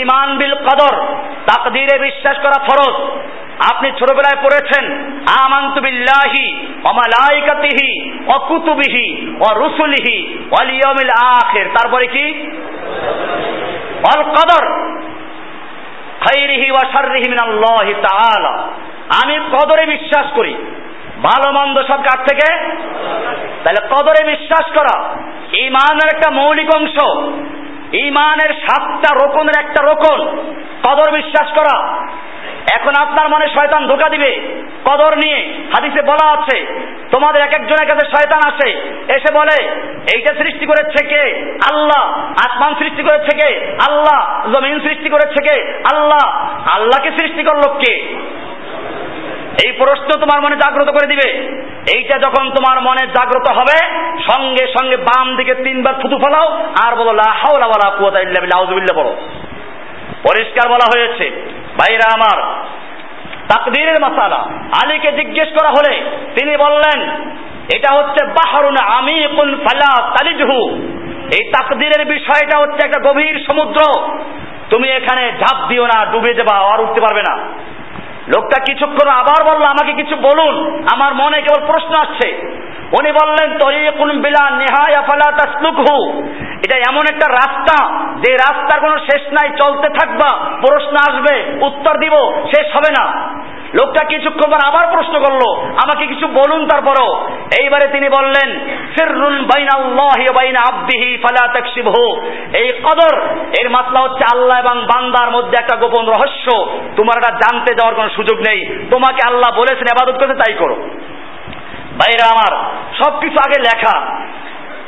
[0.00, 0.96] ইমান বিল কদর,
[1.46, 2.94] তাকদিরে বিশ্বাস করা ফরজ।
[3.72, 5.10] আপনি ছোটবেলায় পড়েছেন,
[5.44, 12.50] আমান্তু বিল্লাহি ওয়া মালাইকাতিহি ওয়া কুতুবিহি ওয়া রুসুলিহি ওয়াল ইয়াউমিল আখির। তারপরে কি?
[13.94, 14.66] ওয়াল কদর।
[16.20, 18.68] খাইরিহি ওয়া শাররিহি মিনাল্লাহি তাআলা।
[19.24, 20.54] আমি কদরে বিশ্বাস করি।
[21.22, 22.54] ভালো মন্দ সব কার থেকে?
[23.64, 25.16] তাহলে কদরে বিশ্বাস করা।
[25.52, 27.06] ইমানের একটা মৌলিক অংশ।
[27.92, 30.26] ইমানের সাতটা রোকনের একটা রোকন।
[30.88, 32.06] কদর বিশ্বাস করা।
[32.74, 34.40] এখন আপনার মনে শয়তান ধোকা দিবে।
[34.84, 36.66] কদর নিয়ে হাদিসে বলা আছে,
[37.10, 38.70] তোমাদের এক একজনের কাছে শয়তান আসে,
[39.08, 39.68] এসে বলে,
[40.14, 41.56] এইটা সৃষ্টি করেছে কে?
[41.72, 43.76] আল্লাহ। আসমান সৃষ্টি করেছে কে?
[43.88, 45.82] আল্লাহ। জমিন সৃষ্টি করেছে কে?
[45.92, 46.28] আল্লাহ।
[46.72, 48.18] আল্লাহকে সৃষ্টি করল কে?
[49.64, 53.78] এই প্রশ্ন তোমার মনে জাগ্রত করে দিবে। এইটা যখন তোমার মনে জাগ্রত হবে,
[54.32, 58.60] সঙ্গে সঙ্গে বাম দিকে তিনবার থুতু ফেলাও, আর বলো, লা হাওলা ওয়ালা কুওয়াতা ইল্লা বিল্লাহ
[58.60, 59.16] আউযুবিল্লাহ বলো
[60.28, 61.46] পরিষ্কার বলা হয়েছে,
[61.80, 62.38] ভাইরা আমার,
[63.48, 64.44] তাকদীরের মাসালা।
[64.82, 66.00] আলীকে জিজ্ঞেস করা হলে
[66.40, 66.98] তিনি বললেন,
[67.74, 70.78] এটা হচ্ছে বাহারুন আমিকুন ফালা তালিজহু।
[71.32, 73.80] এই তাকদীরের বিষয়টা হচ্ছে একটা গভীর সমুদ্র।
[74.70, 77.34] তুমি এখানে ঝাঁপ দিও না, ডুবে যাবা, আর উঠতে পারবে না।
[78.28, 82.28] লোকটা কিছুক্ষণ আবার বলল আমাকে কিছু বলুন আমার মনে কেবল প্রশ্ন আসছে।
[82.98, 86.22] উনি বললেন, তরিকুন বিলা নেহায়া ফালা তাসলুকহু।
[86.64, 92.14] এটা এমন একটা রাস্তা, যে রাস্তার কোনো শেষ নাই, চলতে থাকবা, প্রশ্ন আসবে, উত্তর দিব,
[92.46, 93.32] শেষ হবে না।
[93.80, 97.28] লোকটা কিছুক্ষণ পর আবার প্রশ্ন করল, আমাকে কিছু বলুন তারপরও।
[97.60, 102.20] এইবারে তিনি বললেন সিররুন বাইনাল্লাহি ওয়া বাইনা আবদিহি ফালা তাকশিবহু।
[102.56, 103.20] এই কদর,
[103.60, 106.66] এর মাসলা হচ্ছে আল্লাহ এবং বান্দার মধ্যে একটা গোপন রহস্য।
[106.96, 110.76] তোমার এটা জানতে যাওয়ার কোনো সুযোগ নেই। তোমাকে আল্লাহ বলেছেন ইবাদত করতে তাই করো।
[112.02, 112.70] ভাইরা আমার,
[113.02, 114.00] সবকিছু আগে লেখা।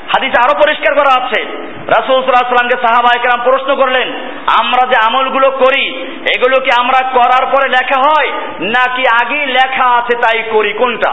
[0.04, 1.42] হাদিসে আরও পরিষ্কার করা আছে।
[1.86, 4.12] রাসুল সাল্লাহামকে সাহাবা একরাম প্রশ্ন করলেন,
[4.60, 6.02] আমরা যে আমলগুলো করি,
[6.36, 8.30] এগুলো কি আমরা করার পরে লেখা হয়?
[8.60, 11.10] নাকি আগেই লেখা আছে তাই করি কোনটা?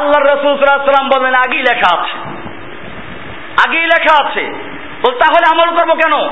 [0.00, 2.18] আল্লাহ রসুল সাল্লাম বললেন, আগেই লেখা আছে।
[3.68, 4.40] আগেই লেখা আছে।
[5.06, 6.28] বল, তাহলে আমল করব কেন?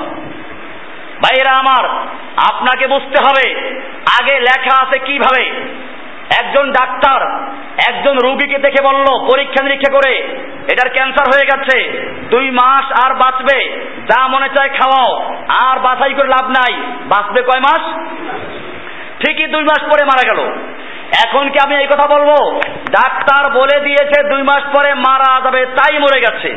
[1.25, 1.89] ভাইরা আমার,
[2.51, 3.71] আপনাকে বুঝতে হবে,
[4.21, 5.67] আগে লেখা আছে কীভাবে?
[6.41, 7.21] একজন ডাক্তার
[7.89, 10.17] একজন রুগীকে দেখে বলল, পরীক্ষা নিরীক্ষা করে,
[10.73, 11.79] এটার ক্যান্সার হয়ে গেছে,
[12.31, 15.35] দুই মাস আর বাঁচবে, যা মনে চায় খাওয়াও,
[15.71, 16.73] আর বাছাই করে লাভ নাই,
[17.09, 18.01] বাঁচবে কয় মাস?
[19.25, 20.51] ঠিকই দুই মাস পরে মারা গেল।
[21.27, 22.61] এখন কি আমি এই কথা বলব?
[22.91, 26.49] ডাক্তার বলে দিয়েছে, দুই মাস পরে মারা যাবে, তাই মরে গেছে।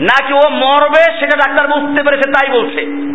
[0.00, 3.12] নাকি ও মরবে, সেটা ডাক্তার বুঝতে পেরেছে, তাই বলছে।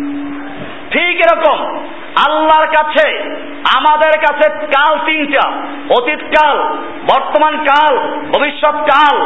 [0.90, 3.18] ঠিক এরকম। আল্লাহর কাছে,
[3.76, 5.50] আমাদের কাছে কাল তিনটা।
[5.90, 6.58] অতীত কাল,
[7.14, 7.98] বর্তমান কাল,
[8.36, 9.16] ভবিষ্যৎ কাল,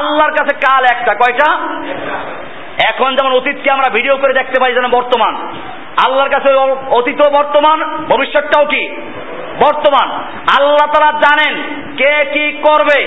[0.00, 1.56] আল্লাহর কাছে কাল একটা। কয়টা?
[2.88, 5.34] এখন যেমন অতীতকে আমরা ভিডিও করে দেখতে পাই যেন বর্তমান।
[6.04, 6.54] আল্লাহর কাছে
[6.88, 8.96] অতীত বর্তমান, ভবিষ্যৎটাও কি?
[9.60, 10.08] বর্তমান
[10.58, 11.54] আল্লাহ তারা জানেন
[11.96, 12.98] কে কি করবে।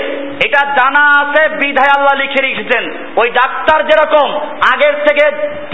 [0.46, 2.84] এটা জানা আছে, বিধায় আল্লাহ লিখে রেখেছেন।
[3.16, 4.30] ওই ডাক্তার যেরকম
[4.74, 5.26] আগের থেকে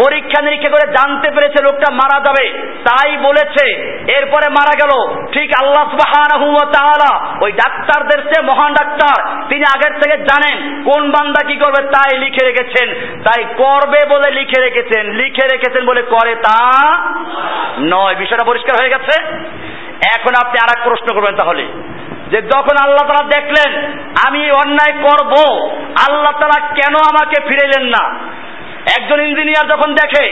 [0.03, 2.45] পরীক্ষা নিরীক্ষা করে জানতে পেরেছে লোকটা মারা যাবে,
[2.88, 3.65] তাই বলেছে।
[4.18, 4.93] এরপরে মারা গেল।
[5.31, 5.88] ঠিক আল্লাহ
[6.73, 7.11] তাআলা
[7.41, 12.45] ওই ডাক্তারদের চেয়ে মহান ডাক্তার। তিনি আগের থেকে জানেন কোন বান্দা কি করবে, তাই লিখে
[12.45, 12.88] রেখেছেন।
[13.27, 16.60] তাই করবে বলে লিখে রেখেছেন লিখে রেখেছেন বলে করে তা
[17.80, 19.15] নয়। বিষয়টা পরিষ্কার হয়ে গেছে।
[20.16, 21.66] এখন আপনি আর প্রশ্ন করবেন তাহলে।
[22.32, 23.92] যে যখন আল্লাহ তালা দেখলেন,
[24.28, 25.34] আমি অন্যায় করব,
[26.08, 28.20] আল্লাহ তালা কেন আমাকে ফিরেলেন না?
[28.98, 30.26] একজন ইঞ্জিনিয়ার যখন দেখে,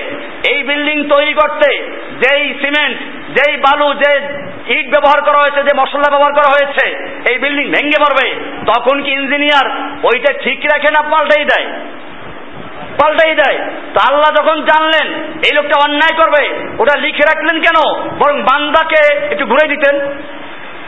[0.49, 1.77] এই বিল্ডিং তৈরি করতে
[2.23, 2.97] যেই সিমেন্ট,
[3.39, 4.43] যেই বালু, যে
[4.79, 8.35] ইট ব্যবহার করা হয়েছে, যে মশলা ব্যবহার করা হয়েছে, এই বিল্ডিং ভেঙে পড়বে,
[8.73, 9.71] তখন কি ইঞ্জিনিয়ার
[10.03, 11.79] ওইটা ঠিক রাখে না পাল্টাই দেয়?
[13.01, 13.57] পাল্টাই দেয়।
[13.93, 17.99] তো আল্লাহ যখন জানলেন, এই লোকটা অন্যায় করবে, ওটা লিখে রাখলেন কেন?
[18.09, 19.99] বরং বান্দাকে একটু ঘুরে দিতেন।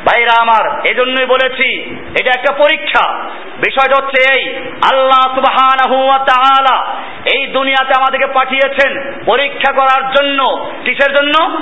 [0.06, 3.14] ভাইরা আমার, এজন্যই বলেছি, এটা একটা পরীক্ষা।
[3.58, 4.56] বিষয়টা হচ্ছে এই,
[4.92, 6.96] আল্লাহ সুবহানাহু ওয়া
[7.34, 10.44] এই দুনিয়াতে আমাদেরকে পাঠিয়েছেন পরীক্ষা করার জন্য।
[10.84, 11.58] কিসের জন্য?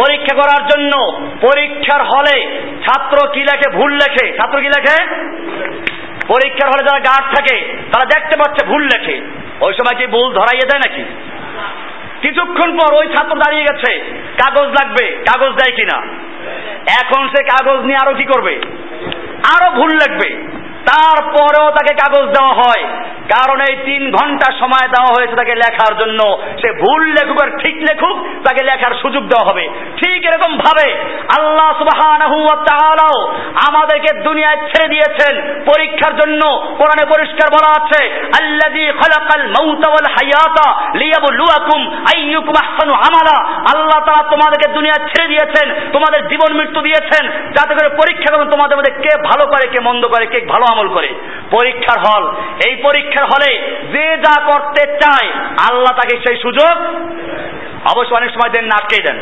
[0.00, 1.12] পরীক্ষা করার জন্য।
[1.42, 3.76] পরীক্ষার হলে ছাত্র কি লেখে?
[3.76, 5.04] ভুল লেখে। ছাত্র কি লেখে?
[6.32, 7.56] পরীক্ষার হলে যারা গার্ড থাকে,
[7.92, 9.16] তারা দেখতে পাচ্ছে ভুল লেখে।
[9.66, 11.04] ওই সময় কি ভুল ধরাইয়ে দেয় নাকি?
[12.24, 13.90] কিছুক্ষণ পর ওই ছাত্র দাঁড়িয়ে গেছে,
[14.42, 15.98] কাগজ লাগবে, কাগজ দেয় কিনা?
[17.00, 18.54] এখন সে কাগজ নিয়ে আরও কি করবে?
[19.54, 20.28] আরও ভুল লাগবে
[20.90, 22.84] তারপরেও তাকে কাগজ দেওয়া হয়,
[23.34, 26.20] কারণ এই তিন ঘণ্টা সময় দেওয়া হয়েছে তাকে লেখার জন্য।
[26.60, 29.64] সে ভুল লেখুক আর ঠিক লেখুক, তাকে লেখার সুযোগ দেওয়া হবে।
[30.00, 30.88] ঠিক এরকম ভাবে
[31.38, 31.70] আল্লাহ
[32.68, 33.16] তাআলাও
[33.68, 35.34] আমাদেরকে দুনিয়ায় ছেড়ে দিয়েছেন।
[35.66, 36.42] পরীক্ষার জন্য
[36.78, 38.00] কোরআনে পরিষ্কার বলা আছে
[43.72, 43.98] আল্লাহ
[44.30, 49.12] তোমাদেরকে দুনিয়ায় ছেড়ে দিয়েছেন, তোমাদের জীবন মৃত্যু দিয়েছেন, যাতে করে পরীক্ষা করুন তোমাদের মধ্যে কে
[49.22, 51.08] ভালো করে, কে মন্দ করে, কে ভালো আমল করে।
[51.50, 52.24] পরীক্ষার হল,
[52.66, 53.50] এই পরীক্ষার হলে
[53.92, 55.28] যে যা করতে চায়,
[55.68, 56.74] আল্লাহ তাকে সেই সুযোগ
[57.92, 59.18] অবশ্য অনেক সময় দেন না, আটকেই দেন।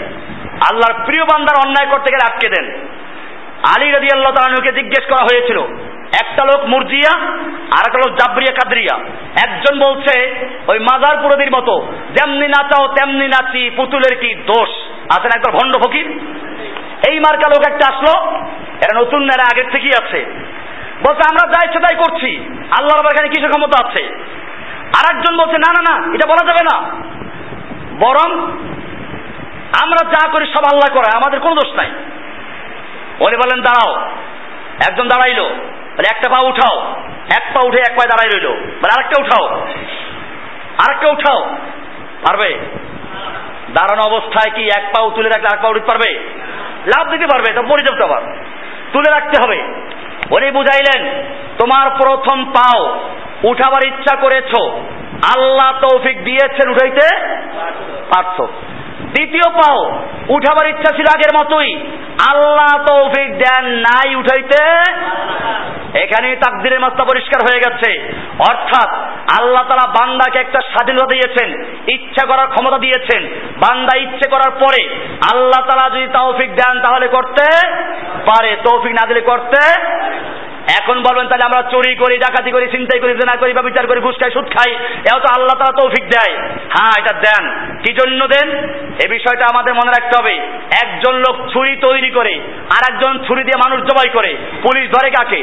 [0.69, 2.66] আল্লাহর প্রিয় বান্দার অন্যায় করতে গেলে আটকে দেন।
[3.74, 5.59] আলী রদি আল্লাহ তালুকে জিজ্ঞেস করা হয়েছিল,
[6.20, 7.12] একটা লোক মুরজিয়া
[7.77, 8.95] আর একটা লোক জাবরিয়া কাদরিয়া।
[9.49, 10.15] একজন বলছে,
[10.69, 14.70] ওই মাজার পুরোদির মতো, যেমনি নাচাও তেমনি নাচি, পুতুলের কি দোষ?
[15.16, 16.07] আছেন একবার ভণ্ড ফকির।
[17.11, 18.12] এই মার্কা লোক একটা আসলো,
[18.82, 20.20] এরা নতুন এরা আগের থেকেই আছে।
[21.07, 22.31] বলছে, আমরা যা ইচ্ছে তাই করছি,
[22.78, 24.03] আল্লাহর এখানে কিছু ক্ষমতা আছে?
[24.99, 26.77] আর একজন বলছে, না না না, এটা বলা যাবে না।
[27.99, 28.31] বরং
[29.83, 31.87] আমরা যা করি সব আল্লাহ করে, আমাদের কোনো দোষ নাই।
[33.21, 34.11] উনি বলেন দাঁড়াও।
[34.91, 36.95] একজন দাঁড়াইলো। বলে, একটা পা উঠাও।
[37.37, 39.61] এক পা উঠে এক পায়ে দাঁড়াই রইল। বলে, আরেকটা উঠাও।
[40.79, 41.57] আরেকটা উঠাও।
[42.29, 42.59] পারবে?
[43.75, 46.21] দাঁড়ানো অবস্থায় কি এক পাও তুলে রাখলে আরেক পা উঠতে পারবে?
[46.87, 48.23] লাভ দিতে পারবে, তা পড়ে যাবে আবার।
[48.93, 49.57] তুলে রাখতে হবে।
[50.31, 51.25] উনি বুঝাইলেন,
[51.59, 53.11] তোমার প্রথম পাও
[53.43, 54.61] উঠাবার ইচ্ছা করেছ।
[55.37, 57.27] আল্লাহ তৌফিক দিয়েছেন উঠাইতে
[58.15, 58.51] পারছ।
[59.05, 59.78] দ্বিতীয় পাও,
[60.28, 61.90] উঠাবার ইচ্ছা ছিল আগের মতোই।
[62.31, 64.62] আল্লাহ তৌফিক দেন নাই উঠাইতে।
[65.98, 67.90] এখানে তাকদিরের মাস্তা পরিষ্কার হয়ে গেছে।
[68.51, 68.89] অর্থাৎ
[69.40, 71.48] আল্লাহ তারা বান্দাকে একটা স্বাধীনতা দিয়েছেন,
[71.89, 73.22] ইচ্ছা করার ক্ষমতা দিয়েছেন।
[73.56, 74.82] বান্দা ইচ্ছে করার পরে
[75.32, 77.47] আল্লাহ তারা যদি তৌফিক দেন তাহলে করতে
[78.27, 79.60] পারে, তৌফিক না দিলে করতে
[80.79, 84.01] এখন বলবেন তাহলে আমরা চুরি করি, ডাকাতি করি চিন্তাই করি, জেনা করি, বা বিচার করি,
[84.01, 84.75] ঘুষ খাই, সুদ খাই,
[85.13, 88.49] এও তো আল্লাহ তারা তৌফিক দেয়। হ্যাঁ এটা দেন। কি জন্য দেন?
[89.05, 90.35] এ বিষয়টা আমাদের মনে রাখতে হবে।
[90.85, 92.35] একজন লোক ছুরি তৈরি করে
[92.71, 95.43] আর একজন ছুরি দিয়ে মানুষ জবাই করে। পুলিশ ধরে কাকে?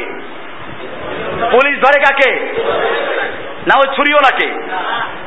[1.50, 2.32] পুলিশ ধরে কাকে?
[3.66, 4.76] না, ওই ছুরিওয়ালাকে।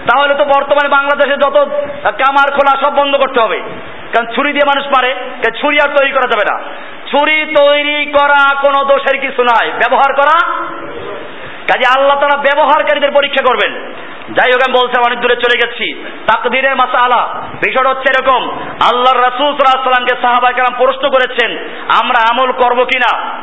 [0.06, 1.70] তাহলে তো বর্তমানে বাংলাদেশে যত
[2.04, 3.62] কামার খোলা সব বন্ধ করতে হবে।
[4.14, 5.16] কারণ ছুরি দিয়ে মানুষ মারে
[5.62, 6.70] ছুরি আর তৈরি করা যাবে না।
[7.12, 10.56] ছুরি তৈরি করা কোনো দোষের কিছু নাই। ব্যবহার করা।
[11.62, 13.94] কাজে আল্লাহ তারা ব্যবহারকারীদের পরীক্ষা করবেন।
[14.34, 19.14] যাই হোক, আমি বলছিলাম, অনেক দূরে চলে গেছি। তাকদিরের মাসা আলা বিষয়টা হচ্ছে এরকম। আল্লাহ
[19.14, 21.58] রাসুল সাল্লাহামকে সাহাবাই কালাম প্রশ্ন করেছেন,
[22.04, 23.42] আমরা আমল করব কিনা?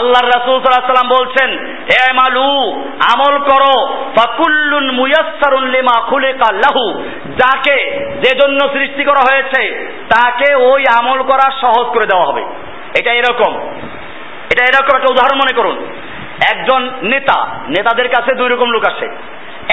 [0.00, 3.86] আল্লাহর রাসূল সাল্লাল্লাহু বলছেন, হে মালু আমল করো।
[4.16, 11.50] ফাকুল্লুন মুয়াসসারুন লিমা খুলিকা লাহু। যাকে যে জন্য সৃষ্টি করা হয়েছে, তাকে ওই আমল করা
[11.60, 12.42] সহজ করে দেওয়া হবে।
[13.00, 13.56] এটা এরকম।
[14.52, 15.86] এটা এরকম একটা উদাহরণ মনে করুন।
[16.54, 19.06] একজন নেতা, নেতাদের কাছে দুই রকম লোক আসে।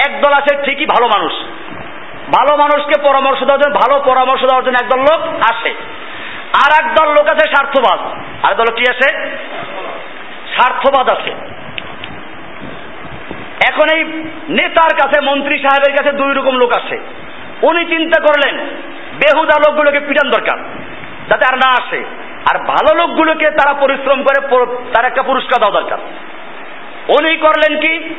[0.06, 1.32] একদল আছে ঠিকই ভালো মানুষ।
[2.38, 5.74] ভালো মানুষকে পরামর্শ দেওয়ার জন্য, ভালো পরামর্শ দেওয়ার জন্য একদল লোক আসে।
[6.52, 8.00] আর একদল লোক আছে স্বার্থবাদ।
[8.42, 9.36] আর দল কি আছে
[10.54, 11.30] স্বার্থবাদ আছে।
[13.68, 14.04] এখন এই
[14.48, 16.98] নেতার কাছে, মন্ত্রী সাহেবের কাছে দুই রকম লোক আসে।
[17.62, 18.66] উনি চিন্তা করলেন,
[19.16, 20.58] বেহুদা লোকগুলোকে পিটান দরকার,
[21.28, 22.04] যাতে আর না আসে।
[22.52, 25.98] আর ভালো লোকগুলোকে তারা পরিশ্রম করে তার একটা পুরস্কার দেওয়া দরকার।
[27.08, 28.14] উনি করলেন কি?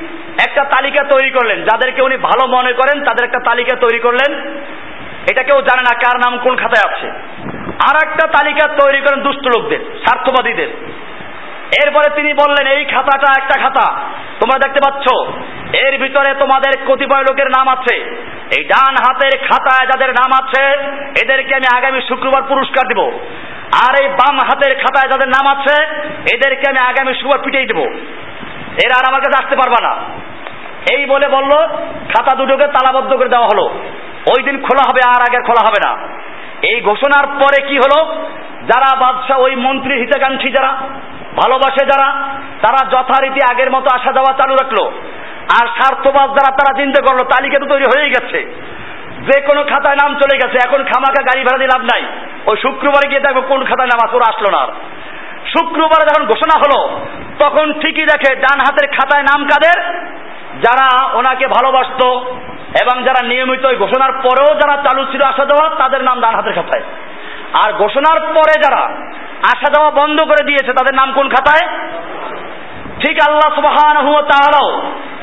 [0.48, 4.40] একটা তালিকা তৈরি করলেন। যাদেরকে উনি ভালো মনে করেন, তাদের একটা তালিকা তৈরি করলেন।
[5.32, 7.08] এটা কেউ জানে না কার নাম কোন খাতায় আছে।
[7.90, 10.68] আর একটা তালিকা তৈরি করেন দুষ্ট লোকদের, স্বার্থবাদীদের।
[11.82, 13.88] এরপরে তিনি বললেন, এই খাতাটা একটা খাতা।
[14.40, 15.06] তোমরা দেখতে পাচ্ছ,
[15.76, 17.96] এর ভিতরে তোমাদের কতিপয় লোকের নাম আছে।
[18.58, 20.64] এই ডান হাতের খাতায় যাদের নাম আছে,
[21.24, 23.20] এদেরকে আমি আগামী শুক্রবার পুরস্কার দিব।
[23.88, 25.76] আর এই বাম হাতের খাতায় যাদের নাম আছে,
[26.34, 27.86] এদেরকে আমি আগামী শুক্রবার পিটিয়ে দেবো।
[28.86, 29.94] এরা আর আমার কাছে আসতে পারবা না।
[30.96, 31.52] এই বলে বলল,
[32.14, 33.66] খাতা দুটোকে তালাবদ্ধ করে দেওয়া হলো।
[34.36, 36.08] ওই দিন খোলা হবে, আর আগের খোলা হবে না।
[36.72, 38.16] এই ঘোষণার পরে কি হলো?
[38.74, 40.78] যারা বাদশাহ, ওই মন্ত্রী হিতাকাঙ্ক্ষী যারা
[41.38, 42.30] ভালোবাসে যারা,
[42.62, 44.88] তারা যথারীতি আগের মতো আসা যাওয়া চালু রাখল।
[45.62, 48.64] আর স্বার্থবাদ যারা, তারা চিন্তা করল। তালিকা তো তৈরি হয়ে গেছে।
[49.24, 52.04] যে কোনো খাতায় নাম চলে গেছে। এখন খামাখা গাড়ি ভাড়া দিয়ে লাভ নাই।
[52.46, 54.74] ওই শুক্রবারে গিয়ে দেখো কোন খাতায় নাম ওরা আসলো না
[55.48, 57.06] শুক্রবারে যখন ঘোষণা হলো,
[57.40, 59.84] তখন ঠিকই দেখে ডান হাতের খাতায় নাম কাদের?
[60.62, 62.04] যারা ওনাকে ভালোবাসত
[62.82, 66.54] এবং যারা নিয়মিত ওই ঘোষণার পরেও যারা চালু ছিল আসা যাওয়া, তাদের নাম ডান হাতের
[66.54, 66.84] খাতায়।
[67.64, 68.90] আর ঘোষণার পরে যারা
[69.44, 71.66] আসা যাওয়া বন্ধ করে দিয়েছে তাদের নাম কোন খাতায়?
[73.04, 73.98] ঠিক আল্লাহ সুবাহান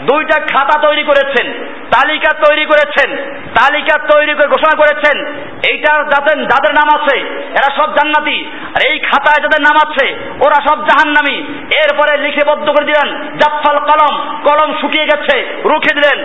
[0.01, 1.47] দুইটা খাতা তৈরি করেছেন,
[1.91, 3.17] তালিকা তৈরি করেছেন,
[3.61, 5.17] তালিকা তৈরি করে ঘোষণা করেছেন
[5.71, 7.17] এইটার যাদের যাদের নাম আছে,
[7.59, 10.07] এরা সব জান্নাতি, আর এই খাতায় যাদের নাম আছে,
[10.47, 11.37] ওরা সব জাহান্নামি।
[11.83, 13.09] এরপরে লিখেবদ্ধ করে দিলেন
[13.41, 16.19] জাফাল কলম কলম শুকিয়ে গেছে, রুখে দিলেন।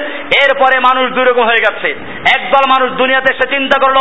[0.43, 1.89] এরপরে মানুষ দুই রকম হয়ে গেছে।
[2.35, 3.99] একদল মানুষ দুনিয়াতে সে চিন্তা করল,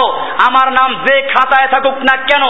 [0.48, 2.44] আমার নাম যে খাতায় থাকুক না কেন,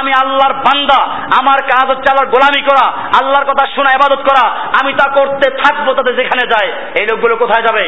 [0.00, 1.00] আমি আল্লাহর বান্দা,
[1.40, 2.86] আমার কাজ হচ্ছে আল্লাহর গোলামি করা,
[3.20, 4.44] আল্লাহর কথা শোনা, ইবাদত করা।
[4.80, 6.70] আমি তা করতে থাকব তাদের যেখানে যায়,
[7.00, 7.86] এই লোকগুলো কোথায় যাবে?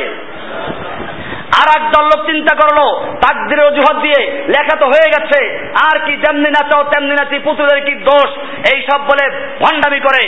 [1.61, 2.78] আর এক লোক চিন্তা করল,
[3.24, 4.20] তাকদিরের অজুহাত দিয়ে
[4.55, 5.41] লেখা তো হয়ে গেছে,
[5.87, 8.31] আর কি যেমনি নাচাও তেমনি নাচি পুতুলের কি দোষ?
[8.73, 9.24] এই সব বলে
[9.62, 10.23] ভণ্ডামি করে।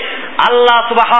[0.48, 1.10] আল্লাহ সুবাহ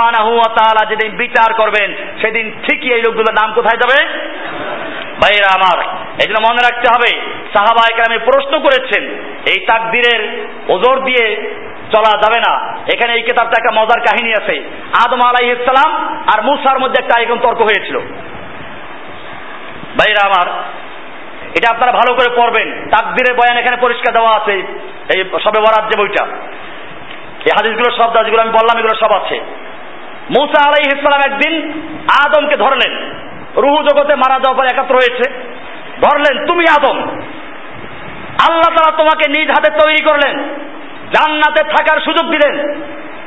[0.91, 1.89] যেদিন বিচার করবেন,
[2.23, 3.99] সেদিন ঠিকই এই লোকগুলোর নাম কোথায় যাবে?
[5.23, 5.79] ভাইরা আমার
[6.21, 7.21] জন্য মনে রাখতে হবে,
[7.55, 9.05] সাহাবা একরামে প্রশ্ন করেছেন,
[9.53, 11.25] এই তাকদিরের ওজোর দিয়ে
[11.95, 12.53] চলা যাবে না।
[12.95, 14.71] এখানে এই কিতাবটা একটা মজার কাহিনী আছে।
[15.05, 15.69] আদম আলাইহিস
[16.35, 17.97] আর মুসার মধ্যে একটা এরকম তর্ক হয়েছিল।
[19.99, 20.47] ভাইরা আমার,
[21.57, 24.53] এটা আপনারা ভালো করে পড়বেন। তাকদিরের বয়ান এখানে পরিষ্কার দেওয়া আছে,
[25.15, 26.25] এই সবে বরাত যে বইটা।
[27.47, 29.37] এই হাদিসগুলো সব যেগুলো আমি বললাম, এগুলো সব আছে।
[30.39, 31.55] মুসা আলাই ইসলাম একদিন
[32.25, 33.22] আদমকে ধরলেন।
[33.57, 35.31] রুহু জগতে মারা যাওয়ার পর একাত্র হয়েছে।
[36.03, 36.99] ধরলেন তুমি আদম।
[38.49, 40.49] আল্লাহ তারা তোমাকে নিজ হাতে তৈরি করলেন,
[41.15, 42.69] জান্নাতে থাকার সুযোগ দিলেন।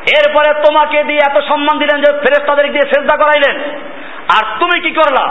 [0.06, 3.62] এরপরে তোমাকে দিয়ে এত সম্মান দিলেন যে ফেরেস্তাদের দিয়ে শ্রদ্ধা করাইলেন।
[4.38, 5.26] আর তুমি কি করলা?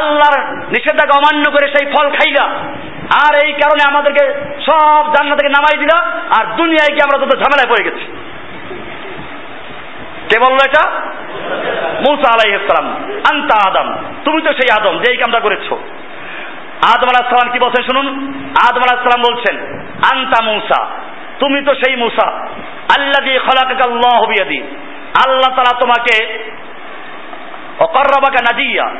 [0.00, 2.48] আল্লাহর নিষেধাজ্ঞা অমান্য করে সেই ফল খাইলা।
[3.24, 4.34] আর এই কারণে আমাদেরকে
[4.70, 5.98] সব জান্না থেকে নামাই দিলা,
[6.40, 8.06] আর দুনিয়ায় কি আমরা তত ঝামেলায় পড়ে গেছি।
[10.28, 10.90] কে বলল এটা?
[12.08, 12.86] মুসা আলাই ইসলাম
[13.32, 13.88] আন্তা আদম,
[14.24, 15.72] তুমি তো সেই আদম যে এই কামটা করেছ।
[16.94, 18.06] আদম আলাহ সালাম কি বলছেন শুনুন?
[18.68, 19.56] আদম আলাহ সালাম বলছেন,
[20.12, 20.80] আন্তা মুসা,
[21.38, 22.28] তুমি তো সেই মুসা।
[22.96, 24.60] আল্লাহ দিয়ে খলাকাল্লাহ বিয়াদি।
[25.24, 26.16] আল্লাহ তারা তোমাকে
[27.78, 28.90] অকর্রবাকা নাজিয়া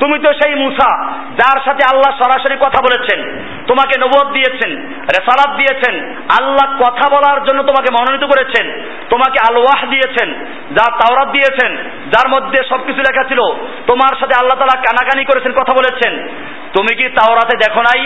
[0.00, 6.14] তুমি তো সেই মুসা, যার সাথে আল্লাহ সরাসরি কথা বলেছেন, তোমাকে নবদ দিয়েছেন, রেসালাত দিয়েছেন,
[6.40, 10.44] আল্লাহ কথা বলার জন্য তোমাকে মনোনীত করেছেন, তোমাকে আলওয়াহ দিয়েছেন,
[10.74, 11.76] যা তাওরাত দিয়েছেন,
[12.10, 13.40] যার মধ্যে সবকিছু লেখা ছিল,
[13.86, 16.28] তোমার সাথে আল্লাহ তালা কানাকানি করেছেন, কথা বলেছেন।
[16.76, 18.04] তুমি কি তাওরাতে দেখো নাই?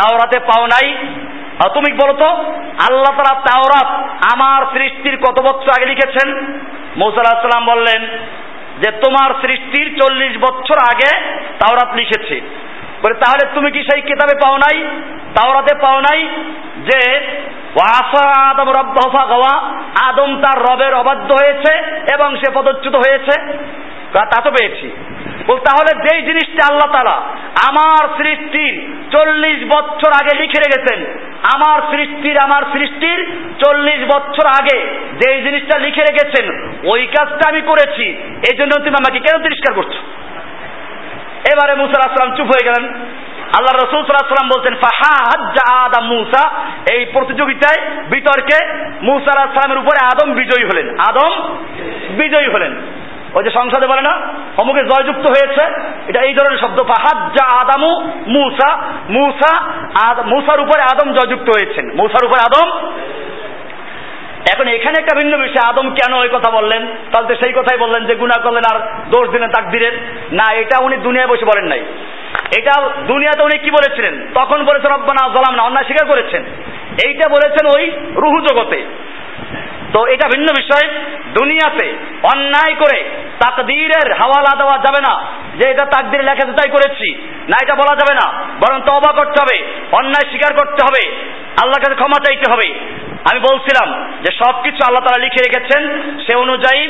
[0.00, 0.96] তাওরাতে পাও নাই?
[1.66, 2.26] তুমি বলো তো
[2.88, 3.86] আল্লাহ তালা তাওরাত
[4.32, 6.56] আমার সৃষ্টির কত বছর আগে লিখেছেন?
[6.96, 8.08] মৌসাল্লাম বললেন
[8.82, 11.20] যে তোমার সৃষ্টির চল্লিশ বছর আগে
[11.58, 12.40] তাওরাত লিখেছে।
[13.02, 14.86] বলে, তাহলে তুমি কি সেই কিতাবে পাও নাই?
[15.34, 16.28] তাওরাতে পাও নাই
[16.78, 17.20] যে
[18.50, 18.72] আদম
[19.26, 19.72] গাওয়া
[20.08, 21.74] আদম তার রবের অবাধ্য হয়েছে
[22.14, 23.40] এবং সে পদচ্যুত হয়েছে।
[24.12, 24.90] তা তো পেয়েছি।
[25.48, 27.16] বল, তাহলে যেই জিনিসটা আল্লাহ তালা
[27.68, 28.74] আমার সৃষ্টির
[29.14, 30.98] চল্লিশ বছর আগে লিখে রেখেছেন,
[31.54, 33.18] আমার সৃষ্টির আমার সৃষ্টির
[33.62, 34.78] চল্লিশ বছর আগে
[35.20, 36.46] যেই জিনিসটা লিখে রেখেছেন,
[36.92, 38.06] ওই কাজটা আমি করেছি
[38.48, 39.94] এই জন্য তুমি আমাকে কেন তিরস্কার করছ?
[41.52, 42.84] এবারে মুসার আসলাম চুপ হয়ে গেলেন।
[43.56, 44.74] আল্লাহ রসুল সাল্লাম বলছেন
[45.84, 46.42] আদম মুসা।
[46.94, 47.80] এই প্রতিযোগিতায়
[48.12, 48.58] বিতর্কে
[49.08, 51.32] মুসা আলাহিসামের উপরে আদম বিজয়ী হলেন, আদম
[52.20, 52.72] বিজয়ী হলেন।
[53.34, 54.14] ওই যে সংসদে বলে না
[54.56, 55.62] অমুকে জয়যুক্ত হয়েছে,
[56.06, 57.90] এটা এই ধরনের শব্দ, ফাহাজ্জা আদামু
[58.26, 58.70] মুসা
[59.08, 59.52] মুসা
[60.24, 62.68] মুসার উপরে আদম জয়যুক্ত হয়েছেন। মুসার উপরে আদম?
[64.52, 66.86] এখন এখানে একটা ভিন্ন বিষয়, আদম কেন ওই কথা বললেন?
[67.12, 68.78] তাহলে সেই কথাই বললেন যে গুণা করলেন আর
[69.10, 69.92] দোষ দিলেন তাকদিরের
[70.32, 71.82] না, এটা উনি দুনিয়ায় বসে বলেন নাই।
[72.58, 72.74] এটা
[73.06, 74.26] দুনিয়াতে উনি কি বলেছিলেন?
[74.34, 76.42] তখন বলেছেন, রব্বানা জলাম না অন্যায় স্বীকার করেছেন।
[77.06, 77.84] এইটা বলেছেন ওই
[78.14, 78.84] রুহু জগতে।
[79.92, 80.88] তো এটা ভিন্ন বিষয়।
[81.34, 81.86] দুনিয়াতে
[82.22, 83.10] অন্যায় করে
[83.40, 85.14] তাকদীরের হাওয়ালা দেওয়া যাবে না।
[85.58, 87.14] যে এটা তাকদীর লেখা তাই করেছি,
[87.48, 91.16] না এটা বলা যাবে না। বরং তবা করতে হবে, অন্যায় স্বীকার করতে হবে।
[91.62, 92.68] আল্লাহ কাছে ক্ষমা চাইতে হবে।
[93.30, 93.88] আমি বলছিলাম
[94.22, 95.82] যে সব কিছু আল্লাহ তারা লিখে রেখেছেন,
[96.26, 96.82] সে অনুযায়ী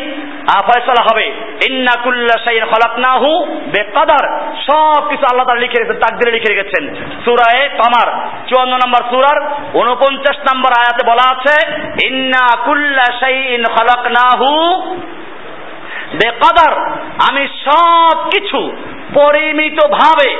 [0.68, 1.26] ফয়সলা হবে।
[1.68, 3.30] ইন্না কুল্লা শাইন খলাকনাহু
[3.74, 4.24] বেকাদার।
[4.68, 6.84] সব কিছু আল্লাহ তারা লিখে রেখেছেন, তাকদিরে লিখে রেখেছেন।
[7.24, 8.08] সূরায়ে কামার
[8.50, 9.38] 54 নম্বর সূরার
[9.74, 11.56] 49 নম্বর আয়াতে বলা আছে,
[12.06, 14.48] ইন্না কুল্লা শাইন খলাকনাহু
[16.20, 16.74] বেকাদার।
[17.30, 18.60] আমি সব কিছু
[19.14, 20.30] পরিমিত ভাবে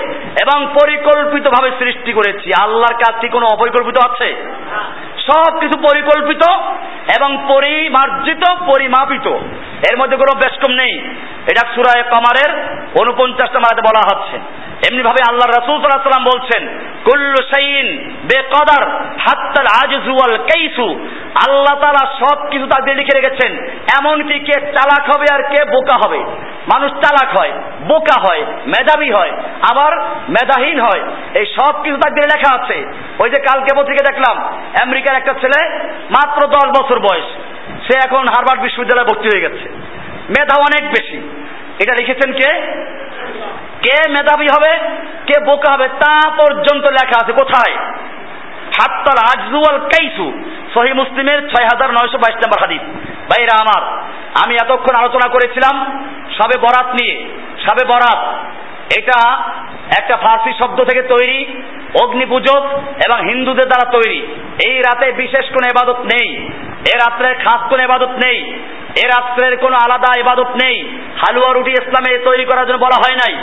[0.43, 4.55] এবং পরিকল্পিত ভাবে সৃষ্টি করেছি। আল্লাহর কাজ কি কোনো অপরিকল্পিত আছে?
[5.27, 6.51] সব কিছু পরিকল্পিত
[7.20, 9.27] এবং পরিমার্জিত, পরিমাপিত।
[9.90, 11.15] এর মধ্যে কোনো ব্যস্তম নেই।
[11.51, 14.39] এটা সুরায় কামারের উনপঞ্চাশ নম্বর বলা হচ্ছে।
[14.87, 16.63] এমনি ভাবে আল্লাহ রসুল সাল্লাম বলছেন,
[17.05, 17.87] কুল্লু সাইন
[18.23, 18.83] বেকদার
[19.19, 20.87] হাত্তাল আজজু আল কাইসু।
[21.47, 23.53] আল্লাহ তালা সব কিছু তাদের লিখে রেখেছেন,
[23.99, 26.19] এমনকি কে চালাক হবে আর কে বোকা হবে।
[26.73, 29.33] মানুষ চালাক হয়, বোকা হয়, মেধাবী হয়,
[29.71, 29.93] আবার
[30.29, 31.03] মেধাহীন হয়।
[31.35, 32.79] এই সব কিছু তাদের লেখা আছে।
[33.19, 34.37] ওই যে কালকে পত্রিকা দেখলাম,
[34.83, 35.61] আমেরিকার একটা ছেলে
[36.11, 37.29] মাত্র দশ বছর বয়স,
[37.87, 39.69] সে এখন হারবার্ড বিশ্ববিদ্যালয়ে ভর্তি হয়ে গেছে।
[40.39, 41.19] মেধা অনেক বেশি।
[41.83, 42.51] এটা লিখেছেন কে?
[43.83, 44.73] কে মেধাবী হবে,
[45.27, 47.75] কে বোকা হবে, তা পর্যন্ত লেখা আছে। কোথায়?
[48.79, 50.27] হাত্তাল আজজুয়াল কাইসু,
[50.75, 52.83] সহি মুসলিমের ছয় হাজার নয়শো বাইশ নম্বর হাদিস।
[53.31, 53.83] ভাইরা আমার,
[54.45, 55.77] আমি এতক্ষণ আলোচনা করেছিলাম
[56.39, 57.17] সবে বরাত নিয়ে।
[57.67, 58.21] সবে বরাত,
[58.99, 59.19] এটা
[59.99, 61.63] একটা ফার্সি শব্দ থেকে তৈরি,
[62.05, 62.63] অগ্নি পূজক
[63.07, 64.21] এবং হিন্দুদের দ্বারা তৈরি।
[64.67, 66.29] এই রাতে বিশেষ কোনো এবাদত নেই,
[66.95, 68.63] এ রাত্রে খাস কোনো এবাদত নেই।
[69.03, 70.77] এ রাত্রের কোনো আলাদা ইবাদত নেই।
[71.19, 73.35] হালুয়া রুটি ইসলামে তৈরি করার জন্য বলা হয় নাই।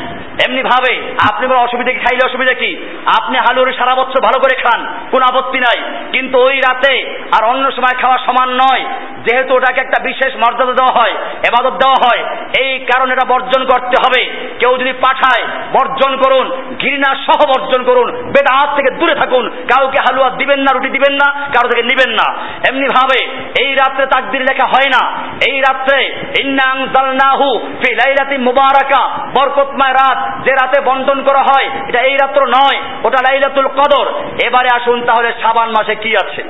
[0.46, 0.94] এমনি ভাবে
[1.32, 2.88] আপনি বলে অসুবিধা কি, খাইলে অসুবিধা কি?
[3.18, 4.80] আপনি হালুয়া সারা বছর ভালো করে খান,
[5.12, 5.80] কোন আপত্তি নাই।
[6.12, 6.94] কিন্তু ওই রাতে
[7.38, 8.86] আর অন্য সময় খাওয়া সমান নয়।
[9.22, 11.14] যেহেতু ওটাকে একটা বিশেষ মর্যাদা দেওয়া হয়
[11.48, 12.22] এবাদত দেওয়া হয়,
[12.62, 14.22] এই কারণে এটা বর্জন করতে হবে।
[14.60, 20.30] কেউ যদি পাঠায়, বর্জন করুন, ঘৃণা সহ বর্জন করুন, বেদাত থেকে দূরে থাকুন, কাউকে হালুয়া
[20.30, 22.28] দিবেন না, রুটি দিবেন না, কারও থেকে নিবেন না।
[22.70, 23.20] এমনি ভাবে
[23.64, 25.02] এই রাত্রে তাকদির লেখা হয় না।
[25.50, 26.00] এই রাত্রে,
[26.40, 29.04] ইন্নাং জালনাহু ফি লাইলাতি মুবারাকা
[29.36, 34.14] বরকতময় রাত যে রাতে বন্টন করা হয়, এটা এই রাত্র নয়, ওটা লাইলাতুল কদর।
[34.46, 36.44] এবারে আসুন তাহলে সাবান মাসে কি আছে?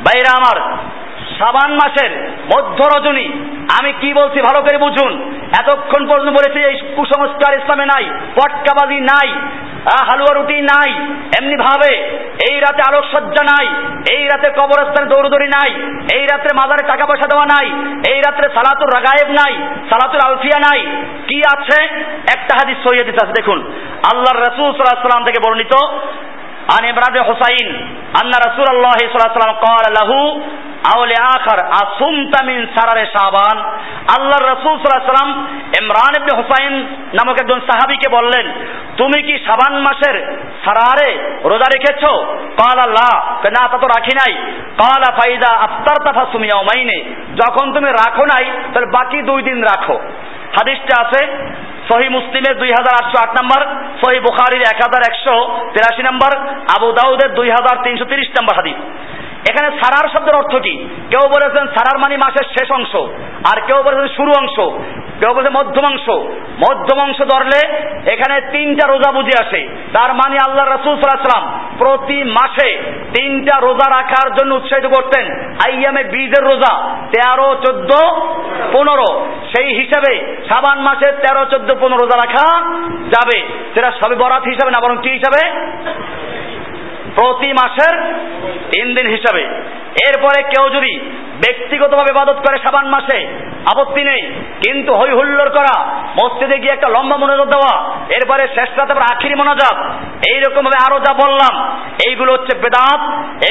[0.00, 0.78] বাইরা আমার
[1.38, 2.12] সাবান মাসের
[2.52, 3.26] মধ্য রজনী।
[3.78, 5.12] আমি কি বলছি ভালো করে বুঝুন।
[5.60, 8.04] এতক্ষণ পর্যন্ত বলেছি এই কুসংস্কার ইসলামে নাই,
[8.36, 9.30] পটকাবাজি নাই
[10.08, 10.90] হালুয়া রুটি নাই,
[11.38, 11.92] এমনি ভাবে
[12.48, 13.66] এই রাতে আলোকসজ্জা নাই,
[14.14, 15.70] এই রাতে কবরস্থানে দৌড়দৌড়ি নাই,
[16.16, 17.66] এই রাত্রে মাজারে টাকা পয়সা দেওয়া নাই,
[18.12, 19.54] এই রাত্রে সালাতুর রাগায়েব নাই
[19.90, 20.80] সালাতুর আলফিয়া নাই।
[21.28, 21.78] কি আছে?
[22.34, 23.58] একটা হাদিস সহিয়ে দিতে আছে, দেখুন।
[24.10, 25.74] আল্লাহর রসুল সাল্লাহ সাল্লাম থেকে বর্ণিত
[26.73, 27.67] عن إبراهيم حسين
[28.21, 30.11] أن رسول الله صلى الله عليه وسلم قال له
[30.93, 33.57] আওলে আখার আসুমতা মিন সারারে শাবান
[34.15, 35.31] আল্লাহর রাসূল সাল্লাল্লাহু আলাইহি সাল্লাম
[35.79, 36.73] ইমরান ইবনে হুসাইন
[37.17, 38.45] নামক একজন সাহাবীকে বললেন
[38.97, 40.15] তুমি কি শাবান মাসের
[40.65, 41.09] সারারে
[41.51, 42.11] রোজা রেখেছো
[42.61, 43.13] কাল আল্লাহ
[43.55, 44.33] না তা তো রাখি নাই
[44.81, 46.97] কালা ফাইদা আফতারতা ফাসুম ইয়াউমাইনে
[47.41, 49.95] যখন তুমি রাখো নাই তাহলে বাকি দুই দিন রাখো
[50.57, 51.21] হাদিসটা আছে
[51.88, 53.60] সহি মুসলিমের দুই হাজার আটশো আট নম্বর,
[54.00, 55.34] সহি বুখারির এক হাজার একশো
[55.74, 56.30] তিরাশি নম্বর,
[56.76, 58.78] আবু দাউদের দুই হাজার তিনশো তিরিশ নম্বর হাদিস।
[59.50, 60.74] এখানে সারার শব্দের অর্থ কি?
[61.10, 62.92] কেউ বলেছেন সারার মানে মাসের শেষ অংশ,
[63.50, 64.56] আর কেউ বলেছেন শুরু অংশ।
[65.22, 66.06] কেউ বলছে মধ্যম অংশ
[66.64, 67.60] মধ্যম অংশ ধরলে
[68.12, 69.60] এখানে তিনটা রোজা বুঝে আসে।
[69.92, 71.44] তার মানে আল্লাহ রসুল সাল্লাম
[71.78, 72.70] প্রতি মাসে
[73.14, 75.24] তিনটা রোজা রাখার জন্য উৎসাহিত করতেন।
[75.66, 76.74] আইয়ামে বীজের রোজা,
[77.14, 77.90] তেরো, চোদ্দ,
[78.72, 79.10] পনেরো।
[79.52, 80.12] সেই হিসাবে
[80.48, 82.46] সাবান মাসে তেরো, চোদ্দ, পনেরো রোজা রাখা
[83.14, 83.38] যাবে।
[83.74, 85.42] সেটা সবে বরাত হিসাবে না, বরং কি হিসাবে?
[87.16, 87.94] প্রতি মাসের
[88.72, 89.42] তিন দিন হিসাবে।
[90.08, 90.92] এরপরে কেউ যদি
[91.44, 93.18] ব্যক্তিগতভাবে ইবাদত করে সাবান মাসে,
[93.72, 94.22] আপত্তি নেই।
[94.64, 95.76] কিন্তু হই হুল্লোর করা,
[96.22, 97.74] মসজিদে গিয়ে একটা লম্বা মনোযোগ দেওয়া,
[98.08, 99.74] এরপরে শেষ রাতে আখিরি মনোযোগ
[100.32, 101.54] এইরকম ভাবে আরও যা বললাম,
[102.08, 103.00] এইগুলো হচ্ছে বেদাত,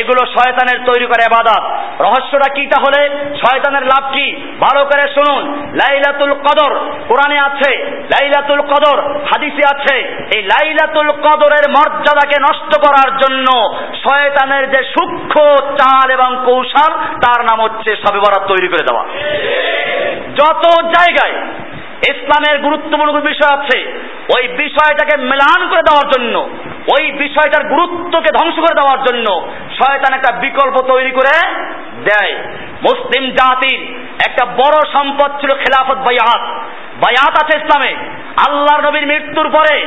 [0.02, 1.64] এগুলো শয়তানের তৈরি করে এবাদাত
[2.02, 3.02] রহস্যটা কি তাহলে?
[3.36, 4.28] শয়তানের লাভ কি?
[4.60, 5.44] ভালো করে শুনুন।
[5.74, 6.72] লাইলাতুল কদর,
[7.08, 7.72] কোরআনে আছে,
[8.04, 9.96] লাইলাতুল কদর, হাদিসে আছে,
[10.36, 13.48] এই লাইলাতুল কদরের মর্যাদাকে নষ্ট করার জন্য
[14.04, 15.40] শয়তানের যে সূক্ষ্ম
[15.76, 16.92] চাল এবং কৌশল,
[17.24, 19.04] তার নাম হচ্ছে সবে বরাত তৈরি করে দেওয়া।
[20.36, 21.48] যত জায়গায়
[22.10, 23.80] ইসলামের গুরুত্বপূর্ণ বিষয় আছে,
[24.38, 26.50] ওই বিষয়টাকে মেলান করে দেওয়ার জন্য,
[26.92, 31.48] ওই বিষয়টার গুরুত্বকে ধ্বংস করে দেওয়ার জন্য শয়তান একটা বিকল্প তৈরি করে
[32.06, 32.36] দেয়।
[32.84, 36.42] মুসলিম জাতির একটা বড় সম্পদ ছিল খেলাফত বায়াত।
[36.96, 37.96] বায়াত আছে ইসলামে।
[38.48, 39.86] আল্লাহর নবীর মৃত্যুর পরে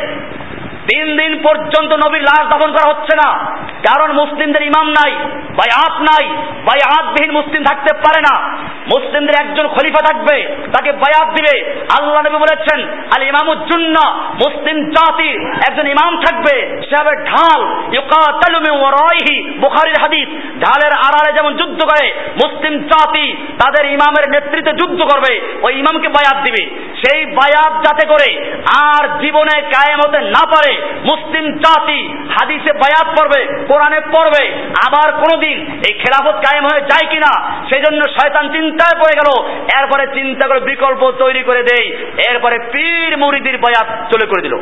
[0.87, 5.13] তিন দিন পর্যন্ত নবীর লাশ দাফন করা হচ্ছে না। কারণ মুসলিমদের ইমাম নাই
[5.51, 6.29] বায়াত নাই
[6.65, 8.59] বায়াতবিহীন মুসলিম থাকতে পারে না।
[8.95, 15.87] মুসলিমদের একজন খলিফা থাকবে, তাকে বায়াত দিবে। আল্লাহ নবী বলেছেন, আল ইমামুজ্জুন্না মুসলিম জাতির একজন
[15.87, 17.63] ইমাম থাকবে, সে হবে ঢাল।
[17.93, 22.13] ইউকাতালু ওয়ারাইহি, বুখারীর হাদিস। ঢালের আড়ালে যেমন যুদ্ধ করে,
[22.45, 28.55] মুসলিম জাতি তাদের ইমামের নেতৃত্বে যুদ্ধ করবে, ওই ইমামকে বায়াত দিবে। সেই বায়াত যাতে করে
[28.79, 32.01] আর জীবনে কায়েম হতে না পারে মুসলিম জাতি
[32.35, 34.43] হাদিসে বায়াত পড়বে, কোরআনে পড়বে,
[34.87, 35.57] আবার কোনোদিন
[35.89, 37.33] এই খেলাফত কায়েম হয়ে যায় কিনা
[37.69, 39.31] সেই জন্য শয়তান চিন্তায় পড়ে গেল।
[39.79, 41.87] এরপরে চিন্তা করে বিকল্প তৈরি করে দেই,
[42.31, 44.55] এরপরে পীর মুরিদির বায়াত চলে করে দিল।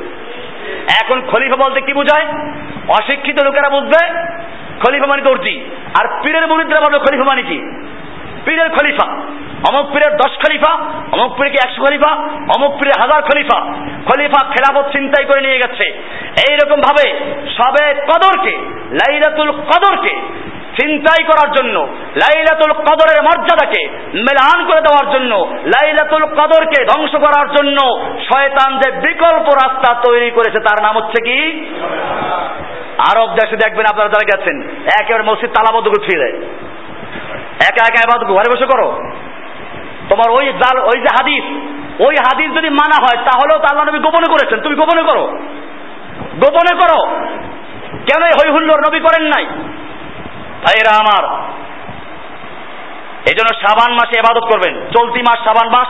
[1.02, 2.26] এখন খলিফা বলতে কি বোঝায়?
[2.88, 4.00] অশিক্ষিত লোকেরা বুঝবে,
[4.82, 5.54] খলিফা মানে দর্জি
[6.00, 7.58] আর পীরের মুরিদরা বলবে খলিফা মানে কি?
[8.46, 9.06] পীরের খলিফা,
[9.68, 10.72] অমুক পীরের দশ খলিফা,
[11.12, 12.12] অমুক পীরকে একশো খলিফা,
[12.56, 13.58] অমুক পীরের হাজার খলিফা।
[14.08, 15.84] খলিফা খেলাফত চিন্তাই করে নিয়ে গেছে।
[16.50, 17.06] এইরকম ভাবে
[17.58, 18.54] সবে কদরকে,
[18.92, 20.14] লাইলাতুল কদরকে
[20.80, 21.76] চিন্তাই করার জন্য,
[22.22, 23.82] লাইলাতুল কদরের মর্যাদাকে
[24.14, 25.32] মেলান করে দেওয়ার জন্য,
[25.64, 27.78] লাইলাতুল কদরকে ধ্বংস করার জন্য
[28.28, 31.38] শয়তান যে বিকল্প রাস্তা তৈরি করেছে, তার নাম হচ্ছে কি?
[33.10, 34.56] আরব দেশে দেখবেন আপনারা যারা গেছেন,
[35.00, 36.30] একেবারে মসজিদ তালাবদ্ধ করে ফিরে
[37.68, 38.88] একা একা এবার ঘরে বসে করো।
[40.08, 41.44] তোমার ওই জাল, ওই যে হাদিস,
[42.00, 45.24] ওই হাদিস যদি মানা হয়, তাহলেও তো আল্লাহ নবী গোপনে করেছেন। তুমি গোপনে করো।
[46.36, 47.00] গোপনে করো।
[48.10, 49.44] কেন হই হুল্লোর নবী করেন নাই?
[50.64, 51.24] ভাইরা আমার,
[53.28, 55.88] এই জন্য সাবান মাসে এবাদত করবেন। চলতি মাস সাবান মাস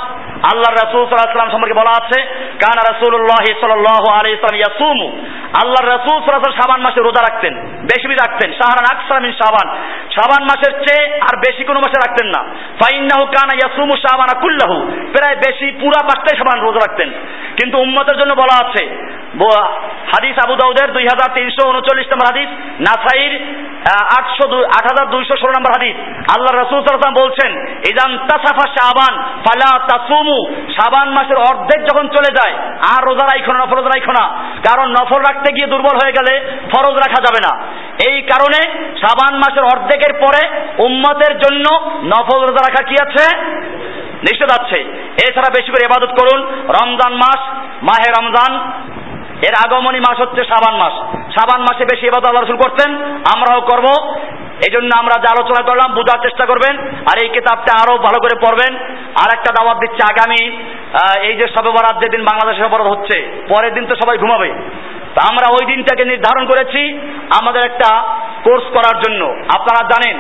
[0.53, 2.23] আল্লাহ রাসুল সাল্লাহাম সম্পর্কে বলা আছে,
[2.61, 5.07] কানা রাসুল্লাহ সাল্লাহ আলী ইসলাম ইয়াসুমু।
[5.61, 7.55] আল্লাহ রাসুল সাল্লাহ সাবান মাসে রোজা রাখতেন,
[7.91, 9.67] বেশি বেশি রাখতেন, শাহরান আকসামিন সাবান
[10.15, 12.41] সাবান মাসের চেয়ে আর বেশি কোনো মাসে রাখতেন না।
[12.81, 14.77] ফাইন্নাহু কানা ইয়াসুমু সাবানা কুল্লাহু।
[15.15, 17.09] প্রায় বেশি পুরা পাঁচটাই সাবান রোজা রাখতেন।
[17.59, 18.83] কিন্তু উম্মতের জন্য বলা আছে
[20.13, 22.51] হাদিস আবু দাউদের দুই হাজার তিনশো উনচল্লিশ নম্বর হাদিস,
[22.87, 23.33] নাসাইর
[24.19, 24.45] আটশো
[24.77, 25.97] আট হাজার দুইশো ষোলো নম্বর হাদিস।
[26.35, 27.51] আল্লাহ রসুল সাল্লাম বলছেন
[27.91, 29.15] ইজান তাসাফা শাবান
[29.45, 30.39] ফালা তাসুমু।
[30.77, 32.55] শাবান মাসের অর্ধেক যখন চলে যায়,
[32.93, 34.25] আর রোজা রাখো না, নফল রোজা রাখো না।
[34.67, 36.33] কারণ নফল রাখতে গিয়ে দুর্বল হয়ে গেলে
[36.73, 37.53] ফরজ রাখা যাবে না।
[38.11, 38.61] এই কারণে
[39.01, 40.43] শাবান মাসের অর্ধেকের পরে
[40.85, 41.67] উম্মতের জন্য
[42.03, 43.37] নফল রোজা রাখা কি আছে?
[44.27, 44.79] নিষেধ আছে।
[45.29, 46.41] এছাড়া বেশি করে ইবাদত করুন।
[46.83, 47.41] রমজান মাস,
[47.83, 48.53] মাহে রমজান,
[49.49, 50.93] এর আগমনী মাস হচ্ছে সাবান মাস।
[51.35, 52.97] সাবান মাসে বেশি এবার আল্লাহ রসুল করতেন,
[53.35, 54.17] আমরাও করব।
[54.67, 58.41] এই জন্য আমরা যে আলোচনা করলাম, বোঝার চেষ্টা করবেন, আর এই কিতাবটা আরও ভালো করে
[58.47, 58.77] পড়বেন।
[59.23, 60.57] আর একটা দাওয়াত দিচ্ছে, আগামী
[61.23, 64.53] এই যে সবে বরাত যেদিন বাংলাদেশে অপরাধ হচ্ছে, পরের দিন তো সবাই ঘুমাবে।
[65.15, 66.99] তা আমরা ওই দিনটাকে নির্ধারণ করেছি
[67.41, 67.91] আমাদের একটা
[68.45, 69.23] কোর্স করার জন্য।
[69.57, 70.17] আপনারা জানেন,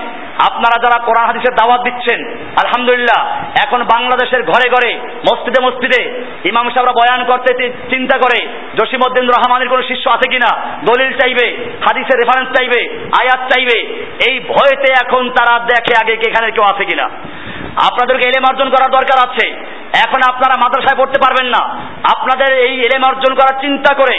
[0.48, 2.20] আপনারা যারা কোরআন হাদিসের দাওয়াত দিচ্ছেন,
[2.62, 3.20] আলহামদুলিল্লাহ,
[3.64, 4.92] এখন বাংলাদেশের ঘরে ঘরে,
[5.30, 6.02] মসজিদে মসজিদে
[6.44, 7.50] ইমাম সাহেবরা বয়ান করতে
[7.90, 8.38] চিন্তা করে,
[8.78, 10.50] জসিমউদ্দিন রহমানের কোনো শিষ্য আছে কিনা,
[10.84, 11.46] দলিল চাইবে,
[11.86, 12.80] হাদিসের রেফারেন্স চাইবে,
[13.22, 13.78] আয়াত চাইবে,
[14.28, 17.06] এই ভয়তে এখন তারা দেখে আগে এখানে কেউ আছে কিনা।
[17.88, 19.46] আপনাদেরকে এলেম অর্জন করার দরকার আছে।
[19.98, 21.62] এখন আপনারা মাদ্রাসায় পড়তে পারবেন না।
[22.12, 24.16] আপনাদের এই এলেম অর্জন করার চিন্তা করে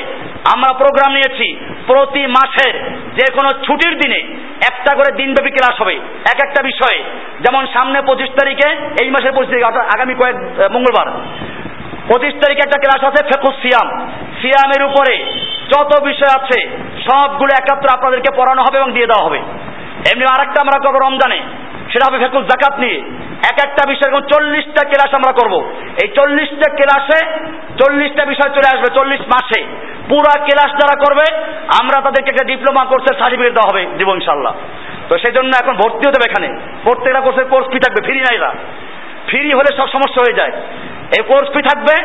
[0.53, 1.47] আমরা প্রোগ্রাম নিয়েছি।
[1.87, 4.19] প্রতি মাসের যে কোনো ছুটির দিনে
[4.71, 5.95] একটা করে দিনব্যাপী ক্লাস হবে।
[6.33, 7.03] এক একটা বিষয়ে।
[7.39, 8.69] যেমন সামনে পঁচিশ তারিখে
[9.01, 10.35] এই মাসের পঁচিশ তারিখে আগামী কয়েক
[10.71, 11.07] মঙ্গলবার।
[12.07, 14.07] পঁচিশ তারিখে একটা ক্লাস আছে ফেকুস সিয়াম।
[14.41, 15.25] সিয়ামের উপরে
[15.69, 16.59] যত বিষয় আছে,
[17.03, 19.37] সবগুলো একাত্র আপনাদেরকে পড়ানো হবে এবং দিয়ে দেওয়া হবে।
[20.11, 21.41] এমনি আরেকটা আমরা করব রমজানে
[21.93, 22.97] সেটা হবে ফেকুল জাকাত নিয়ে।
[23.51, 25.53] এক একটা বিষয় এরকম চল্লিশটা ক্লাস আমরা করব।
[26.03, 27.19] এই চল্লিশটা ক্লাসে
[27.83, 29.61] চল্লিশটা বিষয় চলে আসবে চল্লিশ মাসে।
[30.09, 31.25] পুরা ক্লাস যারা করবে,
[31.81, 34.53] আমরা তাদেরকে একটা ডিপ্লোমা কোর্সের সার্টিফিকেট দেওয়া হবে, দিব ইনশাল্লাহ
[35.09, 36.47] তো সেই জন্য এখন ভর্তি হতে হবে এখানে।
[36.83, 38.37] প্রত্যেকটা কোর্সের কোর্স ফি থাকবে, ফ্রি নাই
[39.27, 40.51] ফ্রি হলে সব সমস্যা হয়ে যায়।
[41.17, 41.95] এই কোর্স ফি থাকবে?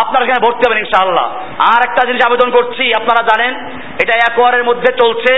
[0.00, 1.24] আপনারা এখানে ভর্তি হবেন, ইনশাআল্লাহ।
[1.58, 5.34] আর একটা জিনিস আবেদন করছি, আপনারা জানেন, এটা একোয়ারের মধ্যে চলছে।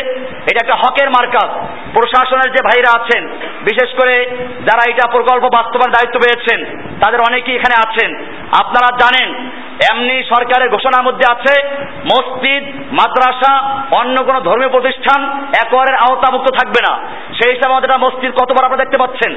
[0.50, 1.50] এটা একটা হকের মার্কাজ।
[1.92, 3.28] প্রশাসনের যে ভাইরা আছেন,
[3.62, 8.24] বিশেষ করে যারা এটা প্রকল্প বাস্তবায়ন দায়িত্ব পেয়েছেন, তাদের অনেকেই এখানে আছেন।
[8.58, 9.50] আপনারা জানেন
[9.92, 11.66] এমনি সরকারের ঘোষণার মধ্যে আছে,
[12.04, 13.58] মসজিদ, মাদ্রাসা,
[13.96, 18.98] অন্য কোনো ধর্মীয় প্রতিষ্ঠান একোয়ারের আওতাভুক্ত থাকবে না। সেই হিসাবে আমাদের মসজিদ কতবার আপনারা দেখতে
[18.98, 19.34] পাচ্ছেন?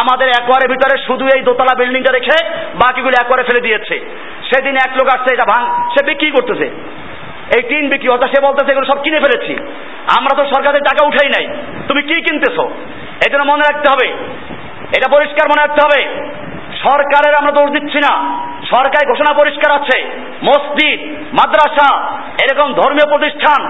[0.00, 4.10] আমাদের একোয়ারের ভিতরে শুধু এই দোতলা বিল্ডিংটা রেখে বাকিগুলো একোয়ারে ফেলে দিয়েছে।
[4.50, 6.64] সেদিন এক লোক আসছে, এটা ভাঙ সে বিক্রি করতেছে।
[7.56, 9.52] এই টিন বিক্রি, অর্থাৎ সে বলতেছে, এগুলো সব কিনে ফেলেছি।
[10.18, 11.56] আমরা তো সরকারের টাকা উঠাই নাই।
[11.88, 12.70] তুমি কি কিনতেছো?
[13.32, 14.08] জন্য মনে রাখতে হবে।
[14.96, 16.28] এটা পরিষ্কার মনে রাখতে হবে।
[16.84, 18.14] সরকারের আমরা দোষ দিচ্ছি না।
[18.70, 19.98] সরকারি ঘোষণা পরিষ্কার আছে।
[20.44, 21.00] মসজিদ,
[21.32, 21.90] মাদ্রাসা,
[22.44, 23.60] এরকম ধর্মীয় প্রতিষ্ঠান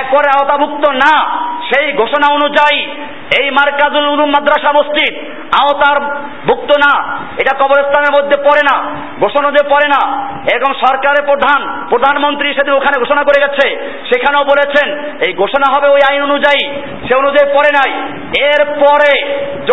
[0.00, 1.14] একরে আওতাভুক্ত না।
[1.68, 2.80] সেই ঘোষণা অনুযায়ী
[3.40, 5.14] এই মার্কাজুল উলুম মাদ্রাসা মসজিদ
[5.60, 5.96] আওতার
[6.46, 6.92] ভুক্ত না।
[7.40, 8.76] এটা কবরস্থানের মধ্যে পড়ে না,
[9.20, 10.02] ঘোষণা যে পড়ে না।
[10.52, 13.66] এরকম সরকারের প্রধান, প্রধানমন্ত্রী সেদিন ওখানে ঘোষণা করে গেছে।
[14.10, 14.88] সেখানেও বলেছেন,
[15.26, 16.64] এই ঘোষণা হবে ওই আইন অনুযায়ী।
[17.08, 17.90] সে অনুযায়ী পড়ে নাই।
[18.44, 19.10] এরপরে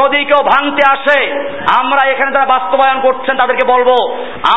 [0.01, 1.19] যদি কেউ ভাঙতে আসে,
[1.79, 2.45] আমরা এখানে যারা
[2.83, 3.89] বাস্তবায়ন করছেন তাদেরকে বলব,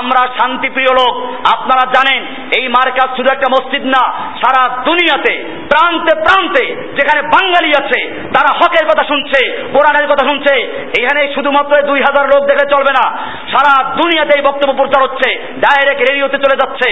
[0.01, 1.15] আমরা শান্তিপ্রিয় লোক,
[1.55, 2.21] আপনারা জানেন,
[2.59, 4.03] এই মার্কাজ শুধু একটা মসজিদ না,
[4.43, 5.35] সারা দুনিয়াতে,
[5.73, 6.65] প্রান্তে প্রান্তে,
[6.99, 8.01] যেখানে বাঙালি আছে,
[8.35, 9.41] তারা হকের কথা শুনছে,
[9.75, 10.55] কোরআনের কথা শুনছে,
[11.01, 13.05] এখানে শুধুমাত্র দুই হাজার লোক দেখলে চলবে না,
[13.53, 15.29] সারা দুনিয়াতে এই বক্তব্য প্রচার হচ্ছে,
[15.65, 16.89] ডাইরেক্ট রেডিওতে চলে যাচ্ছে,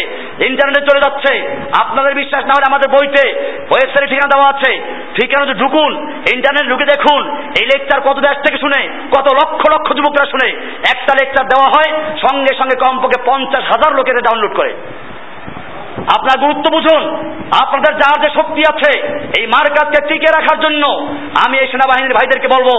[0.48, 1.32] ইন্টারনেটে চলে যাচ্ছে,
[1.82, 3.24] আপনাদের বিশ্বাস না হলে আমাদের বইতে,
[3.70, 4.72] ওয়েবসাইটে ঠিকানা দেওয়া আছে,
[5.16, 5.92] ঠিকানা ঢুকুন,
[6.34, 7.22] ইন্টারনেট ঢুকে দেখুন,
[7.60, 8.80] এই লেকচার কত দেশ থেকে শুনে,
[9.14, 10.48] কত লক্ষ লক্ষ যুবকরা শুনে,
[10.94, 14.74] একটা লেকচার দেওয়া হয় সঙ্গে সঙ্গে কমপক্ষে পঞ্চাশ হাজার লোকের ডাউনলোড করে।
[16.16, 17.02] আপনার গুরুত্ব বুঝুন,
[17.62, 18.92] আপনাদের যার যে শক্তি আছে,
[19.38, 20.84] এই মার্কাতকে টিকে রাখার জন্য
[21.44, 22.70] আমি এই সেনাবাহিনীর ভাইদেরকে বলব,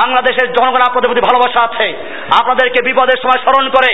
[0.00, 1.86] বাংলাদেশের জনগণ আপনাদের প্রতি ভালোবাসা আছে।
[2.40, 3.92] আপনাদেরকে বিপদের সময় স্মরণ করে,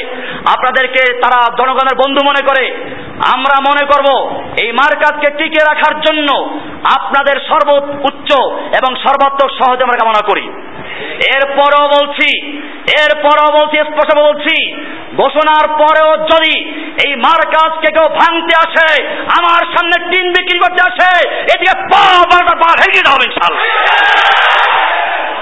[0.54, 2.64] আপনাদেরকে তারা জনগণের বন্ধু মনে করে,
[3.34, 4.08] আমরা মনে করব
[4.62, 6.28] এই মার্কাতকে টিকে রাখার জন্য
[6.96, 7.68] আপনাদের সর্ব
[8.08, 8.30] উচ্চ
[8.78, 10.46] এবং সর্বাত্মক সহজে আমরা কামনা করি।
[11.34, 12.28] এরপরও বলছি
[13.02, 14.56] এরপরও বলছি স্পষ্ট বলছি,
[15.20, 16.54] ঘোষণার পরেও যদি
[17.04, 18.88] এই মার্কাজকে কেউ ভাঙতে আসে
[19.38, 21.10] আমার সামনে টিন বিক্রি করতে আসে
[21.52, 23.64] এদিকে পা বারোটা পা ভেঙে দেওয়া হবে ইনশাল্লাহ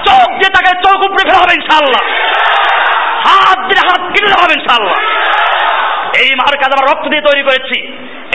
[0.07, 2.01] চোখ দিয়ে তাকে চোখ উপরে ফেলা হবে ইনশাল্লাহ
[3.25, 4.97] হাত দিয়ে হাত কিনে দেওয়া হবে ইনশাল্লাহ
[6.21, 7.77] এই মার্কাজ আমরা রক্ত দিয়ে তৈরি করেছি।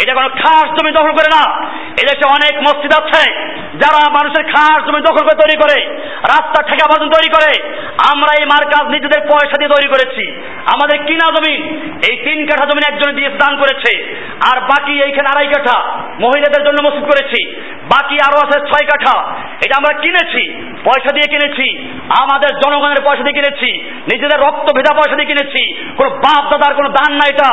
[0.03, 1.67] এটা কোনো খাস জমি দখল করে না।
[2.03, 3.33] এদেশে অনেক মসজিদ আছে,
[3.77, 7.73] যারা মানুষের খাস জমি দখল করে তৈরি করে, রাস্তা ঠেকা বাজন তৈরি করে।
[8.13, 11.57] আমরা এই মার্কাজ নিজেদের পয়সা দিয়ে তৈরি করেছি। আমাদের কিনা জমি,
[12.11, 14.17] এই তিন কাঠা জমি একজনে দিয়ে দান করেছে।
[14.53, 15.81] আর বাকি এইখানে আড়াই কাঠা
[16.21, 19.19] মহিলাদের জন্য মসজিদ করেছি। বাকি আরও আছে ছয় কাঠা।
[19.65, 20.43] এটা আমরা কিনেছি,
[20.85, 21.89] পয়সা দিয়ে কিনেছি।
[22.21, 26.89] আমাদের জনগণের পয়সা দিয়ে কিনেছি। নিজেদের রক্ত ভেজা পয়সা দিয়ে কিনেছি। কোন বাপ দাদার কোনো
[26.89, 27.51] দান না এটা।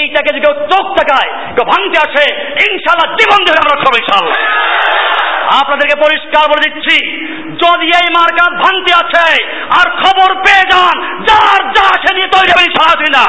[0.00, 2.25] এইটাকে যদি কেউ চোখ তাকায়, কেউ ভাঙতে আসে
[2.67, 4.39] ইনশাল্লাহ জীবন ধরে আমরা সব ইনশাল্লাহ
[5.59, 6.95] আপনাদেরকে পরিষ্কার বলে দিচ্ছি
[7.63, 9.25] যদি এই মার্কাজ ভাঙতে আছে
[9.79, 10.95] আর খবর পেয়ে যান
[11.29, 13.25] যার যা সে নিয়ে তৈরি হবে ইনশাল্লাহ না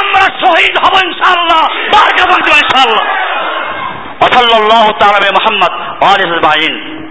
[0.00, 1.62] আমরা শহীদ হব ইনশাল্লাহ
[1.94, 3.06] মার্কা ভাঙতে ইনশাল্লাহ
[4.22, 5.72] وصلى الله تعالى بمحمد
[6.02, 6.74] وآله أجمعين